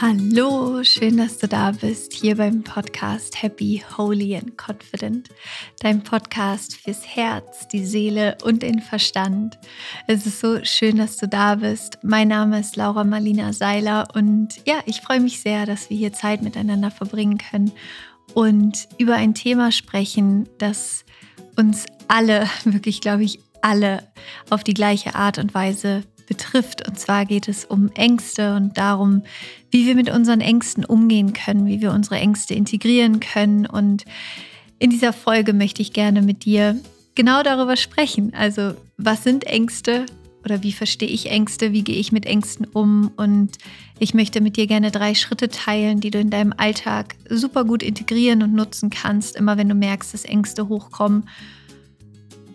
Hallo, 0.00 0.84
schön, 0.84 1.16
dass 1.16 1.38
du 1.38 1.48
da 1.48 1.72
bist, 1.72 2.12
hier 2.12 2.36
beim 2.36 2.62
Podcast 2.62 3.42
Happy, 3.42 3.82
Holy 3.96 4.36
and 4.36 4.56
Confident, 4.56 5.28
dein 5.80 6.04
Podcast 6.04 6.76
fürs 6.76 7.04
Herz, 7.04 7.66
die 7.66 7.84
Seele 7.84 8.38
und 8.44 8.62
den 8.62 8.80
Verstand. 8.80 9.58
Es 10.06 10.24
ist 10.24 10.38
so 10.38 10.64
schön, 10.64 10.98
dass 10.98 11.16
du 11.16 11.26
da 11.26 11.56
bist. 11.56 11.98
Mein 12.04 12.28
Name 12.28 12.60
ist 12.60 12.76
Laura 12.76 13.02
Marlina 13.02 13.52
Seiler 13.52 14.06
und 14.14 14.64
ja, 14.68 14.76
ich 14.86 15.00
freue 15.00 15.18
mich 15.18 15.40
sehr, 15.40 15.66
dass 15.66 15.90
wir 15.90 15.96
hier 15.96 16.12
Zeit 16.12 16.42
miteinander 16.42 16.92
verbringen 16.92 17.38
können 17.38 17.72
und 18.34 18.88
über 18.98 19.16
ein 19.16 19.34
Thema 19.34 19.72
sprechen, 19.72 20.48
das 20.58 21.04
uns 21.56 21.86
alle, 22.06 22.48
wirklich 22.64 23.00
glaube 23.00 23.24
ich, 23.24 23.40
alle 23.62 24.06
auf 24.48 24.62
die 24.62 24.74
gleiche 24.74 25.16
Art 25.16 25.38
und 25.38 25.54
Weise 25.54 26.04
betrifft. 26.28 26.86
Und 26.86 26.98
zwar 26.98 27.26
geht 27.26 27.48
es 27.48 27.64
um 27.64 27.90
Ängste 27.94 28.54
und 28.54 28.78
darum, 28.78 29.22
wie 29.70 29.86
wir 29.86 29.94
mit 29.94 30.10
unseren 30.10 30.40
Ängsten 30.40 30.84
umgehen 30.84 31.32
können, 31.32 31.66
wie 31.66 31.80
wir 31.80 31.92
unsere 31.92 32.16
Ängste 32.16 32.54
integrieren 32.54 33.20
können. 33.20 33.66
Und 33.66 34.04
in 34.78 34.90
dieser 34.90 35.12
Folge 35.12 35.52
möchte 35.52 35.82
ich 35.82 35.92
gerne 35.92 36.22
mit 36.22 36.44
dir 36.44 36.76
genau 37.14 37.42
darüber 37.42 37.76
sprechen. 37.76 38.32
Also 38.34 38.74
was 38.96 39.24
sind 39.24 39.44
Ängste 39.44 40.06
oder 40.44 40.62
wie 40.62 40.72
verstehe 40.72 41.08
ich 41.08 41.30
Ängste, 41.30 41.72
wie 41.72 41.82
gehe 41.82 41.96
ich 41.96 42.12
mit 42.12 42.24
Ängsten 42.24 42.66
um. 42.72 43.10
Und 43.16 43.58
ich 43.98 44.14
möchte 44.14 44.40
mit 44.40 44.56
dir 44.56 44.66
gerne 44.66 44.90
drei 44.90 45.14
Schritte 45.14 45.48
teilen, 45.48 46.00
die 46.00 46.10
du 46.10 46.18
in 46.18 46.30
deinem 46.30 46.54
Alltag 46.56 47.16
super 47.28 47.64
gut 47.64 47.82
integrieren 47.82 48.42
und 48.42 48.54
nutzen 48.54 48.90
kannst, 48.90 49.36
immer 49.36 49.58
wenn 49.58 49.68
du 49.68 49.74
merkst, 49.74 50.14
dass 50.14 50.24
Ängste 50.24 50.68
hochkommen. 50.68 51.28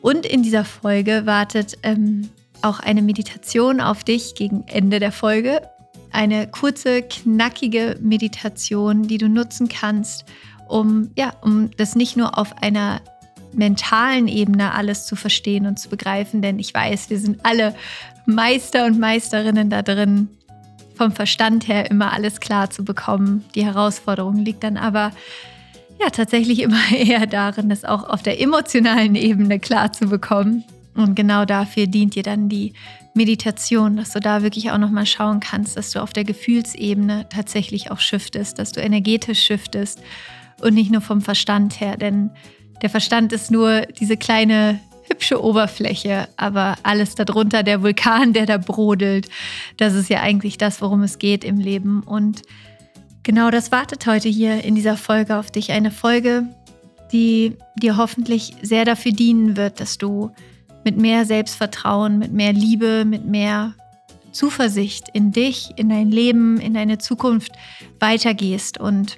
Und 0.02 0.26
in 0.26 0.44
dieser 0.44 0.66
Folge 0.66 1.26
wartet 1.26 1.78
ähm, 1.84 2.30
auch 2.64 2.80
eine 2.80 3.02
Meditation 3.02 3.82
auf 3.82 4.04
dich 4.04 4.36
gegen 4.36 4.64
Ende 4.68 5.00
der 5.00 5.12
Folge. 5.12 5.62
Eine 6.12 6.48
kurze, 6.48 7.02
knackige 7.02 7.98
Meditation, 8.02 9.04
die 9.04 9.18
du 9.18 9.30
nutzen 9.30 9.68
kannst, 9.68 10.26
um, 10.68 11.12
ja, 11.18 11.34
um 11.42 11.72
das 11.78 11.96
nicht 11.96 12.18
nur 12.18 12.38
auf 12.38 12.62
einer 12.62 13.02
mentalen 13.54 14.28
Ebene 14.28 14.74
alles 14.74 15.06
zu 15.06 15.16
verstehen 15.16 15.68
und 15.68 15.78
zu 15.78 15.90
begreifen, 15.90 16.42
denn 16.42 16.60
ich 16.60 16.74
weiß, 16.74 17.10
wir 17.10 17.20
sind 17.20 17.46
alle 17.46 17.76
Meister 18.26 18.86
und 18.86 19.00
Meisterinnen 19.00 19.70
da 19.70 19.82
drin, 19.82 20.30
vom 20.96 21.12
Verstand 21.12 21.68
her 21.68 21.90
immer 21.90 22.14
alles 22.14 22.40
klar 22.40 22.70
zu 22.70 22.84
bekommen. 22.84 23.44
Die 23.56 23.66
Herausforderung 23.66 24.38
liegt 24.38 24.64
dann 24.64 24.78
aber 24.78 25.12
ja 26.00 26.10
tatsächlich 26.10 26.60
immer 26.64 26.92
eher 26.92 27.28
darin, 27.28 27.72
es 27.72 27.86
auch 27.86 28.08
auf 28.08 28.24
der 28.24 28.40
emotionalen 28.40 29.16
Ebene 29.16 29.60
klar 29.60 29.92
zu 29.92 30.08
bekommen. 30.08 30.64
Und 30.96 31.16
genau 31.16 31.46
dafür 31.46 31.88
dient 31.88 32.16
dir 32.16 32.24
dann 32.24 32.50
die 32.50 32.74
Meditation, 33.14 33.98
dass 33.98 34.12
du 34.12 34.20
da 34.20 34.44
wirklich 34.44 34.72
auch 34.72 34.78
nochmal 34.78 35.06
schauen 35.06 35.40
kannst, 35.40 35.78
dass 35.78 35.92
du 35.92 36.02
auf 36.02 36.14
der 36.14 36.24
Gefühlsebene 36.24 37.28
tatsächlich 37.30 37.92
auch 37.92 38.00
shiftest, 38.00 38.60
dass 38.60 38.72
du 38.72 38.82
energetisch 38.82 39.42
shiftest 39.44 40.02
und 40.62 40.74
nicht 40.74 40.92
nur 40.92 41.02
vom 41.02 41.22
Verstand 41.22 41.80
her. 41.80 41.98
Denn 41.98 42.32
der 42.82 42.90
Verstand 42.90 43.34
ist 43.34 43.52
nur 43.52 43.82
diese 43.82 44.18
kleine 44.18 44.80
hübsche 45.10 45.44
Oberfläche, 45.44 46.28
aber 46.38 46.76
alles 46.84 47.16
darunter, 47.16 47.64
der 47.64 47.84
Vulkan, 47.84 48.34
der 48.34 48.46
da 48.46 48.58
brodelt, 48.58 49.30
das 49.78 49.94
ist 49.94 50.10
ja 50.10 50.22
eigentlich 50.22 50.58
das, 50.58 50.82
worum 50.82 51.04
es 51.04 51.20
geht 51.20 51.44
im 51.44 51.60
Leben. 51.60 52.02
Und 52.04 52.42
genau 53.22 53.52
das 53.52 53.72
wartet 53.72 54.08
heute 54.08 54.30
hier 54.30 54.64
in 54.64 54.76
dieser 54.76 54.98
Folge 54.98 55.38
auf 55.38 55.52
dich. 55.52 55.72
Eine 55.72 55.92
Folge, 55.92 56.48
die 57.12 57.58
dir 57.76 57.98
hoffentlich 57.98 58.56
sehr 58.62 58.86
dafür 58.86 59.12
dienen 59.12 59.56
wird, 59.56 59.80
dass 59.80 59.98
du 59.98 60.32
mit 60.84 60.98
mehr 60.98 61.26
Selbstvertrauen, 61.26 62.20
mit 62.20 62.32
mehr 62.32 62.54
Liebe, 62.54 63.06
mit 63.06 63.26
mehr 63.26 63.76
Zuversicht 64.32 65.10
in 65.14 65.32
dich, 65.32 65.72
in 65.76 65.90
dein 65.90 66.10
Leben, 66.10 66.60
in 66.60 66.74
deine 66.74 66.98
Zukunft 66.98 67.52
weitergehst. 68.00 68.80
Und 68.80 69.18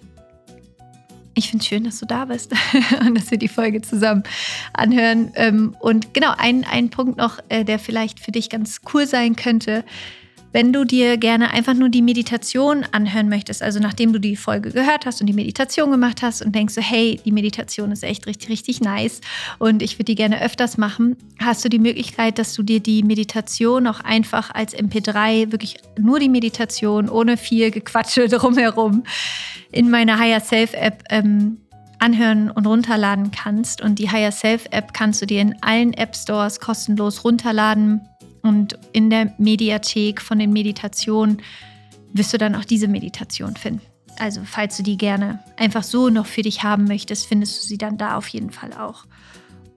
ich 1.33 1.49
finde 1.49 1.63
es 1.63 1.67
schön, 1.67 1.83
dass 1.83 1.99
du 1.99 2.05
da 2.05 2.25
bist 2.25 2.53
und 2.99 3.15
dass 3.15 3.31
wir 3.31 3.37
die 3.37 3.47
Folge 3.47 3.81
zusammen 3.81 4.23
anhören. 4.73 5.31
Ähm, 5.35 5.75
und 5.79 6.13
genau, 6.13 6.33
ein, 6.37 6.65
ein 6.65 6.89
Punkt 6.89 7.17
noch, 7.17 7.39
äh, 7.49 7.63
der 7.63 7.79
vielleicht 7.79 8.19
für 8.19 8.31
dich 8.31 8.49
ganz 8.49 8.81
cool 8.93 9.07
sein 9.07 9.35
könnte. 9.35 9.83
Wenn 10.55 10.71
du 10.71 10.85
dir 10.85 11.17
gerne 11.17 11.51
einfach 11.51 11.73
nur 11.73 11.89
die 11.89 12.01
Meditation 12.01 12.85
anhören 12.93 13.27
möchtest, 13.27 13.61
also 13.61 13.81
nachdem 13.81 14.13
du 14.13 14.21
die 14.21 14.37
Folge 14.37 14.71
gehört 14.71 15.05
hast 15.05 15.19
und 15.19 15.27
die 15.27 15.33
Meditation 15.33 15.91
gemacht 15.91 16.21
hast 16.21 16.41
und 16.41 16.55
denkst 16.55 16.75
so, 16.75 16.81
hey, 16.81 17.19
die 17.25 17.33
Meditation 17.33 17.91
ist 17.91 18.05
echt 18.05 18.25
richtig, 18.25 18.47
richtig 18.47 18.79
nice 18.79 19.19
und 19.59 19.81
ich 19.81 19.95
würde 19.95 20.05
die 20.05 20.15
gerne 20.15 20.41
öfters 20.41 20.77
machen, 20.77 21.17
hast 21.43 21.65
du 21.65 21.67
die 21.67 21.77
Möglichkeit, 21.77 22.39
dass 22.39 22.53
du 22.53 22.63
dir 22.63 22.79
die 22.79 23.03
Meditation 23.03 23.85
auch 23.85 23.99
einfach 23.99 24.49
als 24.55 24.73
MP3, 24.73 25.51
wirklich 25.51 25.75
nur 25.99 26.19
die 26.19 26.29
Meditation, 26.29 27.09
ohne 27.09 27.35
viel 27.35 27.69
Gequatsche 27.69 28.27
drumherum, 28.29 29.03
in 29.73 29.89
meiner 29.89 30.17
Higher 30.17 30.39
Self 30.39 30.73
App 30.73 31.03
ähm, 31.09 31.57
anhören 31.99 32.49
und 32.49 32.65
runterladen 32.65 33.31
kannst. 33.31 33.81
Und 33.81 33.99
die 33.99 34.09
Higher 34.09 34.31
Self 34.31 34.67
App 34.71 34.93
kannst 34.93 35.21
du 35.21 35.25
dir 35.25 35.41
in 35.41 35.55
allen 35.61 35.91
App 35.93 36.15
Stores 36.15 36.61
kostenlos 36.61 37.25
runterladen. 37.25 38.07
Und 38.45 38.77
in 38.93 39.09
der 39.09 39.33
Mediathek 39.39 40.21
von 40.21 40.37
den 40.37 40.53
Meditationen 40.53 41.41
wirst 42.13 42.31
du 42.31 42.37
dann 42.37 42.53
auch 42.53 42.63
diese 42.63 42.87
Meditation 42.87 43.55
finden. 43.55 43.81
Also 44.19 44.41
falls 44.45 44.77
du 44.77 44.83
die 44.83 44.97
gerne 44.97 45.39
einfach 45.57 45.81
so 45.81 46.09
noch 46.09 46.27
für 46.27 46.43
dich 46.43 46.61
haben 46.61 46.83
möchtest, 46.83 47.25
findest 47.25 47.63
du 47.63 47.67
sie 47.67 47.79
dann 47.79 47.97
da 47.97 48.15
auf 48.15 48.27
jeden 48.27 48.51
Fall 48.51 48.71
auch. 48.73 49.05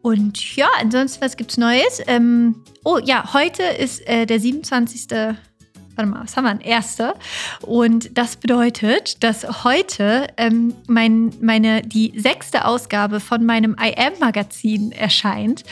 Und 0.03 0.55
ja, 0.55 0.69
ansonsten, 0.79 1.23
was 1.23 1.39
gibt's 1.39 1.57
Neues? 1.57 2.03
Ähm, 2.07 2.63
oh 2.85 2.99
ja, 3.03 3.33
heute 3.33 3.63
ist 3.63 4.07
äh, 4.07 4.27
der 4.27 4.39
27. 4.39 5.07
Warte 5.11 6.11
mal, 6.11 6.23
was 6.23 6.37
haben 6.37 6.45
wir? 6.45 6.51
Ein 6.51 6.61
erster. 6.61 7.15
Und 7.63 8.17
das 8.19 8.37
bedeutet, 8.37 9.25
dass 9.25 9.65
heute 9.65 10.27
ähm, 10.37 10.75
mein, 10.87 11.33
meine, 11.41 11.81
die 11.81 12.13
sechste 12.21 12.67
Ausgabe 12.67 13.19
von 13.19 13.47
meinem 13.47 13.77
I 13.81 13.95
Am-Magazin 13.97 14.93
erscheint. 14.93 15.65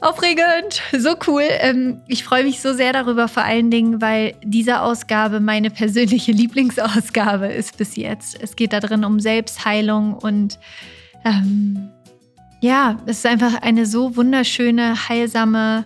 Aufregend, 0.00 0.80
so 0.96 1.14
cool. 1.26 1.44
Ähm, 1.46 2.00
ich 2.08 2.24
freue 2.24 2.44
mich 2.44 2.60
so 2.60 2.72
sehr 2.72 2.94
darüber, 2.94 3.28
vor 3.28 3.44
allen 3.44 3.70
Dingen, 3.70 4.00
weil 4.00 4.34
diese 4.42 4.80
Ausgabe 4.80 5.40
meine 5.40 5.70
persönliche 5.70 6.32
Lieblingsausgabe 6.32 7.48
ist 7.48 7.76
bis 7.76 7.96
jetzt. 7.96 8.40
Es 8.40 8.56
geht 8.56 8.72
da 8.72 8.80
drin 8.80 9.04
um 9.04 9.20
Selbstheilung 9.20 10.14
und 10.14 10.58
ähm, 11.26 11.90
ja, 12.62 12.96
es 13.04 13.18
ist 13.18 13.26
einfach 13.26 13.60
eine 13.60 13.84
so 13.84 14.16
wunderschöne, 14.16 15.08
heilsame, 15.08 15.84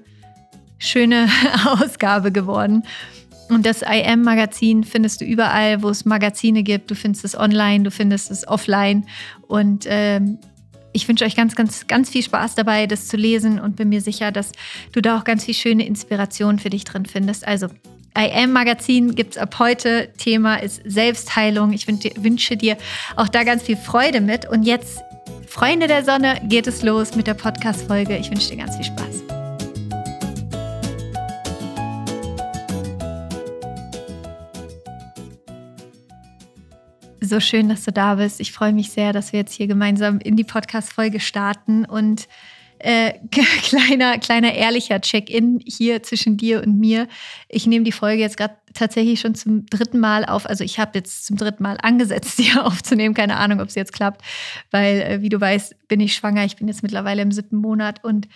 schöne 0.78 1.28
Ausgabe 1.64 2.30
geworden. 2.30 2.84
Und 3.48 3.66
das 3.66 3.82
IM-Magazin 3.82 4.84
findest 4.84 5.20
du 5.20 5.24
überall, 5.24 5.82
wo 5.82 5.88
es 5.88 6.04
Magazine 6.04 6.62
gibt. 6.62 6.90
Du 6.90 6.94
findest 6.94 7.24
es 7.24 7.38
online, 7.38 7.84
du 7.84 7.90
findest 7.90 8.30
es 8.30 8.46
offline. 8.46 9.06
Und 9.46 9.86
ähm, 9.88 10.38
ich 10.94 11.06
wünsche 11.08 11.24
euch 11.24 11.36
ganz, 11.36 11.54
ganz, 11.54 11.86
ganz 11.86 12.08
viel 12.08 12.22
Spaß 12.22 12.54
dabei, 12.54 12.86
das 12.86 13.08
zu 13.08 13.16
lesen 13.16 13.60
und 13.60 13.76
bin 13.76 13.90
mir 13.90 14.00
sicher, 14.00 14.32
dass 14.32 14.52
du 14.92 15.02
da 15.02 15.18
auch 15.18 15.24
ganz 15.24 15.44
viel 15.44 15.54
schöne 15.54 15.84
Inspiration 15.86 16.58
für 16.58 16.70
dich 16.70 16.84
drin 16.84 17.04
findest. 17.04 17.46
Also 17.46 17.66
I 18.16 18.30
Am 18.32 18.52
Magazin 18.52 19.16
gibt 19.16 19.32
es 19.32 19.38
ab 19.38 19.58
heute. 19.58 20.08
Thema 20.16 20.56
ist 20.56 20.80
Selbstheilung. 20.84 21.72
Ich 21.72 21.88
wünsche 21.88 22.56
dir 22.56 22.76
auch 23.16 23.28
da 23.28 23.42
ganz 23.42 23.64
viel 23.64 23.76
Freude 23.76 24.20
mit. 24.20 24.48
Und 24.48 24.62
jetzt, 24.62 25.00
Freunde 25.48 25.88
der 25.88 26.04
Sonne, 26.04 26.40
geht 26.44 26.68
es 26.68 26.82
los 26.82 27.16
mit 27.16 27.26
der 27.26 27.34
Podcast-Folge. 27.34 28.16
Ich 28.16 28.30
wünsche 28.30 28.50
dir 28.50 28.58
ganz 28.58 28.76
viel 28.76 28.84
Spaß. 28.84 29.43
So 37.26 37.40
schön, 37.40 37.70
dass 37.70 37.84
du 37.84 37.92
da 37.92 38.16
bist. 38.16 38.38
Ich 38.38 38.52
freue 38.52 38.74
mich 38.74 38.90
sehr, 38.90 39.14
dass 39.14 39.32
wir 39.32 39.40
jetzt 39.40 39.54
hier 39.54 39.66
gemeinsam 39.66 40.18
in 40.18 40.36
die 40.36 40.44
Podcast-Folge 40.44 41.20
starten 41.20 41.86
und 41.86 42.28
äh, 42.78 43.14
kleiner, 43.62 44.18
kleiner 44.18 44.52
ehrlicher 44.52 45.00
Check-in 45.00 45.58
hier 45.64 46.02
zwischen 46.02 46.36
dir 46.36 46.62
und 46.62 46.78
mir. 46.78 47.08
Ich 47.48 47.66
nehme 47.66 47.84
die 47.84 47.92
Folge 47.92 48.20
jetzt 48.20 48.36
gerade 48.36 48.56
tatsächlich 48.74 49.20
schon 49.20 49.34
zum 49.34 49.64
dritten 49.64 50.00
Mal 50.00 50.26
auf. 50.26 50.44
Also 50.44 50.64
ich 50.64 50.78
habe 50.78 50.98
jetzt 50.98 51.24
zum 51.24 51.38
dritten 51.38 51.62
Mal 51.62 51.78
angesetzt, 51.80 52.38
die 52.38 52.52
aufzunehmen. 52.58 53.14
Keine 53.14 53.38
Ahnung, 53.38 53.62
ob 53.62 53.68
es 53.68 53.74
jetzt 53.74 53.94
klappt, 53.94 54.22
weil, 54.70 55.00
äh, 55.00 55.22
wie 55.22 55.30
du 55.30 55.40
weißt, 55.40 55.88
bin 55.88 56.00
ich 56.00 56.14
schwanger. 56.14 56.44
Ich 56.44 56.56
bin 56.56 56.68
jetzt 56.68 56.82
mittlerweile 56.82 57.22
im 57.22 57.32
siebten 57.32 57.56
Monat 57.56 58.04
und 58.04 58.28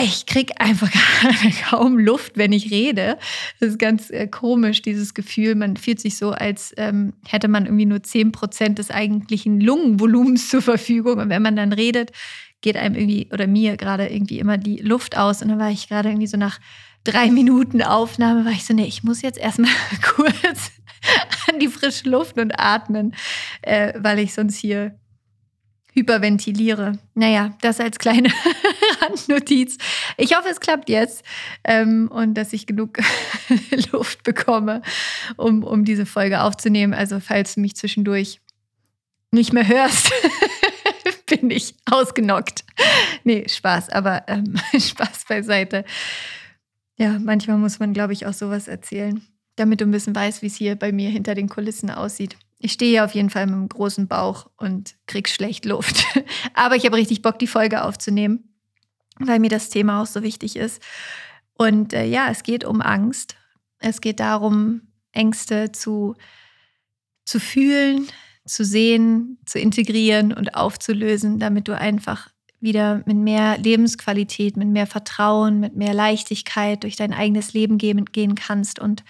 ich 0.00 0.26
kriege 0.26 0.60
einfach 0.60 0.90
kaum 1.70 1.98
Luft, 1.98 2.36
wenn 2.36 2.52
ich 2.52 2.70
rede. 2.70 3.18
Das 3.60 3.70
ist 3.70 3.78
ganz 3.78 4.10
äh, 4.10 4.26
komisch, 4.26 4.82
dieses 4.82 5.14
Gefühl. 5.14 5.54
Man 5.54 5.76
fühlt 5.76 6.00
sich 6.00 6.18
so, 6.18 6.32
als 6.32 6.74
ähm, 6.76 7.14
hätte 7.26 7.48
man 7.48 7.64
irgendwie 7.64 7.86
nur 7.86 8.02
10 8.02 8.32
Prozent 8.32 8.78
des 8.78 8.90
eigentlichen 8.90 9.60
Lungenvolumens 9.60 10.48
zur 10.50 10.60
Verfügung. 10.60 11.18
Und 11.18 11.30
wenn 11.30 11.42
man 11.42 11.56
dann 11.56 11.72
redet, 11.72 12.12
geht 12.60 12.76
einem 12.76 12.94
irgendwie 12.94 13.28
oder 13.32 13.46
mir 13.46 13.76
gerade 13.76 14.06
irgendwie 14.08 14.38
immer 14.38 14.58
die 14.58 14.78
Luft 14.78 15.16
aus. 15.16 15.40
Und 15.40 15.48
dann 15.48 15.58
war 15.58 15.70
ich 15.70 15.88
gerade 15.88 16.10
irgendwie 16.10 16.26
so 16.26 16.36
nach 16.36 16.58
drei 17.04 17.30
Minuten 17.30 17.82
Aufnahme, 17.82 18.44
war 18.44 18.52
ich 18.52 18.66
so, 18.66 18.74
nee, 18.74 18.84
ich 18.84 19.02
muss 19.02 19.22
jetzt 19.22 19.38
erstmal 19.38 19.70
kurz 20.02 20.72
an 21.48 21.58
die 21.58 21.68
frische 21.68 22.10
Luft 22.10 22.38
und 22.38 22.58
atmen, 22.58 23.14
äh, 23.62 23.94
weil 23.96 24.18
ich 24.18 24.34
sonst 24.34 24.56
hier 24.56 24.98
hyperventiliere. 25.96 26.98
Naja, 27.14 27.56
das 27.62 27.80
als 27.80 27.98
kleine 27.98 28.28
Randnotiz. 29.00 29.78
Ich 30.18 30.36
hoffe, 30.36 30.48
es 30.50 30.60
klappt 30.60 30.90
jetzt 30.90 31.24
ähm, 31.64 32.08
und 32.12 32.34
dass 32.34 32.52
ich 32.52 32.66
genug 32.66 32.98
Luft 33.92 34.22
bekomme, 34.22 34.82
um, 35.36 35.64
um 35.64 35.84
diese 35.84 36.04
Folge 36.04 36.42
aufzunehmen. 36.42 36.92
Also 36.92 37.18
falls 37.18 37.54
du 37.54 37.60
mich 37.60 37.76
zwischendurch 37.76 38.40
nicht 39.32 39.54
mehr 39.54 39.66
hörst, 39.66 40.12
bin 41.26 41.50
ich 41.50 41.74
ausgenockt. 41.90 42.64
Nee, 43.24 43.48
Spaß, 43.48 43.88
aber 43.88 44.24
ähm, 44.28 44.54
Spaß 44.78 45.24
beiseite. 45.26 45.84
Ja, 46.98 47.18
manchmal 47.18 47.56
muss 47.56 47.78
man, 47.78 47.94
glaube 47.94 48.12
ich, 48.12 48.26
auch 48.26 48.32
sowas 48.34 48.68
erzählen, 48.68 49.22
damit 49.56 49.80
du 49.80 49.86
ein 49.86 49.90
bisschen 49.90 50.14
weißt, 50.14 50.42
wie 50.42 50.46
es 50.46 50.56
hier 50.56 50.76
bei 50.76 50.92
mir 50.92 51.08
hinter 51.08 51.34
den 51.34 51.48
Kulissen 51.48 51.90
aussieht. 51.90 52.36
Ich 52.58 52.72
stehe 52.72 52.92
hier 52.92 53.04
auf 53.04 53.14
jeden 53.14 53.30
Fall 53.30 53.46
mit 53.46 53.54
einem 53.54 53.68
großen 53.68 54.08
Bauch 54.08 54.50
und 54.56 54.96
krieg 55.06 55.28
schlecht 55.28 55.64
Luft. 55.64 56.04
aber 56.54 56.76
ich 56.76 56.86
habe 56.86 56.96
richtig 56.96 57.22
Bock, 57.22 57.38
die 57.38 57.46
Folge 57.46 57.84
aufzunehmen, 57.84 58.54
weil 59.18 59.38
mir 59.38 59.50
das 59.50 59.68
Thema 59.68 60.02
auch 60.02 60.06
so 60.06 60.22
wichtig 60.22 60.56
ist. 60.56 60.82
Und 61.54 61.92
äh, 61.92 62.06
ja, 62.06 62.28
es 62.30 62.42
geht 62.42 62.64
um 62.64 62.80
Angst. 62.80 63.36
Es 63.78 64.00
geht 64.00 64.20
darum, 64.20 64.82
Ängste 65.12 65.72
zu, 65.72 66.14
zu 67.24 67.40
fühlen, 67.40 68.06
zu 68.46 68.64
sehen, 68.64 69.38
zu 69.44 69.58
integrieren 69.58 70.32
und 70.32 70.54
aufzulösen, 70.54 71.38
damit 71.38 71.68
du 71.68 71.76
einfach 71.76 72.30
wieder 72.60 73.02
mit 73.06 73.16
mehr 73.16 73.58
Lebensqualität, 73.58 74.56
mit 74.56 74.68
mehr 74.68 74.86
Vertrauen, 74.86 75.60
mit 75.60 75.76
mehr 75.76 75.94
Leichtigkeit 75.94 76.82
durch 76.82 76.96
dein 76.96 77.12
eigenes 77.12 77.52
Leben 77.52 77.76
gehen, 77.78 78.04
gehen 78.06 78.34
kannst. 78.34 78.78
Und 78.78 79.04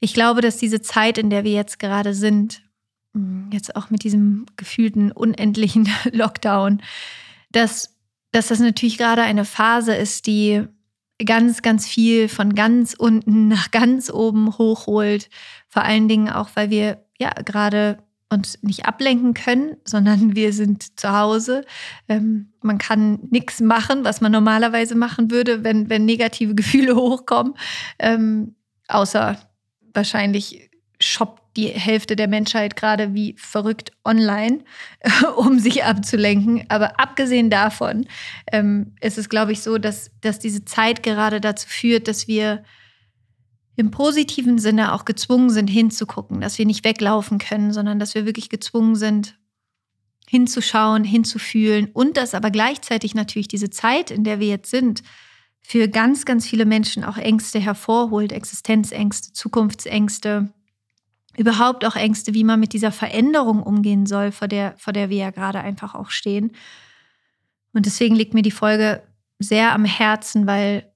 ich 0.00 0.14
glaube, 0.14 0.40
dass 0.40 0.56
diese 0.56 0.80
Zeit, 0.80 1.18
in 1.18 1.30
der 1.30 1.44
wir 1.44 1.52
jetzt 1.52 1.78
gerade 1.78 2.14
sind, 2.14 2.62
hm, 3.14 3.50
jetzt 3.52 3.74
auch 3.76 3.90
mit 3.90 4.04
diesem 4.04 4.46
gefühlten 4.56 5.12
unendlichen 5.12 5.88
Lockdown, 6.12 6.82
dass, 7.50 7.96
dass 8.32 8.48
das 8.48 8.60
natürlich 8.60 8.98
gerade 8.98 9.22
eine 9.22 9.44
Phase 9.44 9.94
ist, 9.94 10.26
die 10.26 10.64
ganz, 11.24 11.62
ganz 11.62 11.86
viel 11.86 12.28
von 12.28 12.54
ganz 12.54 12.94
unten 12.94 13.48
nach 13.48 13.70
ganz 13.70 14.10
oben 14.10 14.56
hochholt. 14.58 15.28
Vor 15.68 15.82
allen 15.82 16.08
Dingen 16.08 16.28
auch, 16.28 16.50
weil 16.54 16.70
wir 16.70 17.04
ja 17.18 17.30
gerade 17.30 17.98
uns 18.30 18.62
nicht 18.62 18.84
ablenken 18.84 19.34
können, 19.34 19.76
sondern 19.84 20.36
wir 20.36 20.52
sind 20.52 20.98
zu 21.00 21.12
Hause. 21.12 21.64
Ähm, 22.08 22.52
man 22.60 22.78
kann 22.78 23.18
nichts 23.30 23.60
machen, 23.60 24.04
was 24.04 24.20
man 24.20 24.32
normalerweise 24.32 24.94
machen 24.94 25.30
würde, 25.30 25.64
wenn, 25.64 25.88
wenn 25.88 26.04
negative 26.04 26.54
Gefühle 26.54 26.94
hochkommen, 26.94 27.54
ähm, 27.98 28.54
außer 28.88 29.38
wahrscheinlich 29.94 30.70
shoppt 31.00 31.56
die 31.56 31.68
Hälfte 31.68 32.16
der 32.16 32.28
Menschheit 32.28 32.76
gerade 32.76 33.14
wie 33.14 33.34
verrückt 33.36 33.92
online, 34.04 34.64
um 35.36 35.58
sich 35.58 35.84
abzulenken. 35.84 36.64
Aber 36.68 37.00
abgesehen 37.00 37.50
davon 37.50 38.06
ähm, 38.52 38.94
ist 39.00 39.18
es, 39.18 39.28
glaube 39.28 39.52
ich, 39.52 39.62
so, 39.62 39.78
dass, 39.78 40.10
dass 40.20 40.38
diese 40.38 40.64
Zeit 40.64 41.02
gerade 41.02 41.40
dazu 41.40 41.66
führt, 41.68 42.08
dass 42.08 42.28
wir 42.28 42.64
im 43.76 43.90
positiven 43.92 44.58
Sinne 44.58 44.92
auch 44.92 45.04
gezwungen 45.04 45.50
sind, 45.50 45.68
hinzugucken, 45.68 46.40
dass 46.40 46.58
wir 46.58 46.66
nicht 46.66 46.84
weglaufen 46.84 47.38
können, 47.38 47.72
sondern 47.72 48.00
dass 48.00 48.14
wir 48.14 48.26
wirklich 48.26 48.48
gezwungen 48.48 48.96
sind, 48.96 49.38
hinzuschauen, 50.28 51.04
hinzufühlen 51.04 51.88
und 51.92 52.16
dass 52.16 52.34
aber 52.34 52.50
gleichzeitig 52.50 53.14
natürlich 53.14 53.48
diese 53.48 53.70
Zeit, 53.70 54.10
in 54.10 54.24
der 54.24 54.40
wir 54.40 54.48
jetzt 54.48 54.70
sind, 54.70 55.02
für 55.60 55.88
ganz, 55.88 56.24
ganz 56.24 56.46
viele 56.46 56.64
Menschen 56.64 57.04
auch 57.04 57.18
Ängste 57.18 57.58
hervorholt, 57.58 58.32
Existenzängste, 58.32 59.32
Zukunftsängste, 59.32 60.52
überhaupt 61.36 61.84
auch 61.84 61.94
Ängste, 61.94 62.34
wie 62.34 62.44
man 62.44 62.58
mit 62.58 62.72
dieser 62.72 62.90
Veränderung 62.90 63.62
umgehen 63.62 64.06
soll, 64.06 64.32
vor 64.32 64.48
der, 64.48 64.74
vor 64.78 64.92
der 64.92 65.08
wir 65.10 65.18
ja 65.18 65.30
gerade 65.30 65.60
einfach 65.60 65.94
auch 65.94 66.10
stehen. 66.10 66.52
Und 67.72 67.86
deswegen 67.86 68.16
liegt 68.16 68.34
mir 68.34 68.42
die 68.42 68.50
Folge 68.50 69.02
sehr 69.38 69.72
am 69.72 69.84
Herzen, 69.84 70.46
weil 70.46 70.90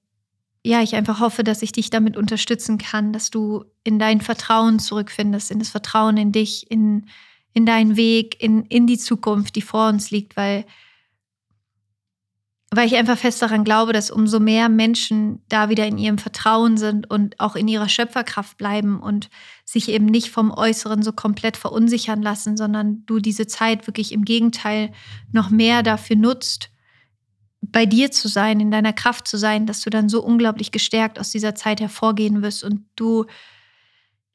ja, 0.65 0.81
ich 0.81 0.95
einfach 0.95 1.19
hoffe, 1.19 1.43
dass 1.43 1.61
ich 1.61 1.73
dich 1.73 1.89
damit 1.89 2.15
unterstützen 2.15 2.77
kann, 2.77 3.11
dass 3.11 3.29
du 3.29 3.65
in 3.83 3.99
dein 3.99 4.21
Vertrauen 4.21 4.79
zurückfindest, 4.79 5.51
in 5.51 5.59
das 5.59 5.69
Vertrauen 5.69 6.15
in 6.17 6.31
dich, 6.31 6.71
in, 6.71 7.07
in 7.53 7.65
deinen 7.65 7.97
Weg, 7.97 8.41
in, 8.41 8.63
in 8.65 8.87
die 8.87 8.97
Zukunft, 8.97 9.55
die 9.55 9.61
vor 9.61 9.89
uns 9.89 10.09
liegt, 10.09 10.37
weil, 10.37 10.65
weil 12.75 12.87
ich 12.87 12.95
einfach 12.95 13.17
fest 13.17 13.41
daran 13.41 13.63
glaube, 13.63 13.93
dass 13.93 14.11
umso 14.11 14.39
mehr 14.39 14.69
Menschen 14.69 15.41
da 15.49 15.69
wieder 15.69 15.85
in 15.85 15.97
ihrem 15.97 16.17
Vertrauen 16.17 16.77
sind 16.77 17.09
und 17.09 17.39
auch 17.39 17.55
in 17.55 17.67
ihrer 17.67 17.89
Schöpferkraft 17.89 18.57
bleiben 18.57 18.99
und 19.01 19.29
sich 19.65 19.89
eben 19.89 20.05
nicht 20.05 20.29
vom 20.29 20.51
Äußeren 20.51 21.03
so 21.03 21.11
komplett 21.11 21.57
verunsichern 21.57 22.21
lassen, 22.21 22.57
sondern 22.57 23.03
du 23.05 23.19
diese 23.19 23.47
Zeit 23.47 23.87
wirklich 23.87 24.11
im 24.11 24.25
Gegenteil 24.25 24.91
noch 25.31 25.49
mehr 25.49 25.83
dafür 25.83 26.15
nutzt, 26.15 26.69
bei 27.61 27.85
dir 27.85 28.11
zu 28.11 28.27
sein, 28.27 28.59
in 28.59 28.71
deiner 28.71 28.93
Kraft 28.93 29.27
zu 29.27 29.37
sein, 29.37 29.65
dass 29.65 29.81
du 29.81 29.89
dann 29.89 30.09
so 30.09 30.23
unglaublich 30.23 30.71
gestärkt 30.71 31.19
aus 31.19 31.31
dieser 31.31 31.55
Zeit 31.55 31.79
hervorgehen 31.79 32.41
wirst 32.41 32.63
und 32.63 32.85
du, 32.95 33.25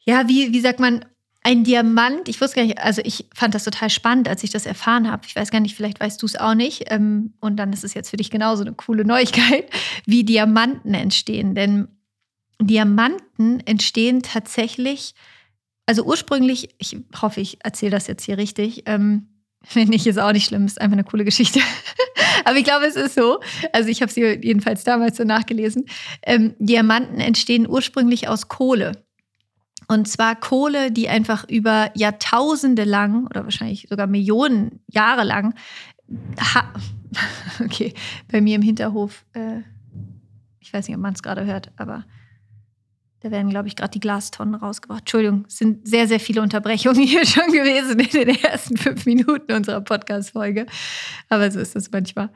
ja, 0.01 0.29
wie, 0.29 0.53
wie 0.53 0.61
sagt 0.61 0.81
man, 0.81 1.05
ein 1.43 1.65
Diamant, 1.65 2.29
ich 2.29 2.41
wusste 2.41 2.57
gar 2.57 2.63
nicht, 2.65 2.79
also 2.79 3.01
ich 3.05 3.27
fand 3.35 3.55
das 3.55 3.65
total 3.65 3.91
spannend, 3.91 4.29
als 4.29 4.43
ich 4.43 4.51
das 4.51 4.67
erfahren 4.67 5.11
habe. 5.11 5.23
Ich 5.27 5.37
weiß 5.37 5.51
gar 5.51 5.61
nicht, 5.61 5.77
vielleicht 5.77 6.01
weißt 6.01 6.21
du 6.21 6.27
es 6.27 6.37
auch 6.37 6.55
nicht. 6.55 6.85
Ähm, 6.89 7.35
und 7.41 7.57
dann 7.57 7.73
ist 7.73 7.85
es 7.85 7.95
jetzt 7.95 8.11
für 8.11 8.17
dich 8.17 8.31
genauso 8.31 8.63
eine 8.63 8.75
coole 8.75 9.05
Neuigkeit, 9.05 9.71
wie 10.07 10.25
Diamanten 10.25 10.95
entstehen. 10.95 11.55
Denn 11.55 11.89
Diamanten 12.61 13.61
entstehen 13.61 14.23
tatsächlich, 14.23 15.15
also 15.87 16.05
ursprünglich, 16.05 16.75
ich 16.79 16.99
hoffe, 17.23 17.41
ich 17.41 17.65
erzähle 17.65 17.93
das 17.93 18.09
jetzt 18.09 18.25
hier 18.25 18.37
richtig, 18.37 18.83
ähm, 18.87 19.29
wenn 19.75 19.89
nicht, 19.89 20.07
ist 20.07 20.19
auch 20.19 20.33
nicht 20.33 20.47
schlimm, 20.47 20.67
ist 20.67 20.81
einfach 20.81 20.97
eine 20.97 21.05
coole 21.05 21.25
Geschichte. 21.25 21.61
Aber 22.45 22.57
ich 22.57 22.65
glaube, 22.65 22.87
es 22.87 22.97
ist 22.97 23.15
so. 23.15 23.41
Also 23.73 23.89
ich 23.89 24.03
habe 24.03 24.13
sie 24.13 24.23
jedenfalls 24.23 24.85
damals 24.85 25.17
so 25.17 25.25
nachgelesen. 25.25 25.87
Ähm, 26.23 26.55
Diamanten 26.59 27.21
entstehen 27.21 27.69
ursprünglich 27.69 28.29
aus 28.29 28.49
Kohle. 28.49 29.08
Und 29.89 30.07
zwar 30.07 30.37
Kohle, 30.37 30.93
die 30.93 31.09
einfach 31.09 31.49
über 31.49 31.91
Jahrtausende 31.95 32.85
lang 32.85 33.27
oder 33.27 33.45
wahrscheinlich 33.45 33.87
sogar 33.89 34.07
Millionen 34.07 34.81
Jahre 34.87 35.25
lang, 35.25 35.55
okay, 37.65 37.95
bei 38.31 38.41
mir 38.41 38.57
im 38.57 38.63
Hinterhof, 38.63 39.25
äh, 39.33 39.61
ich 40.61 40.73
weiß 40.73 40.87
nicht, 40.87 40.97
ob 40.97 41.03
man 41.03 41.15
es 41.15 41.23
gerade 41.23 41.47
hört, 41.47 41.73
aber 41.77 42.05
da 43.21 43.31
werden, 43.31 43.51
glaube 43.51 43.67
ich, 43.67 43.75
gerade 43.75 43.91
die 43.91 44.01
Glastonnen 44.01 44.55
rausgebracht. 44.55 45.01
Entschuldigung, 45.01 45.45
es 45.49 45.57
sind 45.57 45.89
sehr, 45.89 46.07
sehr 46.07 46.21
viele 46.21 46.43
Unterbrechungen 46.43 47.03
hier 47.03 47.27
schon 47.27 47.51
gewesen 47.51 47.99
in 47.99 48.11
den 48.11 48.45
ersten 48.45 48.77
fünf 48.77 49.07
Minuten 49.07 49.53
unserer 49.53 49.81
Podcast-Folge. 49.81 50.67
Aber 51.29 51.51
so 51.51 51.59
ist 51.59 51.75
das 51.75 51.91
manchmal. 51.91 52.31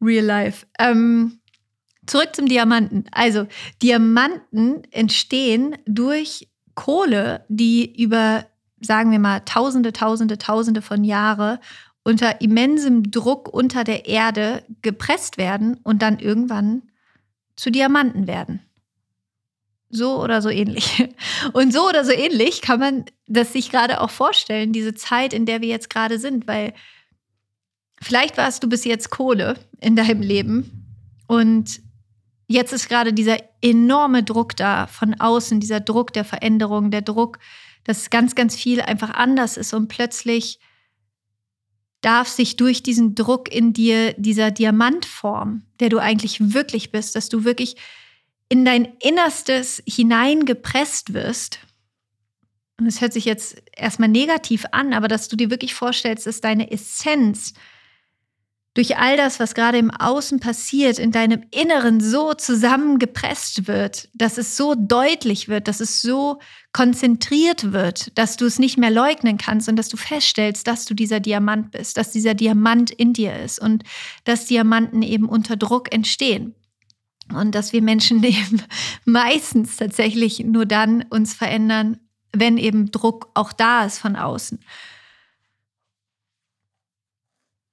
Real 0.00 0.24
life. 0.24 0.66
Ähm, 0.78 1.40
zurück 2.06 2.36
zum 2.36 2.46
Diamanten. 2.46 3.06
Also, 3.10 3.48
Diamanten 3.82 4.84
entstehen 4.92 5.76
durch 5.86 6.48
Kohle, 6.78 7.44
die 7.48 8.00
über, 8.00 8.46
sagen 8.80 9.10
wir 9.10 9.18
mal, 9.18 9.40
Tausende, 9.40 9.92
Tausende, 9.92 10.38
Tausende 10.38 10.80
von 10.80 11.02
Jahren 11.02 11.58
unter 12.04 12.40
immensem 12.40 13.10
Druck 13.10 13.52
unter 13.52 13.82
der 13.82 14.06
Erde 14.06 14.62
gepresst 14.80 15.38
werden 15.38 15.80
und 15.82 16.02
dann 16.02 16.20
irgendwann 16.20 16.82
zu 17.56 17.70
Diamanten 17.70 18.28
werden. 18.28 18.60
So 19.90 20.22
oder 20.22 20.40
so 20.40 20.50
ähnlich. 20.50 21.08
Und 21.54 21.72
so 21.72 21.88
oder 21.88 22.04
so 22.04 22.12
ähnlich 22.12 22.60
kann 22.60 22.78
man 22.78 23.04
das 23.26 23.54
sich 23.54 23.70
gerade 23.70 24.02
auch 24.02 24.10
vorstellen, 24.10 24.72
diese 24.72 24.94
Zeit, 24.94 25.32
in 25.32 25.46
der 25.46 25.62
wir 25.62 25.68
jetzt 25.68 25.88
gerade 25.88 26.18
sind, 26.18 26.46
weil 26.46 26.74
vielleicht 28.00 28.36
warst 28.36 28.62
du 28.62 28.68
bis 28.68 28.84
jetzt 28.84 29.08
Kohle 29.08 29.54
in 29.80 29.96
deinem 29.96 30.20
Leben 30.20 30.86
und 31.26 31.80
jetzt 32.48 32.72
ist 32.72 32.88
gerade 32.88 33.12
dieser 33.12 33.38
enorme 33.62 34.24
Druck 34.24 34.56
da 34.56 34.86
von 34.88 35.14
außen, 35.14 35.60
dieser 35.60 35.80
Druck 35.80 36.12
der 36.12 36.24
Veränderung, 36.24 36.90
der 36.90 37.02
Druck, 37.02 37.38
dass 37.84 38.10
ganz, 38.10 38.34
ganz 38.34 38.56
viel 38.56 38.80
einfach 38.80 39.10
anders 39.10 39.56
ist 39.56 39.72
und 39.72 39.88
plötzlich 39.88 40.58
darf 42.00 42.28
sich 42.28 42.56
durch 42.56 42.82
diesen 42.82 43.14
Druck 43.14 43.52
in 43.52 43.72
dir 43.72 44.14
dieser 44.14 44.50
Diamantform, 44.50 45.62
der 45.80 45.88
du 45.88 45.98
eigentlich 45.98 46.52
wirklich 46.52 46.90
bist, 46.90 47.14
dass 47.14 47.28
du 47.28 47.44
wirklich 47.44 47.76
in 48.48 48.64
dein 48.64 48.86
Innerstes 49.00 49.82
hineingepresst 49.86 51.12
wirst, 51.12 51.60
und 52.80 52.86
es 52.86 53.00
hört 53.00 53.12
sich 53.12 53.24
jetzt 53.24 53.60
erstmal 53.76 54.08
negativ 54.08 54.64
an, 54.70 54.92
aber 54.92 55.08
dass 55.08 55.28
du 55.28 55.36
dir 55.36 55.50
wirklich 55.50 55.74
vorstellst, 55.74 56.26
dass 56.26 56.40
deine 56.40 56.70
Essenz 56.70 57.54
durch 58.78 58.96
all 58.96 59.16
das, 59.16 59.40
was 59.40 59.56
gerade 59.56 59.76
im 59.76 59.90
Außen 59.90 60.38
passiert, 60.38 61.00
in 61.00 61.10
deinem 61.10 61.42
Inneren 61.50 62.00
so 62.00 62.32
zusammengepresst 62.32 63.66
wird, 63.66 64.08
dass 64.14 64.38
es 64.38 64.56
so 64.56 64.76
deutlich 64.78 65.48
wird, 65.48 65.66
dass 65.66 65.80
es 65.80 66.00
so 66.00 66.38
konzentriert 66.72 67.72
wird, 67.72 68.16
dass 68.16 68.36
du 68.36 68.46
es 68.46 68.60
nicht 68.60 68.78
mehr 68.78 68.92
leugnen 68.92 69.36
kannst 69.36 69.68
und 69.68 69.74
dass 69.74 69.88
du 69.88 69.96
feststellst, 69.96 70.68
dass 70.68 70.84
du 70.84 70.94
dieser 70.94 71.18
Diamant 71.18 71.72
bist, 71.72 71.96
dass 71.96 72.12
dieser 72.12 72.34
Diamant 72.34 72.92
in 72.92 73.12
dir 73.12 73.36
ist 73.40 73.60
und 73.60 73.82
dass 74.22 74.46
Diamanten 74.46 75.02
eben 75.02 75.28
unter 75.28 75.56
Druck 75.56 75.92
entstehen. 75.92 76.54
Und 77.34 77.56
dass 77.56 77.72
wir 77.72 77.82
Menschen 77.82 78.22
eben 78.22 78.62
meistens 79.04 79.76
tatsächlich 79.76 80.44
nur 80.44 80.66
dann 80.66 81.02
uns 81.10 81.34
verändern, 81.34 81.98
wenn 82.32 82.56
eben 82.56 82.92
Druck 82.92 83.28
auch 83.34 83.52
da 83.52 83.86
ist 83.86 83.98
von 83.98 84.14
außen. 84.14 84.60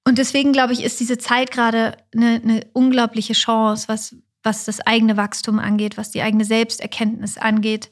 Und 0.08 0.20
deswegen 0.20 0.54
glaube 0.54 0.74
ich, 0.74 0.84
ist 0.84 1.00
diese 1.00 1.18
Zeit 1.18 1.52
gerade 1.52 1.98
eine, 2.16 2.42
eine 2.44 2.68
unglaubliche 2.74 3.34
Chance, 3.34 3.88
was, 3.88 4.16
was 4.44 4.66
das 4.66 4.80
eigene 4.82 5.18
Wachstum 5.18 5.60
angeht, 5.60 5.98
was 5.98 6.12
die 6.12 6.22
eigene 6.22 6.46
Selbsterkenntnis 6.46 7.38
angeht. 7.38 7.90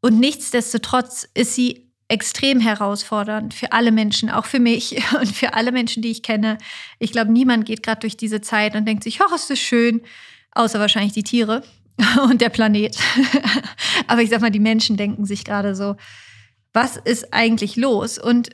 Und 0.00 0.20
nichtsdestotrotz 0.20 1.26
ist 1.34 1.54
sie 1.54 1.90
extrem 2.08 2.60
herausfordernd 2.60 3.54
für 3.54 3.72
alle 3.72 3.90
Menschen, 3.90 4.30
auch 4.30 4.44
für 4.44 4.60
mich 4.60 5.02
und 5.20 5.34
für 5.34 5.54
alle 5.54 5.72
Menschen, 5.72 6.02
die 6.02 6.10
ich 6.10 6.22
kenne. 6.22 6.58
Ich 6.98 7.10
glaube, 7.10 7.32
niemand 7.32 7.64
geht 7.64 7.82
gerade 7.82 8.00
durch 8.00 8.16
diese 8.16 8.40
Zeit 8.40 8.76
und 8.76 8.84
denkt 8.86 9.02
sich, 9.02 9.20
ach, 9.20 9.34
ist 9.34 9.50
das 9.50 9.58
schön, 9.58 10.02
außer 10.52 10.78
wahrscheinlich 10.78 11.14
die 11.14 11.24
Tiere 11.24 11.62
und 12.22 12.42
der 12.42 12.50
Planet. 12.50 12.96
Aber 14.06 14.20
ich 14.20 14.30
sag 14.30 14.42
mal, 14.42 14.50
die 14.50 14.60
Menschen 14.60 14.96
denken 14.96 15.24
sich 15.24 15.44
gerade 15.44 15.74
so, 15.74 15.96
was 16.74 16.98
ist 16.98 17.32
eigentlich 17.32 17.76
los? 17.76 18.18
Und 18.18 18.50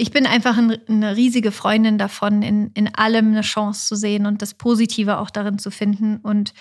ich 0.00 0.12
bin 0.12 0.26
einfach 0.26 0.56
ein, 0.56 0.78
eine 0.88 1.16
riesige 1.16 1.50
Freundin 1.50 1.98
davon, 1.98 2.42
in, 2.42 2.70
in 2.74 2.94
allem 2.94 3.32
eine 3.32 3.40
Chance 3.40 3.88
zu 3.88 3.96
sehen 3.96 4.26
und 4.26 4.40
das 4.40 4.54
Positive 4.54 5.18
auch 5.18 5.28
darin 5.28 5.58
zu 5.58 5.72
finden. 5.72 6.18
Und 6.18 6.54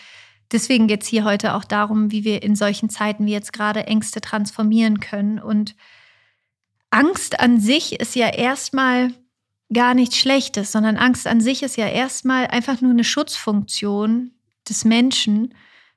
deswegen 0.51 0.87
geht 0.87 1.03
es 1.03 1.07
hier 1.07 1.23
heute 1.23 1.53
auch 1.53 1.63
darum, 1.63 2.11
wie 2.11 2.23
wir 2.23 2.41
in 2.41 2.55
solchen 2.55 2.89
Zeiten 2.89 3.27
wie 3.27 3.31
jetzt 3.31 3.53
gerade 3.53 3.85
Ängste 3.85 4.21
transformieren 4.21 4.99
können. 4.99 5.37
Und 5.37 5.75
Angst 6.89 7.39
an 7.39 7.59
sich 7.59 7.99
ist 7.99 8.15
ja 8.15 8.27
erstmal 8.27 9.13
gar 9.71 9.93
nichts 9.93 10.17
Schlechtes, 10.17 10.71
sondern 10.71 10.97
Angst 10.97 11.27
an 11.27 11.39
sich 11.39 11.61
ist 11.61 11.77
ja 11.77 11.87
erstmal 11.87 12.47
einfach 12.47 12.81
nur 12.81 12.91
eine 12.91 13.03
Schutzfunktion 13.03 14.31
des 14.67 14.83
Menschen. 14.83 15.53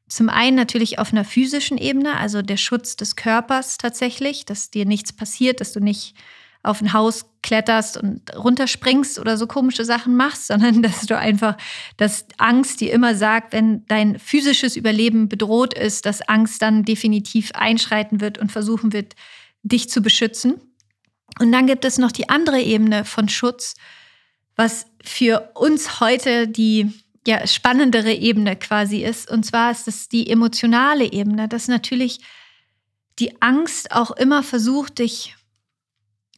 Zum 0.09 0.29
einen 0.29 0.57
natürlich 0.57 0.99
auf 0.99 1.11
einer 1.11 1.25
physischen 1.25 1.79
Ebene, 1.79 2.19
also 2.19 2.43
der 2.43 2.59
Schutz 2.59 2.97
des 2.97 3.17
Körpers 3.17 3.79
tatsächlich, 3.79 4.45
dass 4.45 4.71
dir 4.71 4.85
nichts 4.85 5.15
passiert, 5.15 5.63
dass 5.63 5.73
du 5.73 5.81
nicht 5.81 6.15
auf 6.63 6.81
ein 6.81 6.93
Haus 6.93 7.25
kletterst 7.43 7.97
und 7.97 8.35
runterspringst 8.37 9.19
oder 9.19 9.37
so 9.37 9.47
komische 9.47 9.85
Sachen 9.85 10.17
machst, 10.17 10.47
sondern 10.49 10.83
dass 10.83 11.07
du 11.07 11.17
einfach, 11.17 11.57
dass 11.97 12.27
Angst 12.39 12.81
dir 12.81 12.93
immer 12.93 13.15
sagt, 13.15 13.53
wenn 13.53 13.87
dein 13.87 14.19
physisches 14.19 14.77
Überleben 14.77 15.29
bedroht 15.29 15.75
ist, 15.75 16.07
dass 16.07 16.23
Angst 16.23 16.63
dann 16.63 16.85
definitiv 16.85 17.53
einschreiten 17.55 18.21
wird 18.21 18.39
und 18.39 18.53
versuchen 18.53 18.93
wird, 18.93 19.15
dich 19.63 19.89
zu 19.91 20.03
beschützen. 20.03 20.61
Und 21.39 21.53
dann 21.53 21.67
gibt 21.67 21.85
es 21.85 21.99
noch 21.99 22.13
die 22.13 22.29
andere 22.29 22.61
Ebene 22.61 23.05
von 23.05 23.29
Schutz, 23.29 23.75
was 24.57 24.87
für 25.03 25.53
uns 25.55 26.01
heute 26.01 26.49
die 26.49 26.93
ja, 27.27 27.47
spannendere 27.47 28.13
Ebene 28.13 28.57
quasi 28.57 29.05
ist. 29.05 29.31
Und 29.31 29.45
zwar 29.45 29.71
ist 29.71 29.89
es 29.89 30.09
die 30.09 30.29
emotionale 30.29 31.13
Ebene, 31.13 31.49
dass 31.49 31.69
natürlich 31.69 32.21
die 33.19 33.41
Angst 33.41 33.93
auch 33.93 34.11
immer 34.13 34.43
versucht, 34.43 34.99
dich 34.99 35.37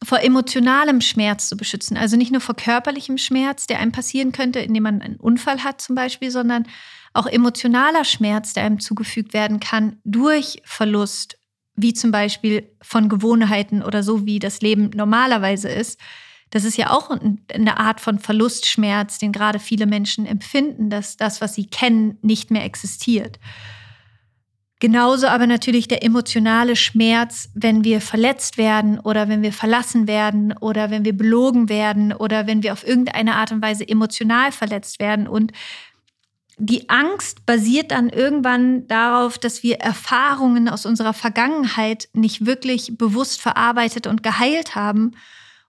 vor 0.03 0.19
emotionalem 0.19 1.01
Schmerz 1.01 1.49
zu 1.49 1.57
beschützen. 1.57 1.97
Also 1.97 2.17
nicht 2.17 2.31
nur 2.31 2.41
vor 2.41 2.55
körperlichem 2.55 3.17
Schmerz, 3.17 3.67
der 3.67 3.79
einem 3.79 3.91
passieren 3.91 4.31
könnte, 4.31 4.59
indem 4.59 4.83
man 4.83 5.01
einen 5.01 5.15
Unfall 5.15 5.63
hat 5.63 5.81
zum 5.81 5.95
Beispiel, 5.95 6.31
sondern 6.31 6.67
auch 7.13 7.27
emotionaler 7.27 8.03
Schmerz, 8.03 8.53
der 8.53 8.63
einem 8.63 8.79
zugefügt 8.79 9.33
werden 9.33 9.59
kann 9.59 9.97
durch 10.03 10.61
Verlust, 10.65 11.37
wie 11.75 11.93
zum 11.93 12.11
Beispiel 12.11 12.69
von 12.81 13.09
Gewohnheiten 13.09 13.81
oder 13.83 14.03
so, 14.03 14.25
wie 14.25 14.39
das 14.39 14.61
Leben 14.61 14.91
normalerweise 14.93 15.69
ist. 15.69 15.99
Das 16.49 16.65
ist 16.65 16.77
ja 16.77 16.91
auch 16.91 17.09
eine 17.51 17.77
Art 17.79 17.99
von 17.99 18.19
Verlustschmerz, 18.19 19.17
den 19.17 19.31
gerade 19.31 19.59
viele 19.59 19.87
Menschen 19.87 20.25
empfinden, 20.25 20.89
dass 20.89 21.17
das, 21.17 21.41
was 21.41 21.55
sie 21.55 21.65
kennen, 21.65 22.17
nicht 22.21 22.51
mehr 22.51 22.63
existiert. 22.63 23.39
Genauso 24.83 25.27
aber 25.27 25.47
natürlich 25.47 25.87
der 25.87 26.03
emotionale 26.03 26.75
Schmerz, 26.75 27.47
wenn 27.53 27.85
wir 27.85 28.01
verletzt 28.01 28.57
werden 28.57 28.99
oder 28.99 29.29
wenn 29.29 29.41
wir 29.41 29.53
verlassen 29.53 30.09
werden 30.09 30.53
oder 30.59 30.91
wenn 30.91 31.05
wir 31.05 31.15
belogen 31.15 31.69
werden 31.69 32.11
oder 32.11 32.47
wenn 32.47 32.63
wir 32.63 32.73
auf 32.73 32.85
irgendeine 32.85 33.35
Art 33.35 33.53
und 33.53 33.61
Weise 33.61 33.87
emotional 33.87 34.51
verletzt 34.51 34.99
werden. 34.99 35.25
Und 35.25 35.53
die 36.57 36.89
Angst 36.89 37.45
basiert 37.45 37.91
dann 37.91 38.09
irgendwann 38.09 38.85
darauf, 38.87 39.37
dass 39.37 39.63
wir 39.63 39.77
Erfahrungen 39.77 40.67
aus 40.67 40.85
unserer 40.85 41.13
Vergangenheit 41.13 42.09
nicht 42.11 42.45
wirklich 42.45 42.97
bewusst 42.97 43.39
verarbeitet 43.39 44.05
und 44.05 44.21
geheilt 44.21 44.75
haben. 44.75 45.11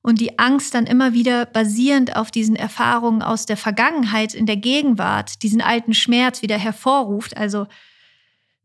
Und 0.03 0.21
die 0.21 0.41
Angst 0.41 0.75
dann 0.75 0.87
immer 0.87 1.13
wieder 1.13 1.47
basierend 1.47 2.17
auf 2.17 2.33
diesen 2.33 2.57
Erfahrungen 2.57 3.23
aus 3.23 3.47
der 3.47 3.59
Vergangenheit 3.59 4.35
in 4.35 4.47
der 4.47 4.57
Gegenwart 4.57 5.45
diesen 5.45 5.61
alten 5.61 5.95
Schmerz 5.95 6.43
wieder 6.43 6.59
hervorruft. 6.59 7.37
Also 7.37 7.69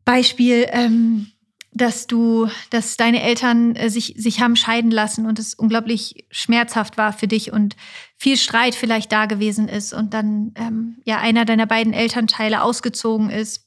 Beispiel, 0.04 0.66
ähm, 0.70 1.32
dass 1.72 2.06
du, 2.06 2.48
dass 2.70 2.96
deine 2.96 3.22
Eltern 3.22 3.76
äh, 3.76 3.90
sich, 3.90 4.14
sich 4.16 4.40
haben 4.40 4.56
scheiden 4.56 4.90
lassen 4.90 5.26
und 5.26 5.38
es 5.38 5.54
unglaublich 5.54 6.26
schmerzhaft 6.30 6.98
war 6.98 7.12
für 7.12 7.28
dich 7.28 7.52
und 7.52 7.76
viel 8.16 8.36
Streit 8.36 8.74
vielleicht 8.74 9.12
da 9.12 9.26
gewesen 9.26 9.68
ist 9.68 9.92
und 9.92 10.12
dann 10.12 10.52
ähm, 10.56 10.96
ja 11.04 11.18
einer 11.18 11.44
deiner 11.44 11.66
beiden 11.66 11.92
Elternteile 11.92 12.62
ausgezogen 12.62 13.30
ist 13.30 13.66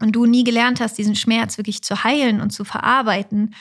und 0.00 0.12
du 0.12 0.26
nie 0.26 0.44
gelernt 0.44 0.80
hast, 0.80 0.98
diesen 0.98 1.16
Schmerz 1.16 1.56
wirklich 1.56 1.82
zu 1.82 2.04
heilen 2.04 2.40
und 2.40 2.50
zu 2.50 2.64
verarbeiten 2.64 3.54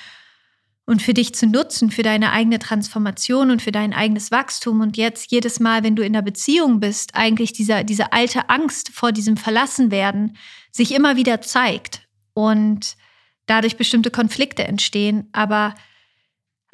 und 0.86 1.02
für 1.02 1.14
dich 1.14 1.34
zu 1.34 1.48
nutzen, 1.48 1.92
für 1.92 2.04
deine 2.04 2.32
eigene 2.32 2.60
Transformation 2.60 3.52
und 3.52 3.62
für 3.62 3.72
dein 3.72 3.94
eigenes 3.94 4.32
Wachstum. 4.32 4.82
Und 4.82 4.98
jetzt 4.98 5.32
jedes 5.32 5.60
Mal, 5.60 5.84
wenn 5.84 5.96
du 5.96 6.04
in 6.04 6.14
einer 6.14 6.24
Beziehung 6.24 6.80
bist, 6.80 7.16
eigentlich 7.16 7.54
dieser, 7.54 7.84
diese 7.84 8.12
alte 8.12 8.50
Angst 8.50 8.90
vor 8.90 9.12
diesem 9.12 9.38
Verlassenwerden 9.38 10.38
sich 10.72 10.94
immer 10.94 11.16
wieder 11.16 11.42
zeigt 11.42 12.08
und 12.34 12.98
dadurch 13.46 13.78
bestimmte 13.78 14.12
Konflikte 14.12 14.66
entstehen. 14.66 15.30
Aber 15.32 15.74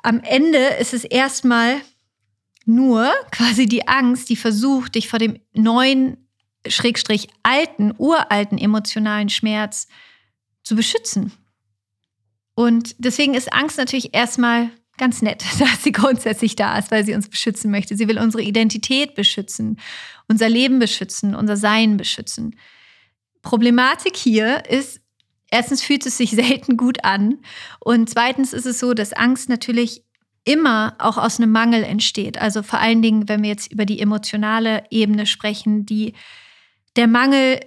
am 0.01 0.21
Ende 0.21 0.57
ist 0.79 0.93
es 0.93 1.03
erstmal 1.03 1.81
nur 2.65 3.11
quasi 3.31 3.67
die 3.67 3.87
Angst, 3.87 4.29
die 4.29 4.35
versucht, 4.35 4.95
dich 4.95 5.07
vor 5.07 5.19
dem 5.19 5.39
neuen, 5.53 6.17
schrägstrich 6.67 7.27
alten, 7.43 7.93
uralten 7.97 8.57
emotionalen 8.57 9.29
Schmerz 9.29 9.87
zu 10.63 10.75
beschützen. 10.75 11.31
Und 12.59 12.97
deswegen 12.97 13.35
ist 13.35 13.53
Angst 13.53 13.77
natürlich 13.77 14.13
erstmal 14.13 14.69
ganz 14.97 15.21
nett, 15.21 15.45
dass 15.59 15.81
sie 15.81 15.93
grundsätzlich 15.93 16.57
da 16.57 16.77
ist, 16.77 16.91
weil 16.91 17.05
sie 17.05 17.15
uns 17.15 17.29
beschützen 17.29 17.71
möchte. 17.71 17.95
Sie 17.95 18.09
will 18.09 18.19
unsere 18.19 18.43
Identität 18.43 19.15
beschützen, 19.15 19.79
unser 20.27 20.49
Leben 20.49 20.77
beschützen, 20.77 21.35
unser 21.35 21.55
Sein 21.55 21.95
beschützen. 21.95 22.57
Problematik 23.43 24.17
hier 24.17 24.65
ist, 24.69 24.99
erstens 25.49 25.81
fühlt 25.81 26.05
es 26.05 26.17
sich 26.17 26.31
selten 26.35 26.75
gut 26.75 27.05
an 27.05 27.37
und 27.79 28.09
zweitens 28.09 28.51
ist 28.51 28.65
es 28.65 28.77
so, 28.77 28.93
dass 28.93 29.13
Angst 29.13 29.47
natürlich 29.47 30.03
immer 30.43 30.95
auch 30.99 31.17
aus 31.17 31.39
einem 31.39 31.53
Mangel 31.53 31.83
entsteht. 31.83 32.41
Also 32.41 32.61
vor 32.61 32.79
allen 32.79 33.01
Dingen, 33.01 33.29
wenn 33.29 33.41
wir 33.41 33.49
jetzt 33.51 33.71
über 33.71 33.85
die 33.85 34.01
emotionale 34.01 34.83
Ebene 34.89 35.27
sprechen, 35.27 35.85
die 35.85 36.11
der 36.97 37.07
Mangel 37.07 37.61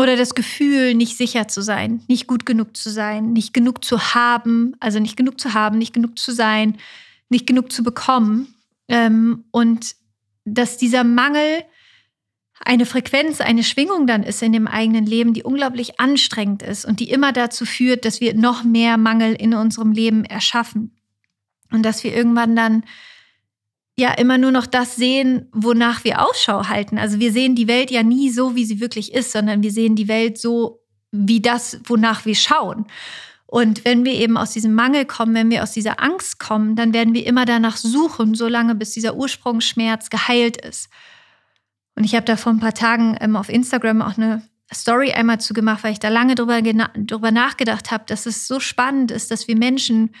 oder 0.00 0.16
das 0.16 0.34
Gefühl, 0.34 0.94
nicht 0.94 1.16
sicher 1.16 1.48
zu 1.48 1.62
sein, 1.62 2.02
nicht 2.08 2.26
gut 2.26 2.46
genug 2.46 2.76
zu 2.76 2.90
sein, 2.90 3.32
nicht 3.32 3.52
genug 3.52 3.84
zu 3.84 4.14
haben, 4.14 4.74
also 4.80 4.98
nicht 4.98 5.16
genug 5.16 5.40
zu 5.40 5.54
haben, 5.54 5.78
nicht 5.78 5.92
genug 5.92 6.18
zu 6.18 6.32
sein, 6.32 6.76
nicht 7.28 7.46
genug 7.46 7.70
zu 7.70 7.82
bekommen. 7.82 8.54
Ähm, 8.88 9.44
und 9.50 9.94
dass 10.44 10.78
dieser 10.78 11.04
Mangel 11.04 11.64
eine 12.62 12.86
Frequenz, 12.86 13.40
eine 13.40 13.64
Schwingung 13.64 14.06
dann 14.06 14.22
ist 14.22 14.42
in 14.42 14.52
dem 14.52 14.66
eigenen 14.66 15.06
Leben, 15.06 15.32
die 15.32 15.42
unglaublich 15.42 15.98
anstrengend 15.98 16.62
ist 16.62 16.84
und 16.84 17.00
die 17.00 17.10
immer 17.10 17.32
dazu 17.32 17.64
führt, 17.64 18.04
dass 18.04 18.20
wir 18.20 18.34
noch 18.34 18.64
mehr 18.64 18.96
Mangel 18.96 19.34
in 19.34 19.54
unserem 19.54 19.92
Leben 19.92 20.24
erschaffen. 20.24 20.96
Und 21.72 21.84
dass 21.84 22.04
wir 22.04 22.14
irgendwann 22.14 22.56
dann 22.56 22.84
ja 24.00 24.12
immer 24.14 24.38
nur 24.38 24.50
noch 24.50 24.66
das 24.66 24.96
sehen, 24.96 25.48
wonach 25.52 26.04
wir 26.04 26.26
Ausschau 26.26 26.68
halten. 26.68 26.98
Also 26.98 27.20
wir 27.20 27.32
sehen 27.32 27.54
die 27.54 27.68
Welt 27.68 27.90
ja 27.90 28.02
nie 28.02 28.30
so, 28.30 28.56
wie 28.56 28.64
sie 28.64 28.80
wirklich 28.80 29.14
ist, 29.14 29.32
sondern 29.32 29.62
wir 29.62 29.70
sehen 29.70 29.94
die 29.94 30.08
Welt 30.08 30.38
so 30.38 30.80
wie 31.12 31.40
das, 31.40 31.80
wonach 31.84 32.24
wir 32.24 32.34
schauen. 32.34 32.86
Und 33.46 33.84
wenn 33.84 34.04
wir 34.04 34.12
eben 34.12 34.36
aus 34.36 34.52
diesem 34.52 34.74
Mangel 34.74 35.04
kommen, 35.04 35.34
wenn 35.34 35.50
wir 35.50 35.62
aus 35.62 35.72
dieser 35.72 36.00
Angst 36.00 36.38
kommen, 36.38 36.76
dann 36.76 36.94
werden 36.94 37.14
wir 37.14 37.26
immer 37.26 37.44
danach 37.44 37.76
suchen, 37.76 38.34
solange 38.34 38.76
bis 38.76 38.92
dieser 38.92 39.16
Ursprungsschmerz 39.16 40.08
geheilt 40.08 40.56
ist. 40.56 40.88
Und 41.96 42.04
ich 42.04 42.14
habe 42.14 42.24
da 42.24 42.36
vor 42.36 42.52
ein 42.52 42.60
paar 42.60 42.74
Tagen 42.74 43.16
ähm, 43.20 43.36
auf 43.36 43.48
Instagram 43.48 44.02
auch 44.02 44.16
eine 44.16 44.42
Story 44.72 45.12
einmal 45.12 45.40
zu 45.40 45.52
gemacht, 45.52 45.82
weil 45.82 45.92
ich 45.92 45.98
da 45.98 46.08
lange 46.08 46.36
drüber, 46.36 46.62
drüber 46.62 47.30
nachgedacht 47.32 47.90
habe, 47.90 48.04
dass 48.06 48.26
es 48.26 48.46
so 48.46 48.60
spannend 48.60 49.10
ist, 49.10 49.32
dass 49.32 49.48
wir 49.48 49.56
Menschen 49.56 50.14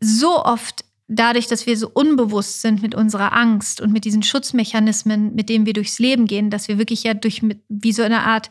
so 0.00 0.44
oft 0.44 0.85
dadurch, 1.08 1.46
dass 1.46 1.66
wir 1.66 1.76
so 1.76 1.88
unbewusst 1.92 2.62
sind 2.62 2.82
mit 2.82 2.94
unserer 2.94 3.32
Angst 3.32 3.80
und 3.80 3.92
mit 3.92 4.04
diesen 4.04 4.22
Schutzmechanismen, 4.22 5.34
mit 5.34 5.48
denen 5.48 5.66
wir 5.66 5.72
durchs 5.72 5.98
Leben 5.98 6.26
gehen, 6.26 6.50
dass 6.50 6.68
wir 6.68 6.78
wirklich 6.78 7.04
ja 7.04 7.14
durch 7.14 7.42
wie 7.68 7.92
so 7.92 8.02
eine 8.02 8.22
Art 8.22 8.50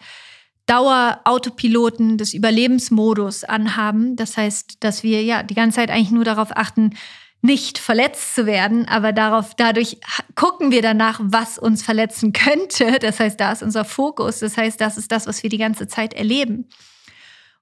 Dauerautopiloten 0.65 2.17
des 2.17 2.33
Überlebensmodus 2.33 3.43
anhaben. 3.43 4.15
Das 4.15 4.35
heißt, 4.37 4.77
dass 4.83 5.03
wir 5.03 5.21
ja 5.21 5.43
die 5.43 5.53
ganze 5.53 5.75
Zeit 5.75 5.91
eigentlich 5.91 6.11
nur 6.11 6.23
darauf 6.23 6.55
achten, 6.55 6.95
nicht 7.41 7.77
verletzt 7.77 8.33
zu 8.33 8.47
werden, 8.47 8.87
aber 8.87 9.13
darauf, 9.13 9.53
dadurch 9.55 9.99
gucken 10.33 10.71
wir 10.71 10.81
danach, 10.81 11.19
was 11.21 11.59
uns 11.59 11.83
verletzen 11.83 12.33
könnte. 12.33 12.97
Das 12.99 13.19
heißt, 13.19 13.39
da 13.39 13.51
ist 13.51 13.61
unser 13.61 13.85
Fokus. 13.85 14.39
Das 14.39 14.57
heißt, 14.57 14.81
das 14.81 14.97
ist 14.97 15.11
das, 15.11 15.27
was 15.27 15.43
wir 15.43 15.51
die 15.51 15.59
ganze 15.59 15.87
Zeit 15.87 16.15
erleben. 16.15 16.67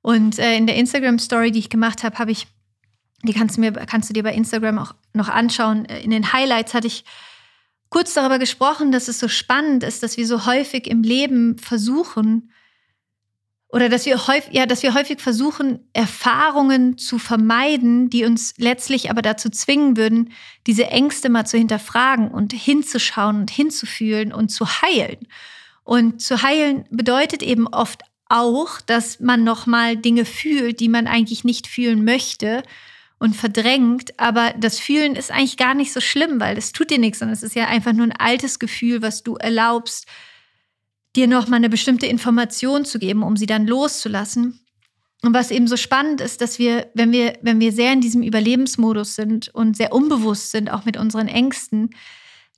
Und 0.02 0.40
äh, 0.40 0.56
in 0.56 0.68
der 0.68 0.78
Instagram-Story, 0.78 1.52
die 1.52 1.60
ich 1.60 1.70
gemacht 1.70 2.04
habe, 2.04 2.18
habe 2.18 2.32
ich 2.32 2.48
Die 3.24 3.34
kannst 3.34 3.58
du, 3.58 3.62
mir, 3.62 3.72
kannst 3.72 4.10
du 4.10 4.14
dir 4.14 4.24
bei 4.24 4.34
Instagram 4.34 4.80
auch 4.80 4.96
noch 5.14 5.30
anschauen. 5.30 5.86
In 5.86 6.12
den 6.12 6.34
Highlights 6.34 6.74
hatte 6.74 6.88
ich 6.88 7.06
kurz 7.90 8.14
darüber 8.14 8.40
gesprochen, 8.40 8.92
dass 8.92 9.08
es 9.08 9.20
so 9.20 9.28
spannend 9.28 9.84
ist, 9.84 10.04
dass 10.04 10.18
wir 10.18 10.28
so 10.28 10.46
häufig 10.46 10.88
im 10.88 11.04
Leben 11.04 11.58
versuchen, 11.58 12.52
oder 13.74 13.90
dass 13.90 14.06
wir 14.06 14.28
häufig, 14.28 14.54
ja, 14.54 14.68
dass 14.68 14.84
wir 14.84 14.94
häufig 14.94 15.20
versuchen, 15.20 15.80
Erfahrungen 15.94 17.00
zu 17.00 17.18
vermeiden, 17.18 18.08
die 18.08 18.24
uns 18.24 18.54
letztlich 18.58 19.10
aber 19.10 19.24
dazu 19.24 19.50
zwingen 19.50 19.98
würden, 19.98 20.32
diese 20.68 20.86
Ängste 20.90 21.28
mal 21.30 21.48
zu 21.48 21.58
hinterfragen 21.58 22.30
und 22.30 22.54
hinzuschauen 22.54 23.38
und 23.38 23.50
hinzufühlen 23.50 24.32
und 24.32 24.50
zu 24.50 24.68
heilen. 24.68 25.28
Und 25.84 26.22
zu 26.22 26.44
heilen 26.44 26.86
bedeutet 26.92 27.42
eben 27.42 27.68
oft 27.68 28.04
auch, 28.30 28.80
dass 28.80 29.20
man 29.20 29.44
nochmal 29.44 29.98
Dinge 29.98 30.26
fühlt, 30.26 30.80
die 30.80 30.90
man 30.90 31.08
eigentlich 31.08 31.44
nicht 31.44 31.66
fühlen 31.66 32.06
möchte 32.06 32.62
und 33.24 33.38
verdrängt. 33.38 34.20
Aber 34.20 34.54
das 34.60 34.80
Fühlen 34.80 35.16
ist 35.16 35.32
eigentlich 35.32 35.56
gar 35.56 35.76
nicht 35.76 35.94
so 35.94 36.02
schlimm, 36.02 36.42
weil 36.42 36.58
es 36.58 36.74
tut 36.74 36.90
dir 36.90 37.00
nichts, 37.00 37.20
sondern 37.20 37.34
es 37.34 37.42
ist 37.42 37.56
ja 37.56 37.68
einfach 37.68 37.94
nur 37.94 38.06
ein 38.06 38.12
altes 38.12 38.60
Gefühl, 38.60 39.02
was 39.02 39.24
du 39.24 39.36
erlaubst, 39.36 40.08
dir 41.16 41.28
nochmal 41.28 41.60
eine 41.60 41.70
bestimmte 41.70 42.06
Information 42.06 42.84
zu 42.84 43.00
geben, 43.00 43.24
um 43.24 43.38
sie 43.38 43.46
dann 43.46 43.66
loszulassen. 43.66 44.60
Und 45.22 45.34
was 45.34 45.52
eben 45.52 45.70
so 45.70 45.78
spannend 45.78 46.20
ist, 46.20 46.42
dass 46.42 46.60
wir, 46.60 46.92
wenn 46.96 47.14
wir, 47.14 47.38
wenn 47.42 47.62
wir 47.62 47.72
sehr 47.72 47.94
in 47.94 48.02
diesem 48.02 48.24
Überlebensmodus 48.24 49.16
sind 49.16 49.48
und 49.56 49.78
sehr 49.78 49.94
unbewusst 49.94 50.52
sind, 50.52 50.70
auch 50.70 50.84
mit 50.84 50.98
unseren 50.98 51.30
Ängsten, 51.30 51.92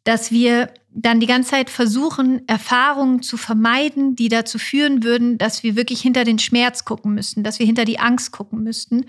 dass 0.03 0.31
wir 0.31 0.73
dann 0.89 1.19
die 1.19 1.27
ganze 1.27 1.51
Zeit 1.51 1.69
versuchen, 1.69 2.41
Erfahrungen 2.47 3.21
zu 3.21 3.37
vermeiden, 3.37 4.15
die 4.15 4.29
dazu 4.29 4.57
führen 4.57 5.03
würden, 5.03 5.37
dass 5.37 5.61
wir 5.61 5.75
wirklich 5.75 6.01
hinter 6.01 6.23
den 6.23 6.39
Schmerz 6.39 6.85
gucken 6.85 7.13
müssten, 7.13 7.43
dass 7.43 7.59
wir 7.59 7.67
hinter 7.67 7.85
die 7.85 7.99
Angst 7.99 8.31
gucken 8.31 8.63
müssten. 8.63 9.05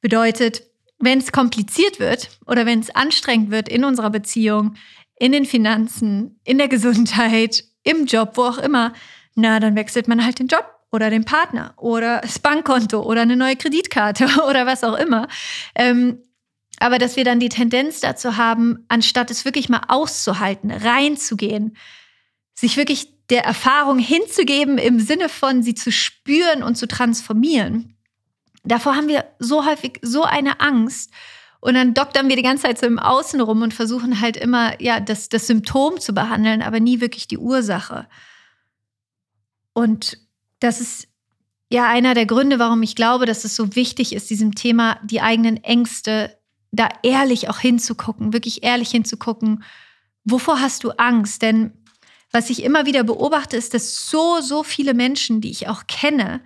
Bedeutet, 0.00 0.69
wenn 1.00 1.18
es 1.18 1.32
kompliziert 1.32 1.98
wird 1.98 2.30
oder 2.46 2.66
wenn 2.66 2.80
es 2.80 2.94
anstrengend 2.94 3.50
wird 3.50 3.68
in 3.68 3.84
unserer 3.84 4.10
Beziehung, 4.10 4.74
in 5.18 5.32
den 5.32 5.46
Finanzen, 5.46 6.40
in 6.44 6.58
der 6.58 6.68
Gesundheit, 6.68 7.64
im 7.82 8.06
Job, 8.06 8.32
wo 8.34 8.42
auch 8.42 8.58
immer, 8.58 8.92
na, 9.34 9.60
dann 9.60 9.76
wechselt 9.76 10.08
man 10.08 10.24
halt 10.24 10.38
den 10.38 10.46
Job 10.46 10.64
oder 10.92 11.10
den 11.10 11.24
Partner 11.24 11.74
oder 11.76 12.20
das 12.20 12.38
Bankkonto 12.38 13.02
oder 13.02 13.22
eine 13.22 13.36
neue 13.36 13.56
Kreditkarte 13.56 14.26
oder 14.48 14.66
was 14.66 14.84
auch 14.84 14.98
immer. 14.98 15.28
Ähm, 15.74 16.22
aber 16.78 16.98
dass 16.98 17.16
wir 17.16 17.24
dann 17.24 17.40
die 17.40 17.50
Tendenz 17.50 18.00
dazu 18.00 18.36
haben, 18.36 18.84
anstatt 18.88 19.30
es 19.30 19.44
wirklich 19.44 19.68
mal 19.68 19.82
auszuhalten, 19.88 20.70
reinzugehen, 20.70 21.76
sich 22.54 22.76
wirklich 22.76 23.08
der 23.28 23.44
Erfahrung 23.44 23.98
hinzugeben 23.98 24.78
im 24.78 24.98
Sinne 24.98 25.28
von 25.28 25.62
sie 25.62 25.74
zu 25.74 25.92
spüren 25.92 26.62
und 26.62 26.76
zu 26.76 26.88
transformieren. 26.88 27.96
Davor 28.64 28.96
haben 28.96 29.08
wir 29.08 29.24
so 29.38 29.64
häufig 29.64 29.98
so 30.02 30.24
eine 30.24 30.60
Angst 30.60 31.10
und 31.60 31.74
dann 31.74 31.94
doktern 31.94 32.28
wir 32.28 32.36
die 32.36 32.42
ganze 32.42 32.64
Zeit 32.64 32.78
so 32.78 32.86
im 32.86 32.98
Außen 32.98 33.40
rum 33.40 33.62
und 33.62 33.74
versuchen 33.74 34.20
halt 34.20 34.36
immer, 34.36 34.80
ja, 34.80 34.98
das, 34.98 35.28
das 35.28 35.46
Symptom 35.46 36.00
zu 36.00 36.14
behandeln, 36.14 36.62
aber 36.62 36.80
nie 36.80 37.00
wirklich 37.00 37.28
die 37.28 37.38
Ursache. 37.38 38.06
Und 39.72 40.18
das 40.58 40.80
ist 40.80 41.08
ja 41.70 41.88
einer 41.88 42.14
der 42.14 42.26
Gründe, 42.26 42.58
warum 42.58 42.82
ich 42.82 42.96
glaube, 42.96 43.26
dass 43.26 43.44
es 43.44 43.54
so 43.56 43.76
wichtig 43.76 44.14
ist, 44.14 44.30
diesem 44.30 44.54
Thema 44.54 44.98
die 45.04 45.20
eigenen 45.20 45.62
Ängste 45.62 46.36
da 46.72 46.88
ehrlich 47.02 47.48
auch 47.48 47.58
hinzugucken, 47.58 48.32
wirklich 48.32 48.62
ehrlich 48.62 48.90
hinzugucken. 48.90 49.64
Wovor 50.24 50.60
hast 50.60 50.84
du 50.84 50.90
Angst? 50.92 51.42
Denn 51.42 51.72
was 52.30 52.50
ich 52.50 52.62
immer 52.62 52.86
wieder 52.86 53.04
beobachte, 53.04 53.56
ist, 53.56 53.74
dass 53.74 54.08
so, 54.08 54.40
so 54.40 54.62
viele 54.62 54.94
Menschen, 54.94 55.40
die 55.40 55.50
ich 55.50 55.68
auch 55.68 55.86
kenne, 55.86 56.40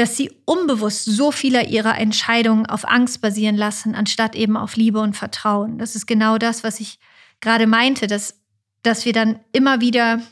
dass 0.00 0.16
sie 0.16 0.32
unbewusst 0.46 1.04
so 1.04 1.30
viele 1.30 1.66
ihrer 1.66 1.98
Entscheidungen 1.98 2.64
auf 2.64 2.88
Angst 2.88 3.20
basieren 3.20 3.54
lassen, 3.54 3.94
anstatt 3.94 4.34
eben 4.34 4.56
auf 4.56 4.76
Liebe 4.76 4.98
und 4.98 5.14
Vertrauen. 5.14 5.76
Das 5.76 5.94
ist 5.94 6.06
genau 6.06 6.38
das, 6.38 6.64
was 6.64 6.80
ich 6.80 6.98
gerade 7.42 7.66
meinte, 7.66 8.06
dass, 8.06 8.40
dass 8.82 9.04
wir 9.04 9.12
dann 9.12 9.40
immer 9.52 9.82
wieder 9.82 10.22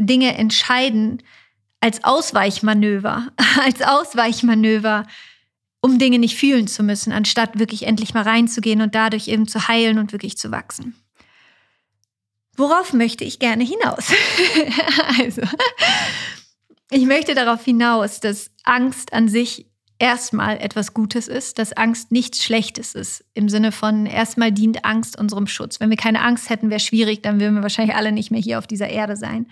Dinge 0.00 0.34
entscheiden 0.34 1.22
als 1.80 2.04
Ausweichmanöver, 2.04 3.28
als 3.62 3.82
Ausweichmanöver, 3.82 5.06
um 5.82 5.98
Dinge 5.98 6.18
nicht 6.18 6.38
fühlen 6.38 6.66
zu 6.66 6.82
müssen, 6.82 7.12
anstatt 7.12 7.58
wirklich 7.58 7.86
endlich 7.86 8.14
mal 8.14 8.22
reinzugehen 8.22 8.80
und 8.80 8.94
dadurch 8.94 9.28
eben 9.28 9.46
zu 9.46 9.68
heilen 9.68 9.98
und 9.98 10.12
wirklich 10.12 10.38
zu 10.38 10.50
wachsen. 10.50 10.94
Worauf 12.56 12.94
möchte 12.94 13.24
ich 13.24 13.40
gerne 13.40 13.62
hinaus? 13.62 14.06
also, 15.20 15.42
ich 16.90 17.04
möchte 17.04 17.34
darauf 17.34 17.64
hinaus, 17.64 18.20
dass 18.20 18.50
Angst 18.64 19.12
an 19.12 19.28
sich 19.28 19.66
erstmal 19.98 20.58
etwas 20.58 20.94
Gutes 20.94 21.28
ist, 21.28 21.58
dass 21.58 21.72
Angst 21.72 22.12
nichts 22.12 22.42
Schlechtes 22.42 22.94
ist. 22.94 23.24
Im 23.34 23.48
Sinne 23.48 23.72
von, 23.72 24.06
erstmal 24.06 24.52
dient 24.52 24.84
Angst 24.84 25.18
unserem 25.18 25.46
Schutz. 25.46 25.80
Wenn 25.80 25.90
wir 25.90 25.96
keine 25.96 26.22
Angst 26.22 26.50
hätten, 26.50 26.70
wäre 26.70 26.80
schwierig, 26.80 27.22
dann 27.22 27.40
würden 27.40 27.56
wir 27.56 27.62
wahrscheinlich 27.62 27.96
alle 27.96 28.12
nicht 28.12 28.30
mehr 28.30 28.40
hier 28.40 28.58
auf 28.58 28.66
dieser 28.66 28.88
Erde 28.88 29.16
sein. 29.16 29.46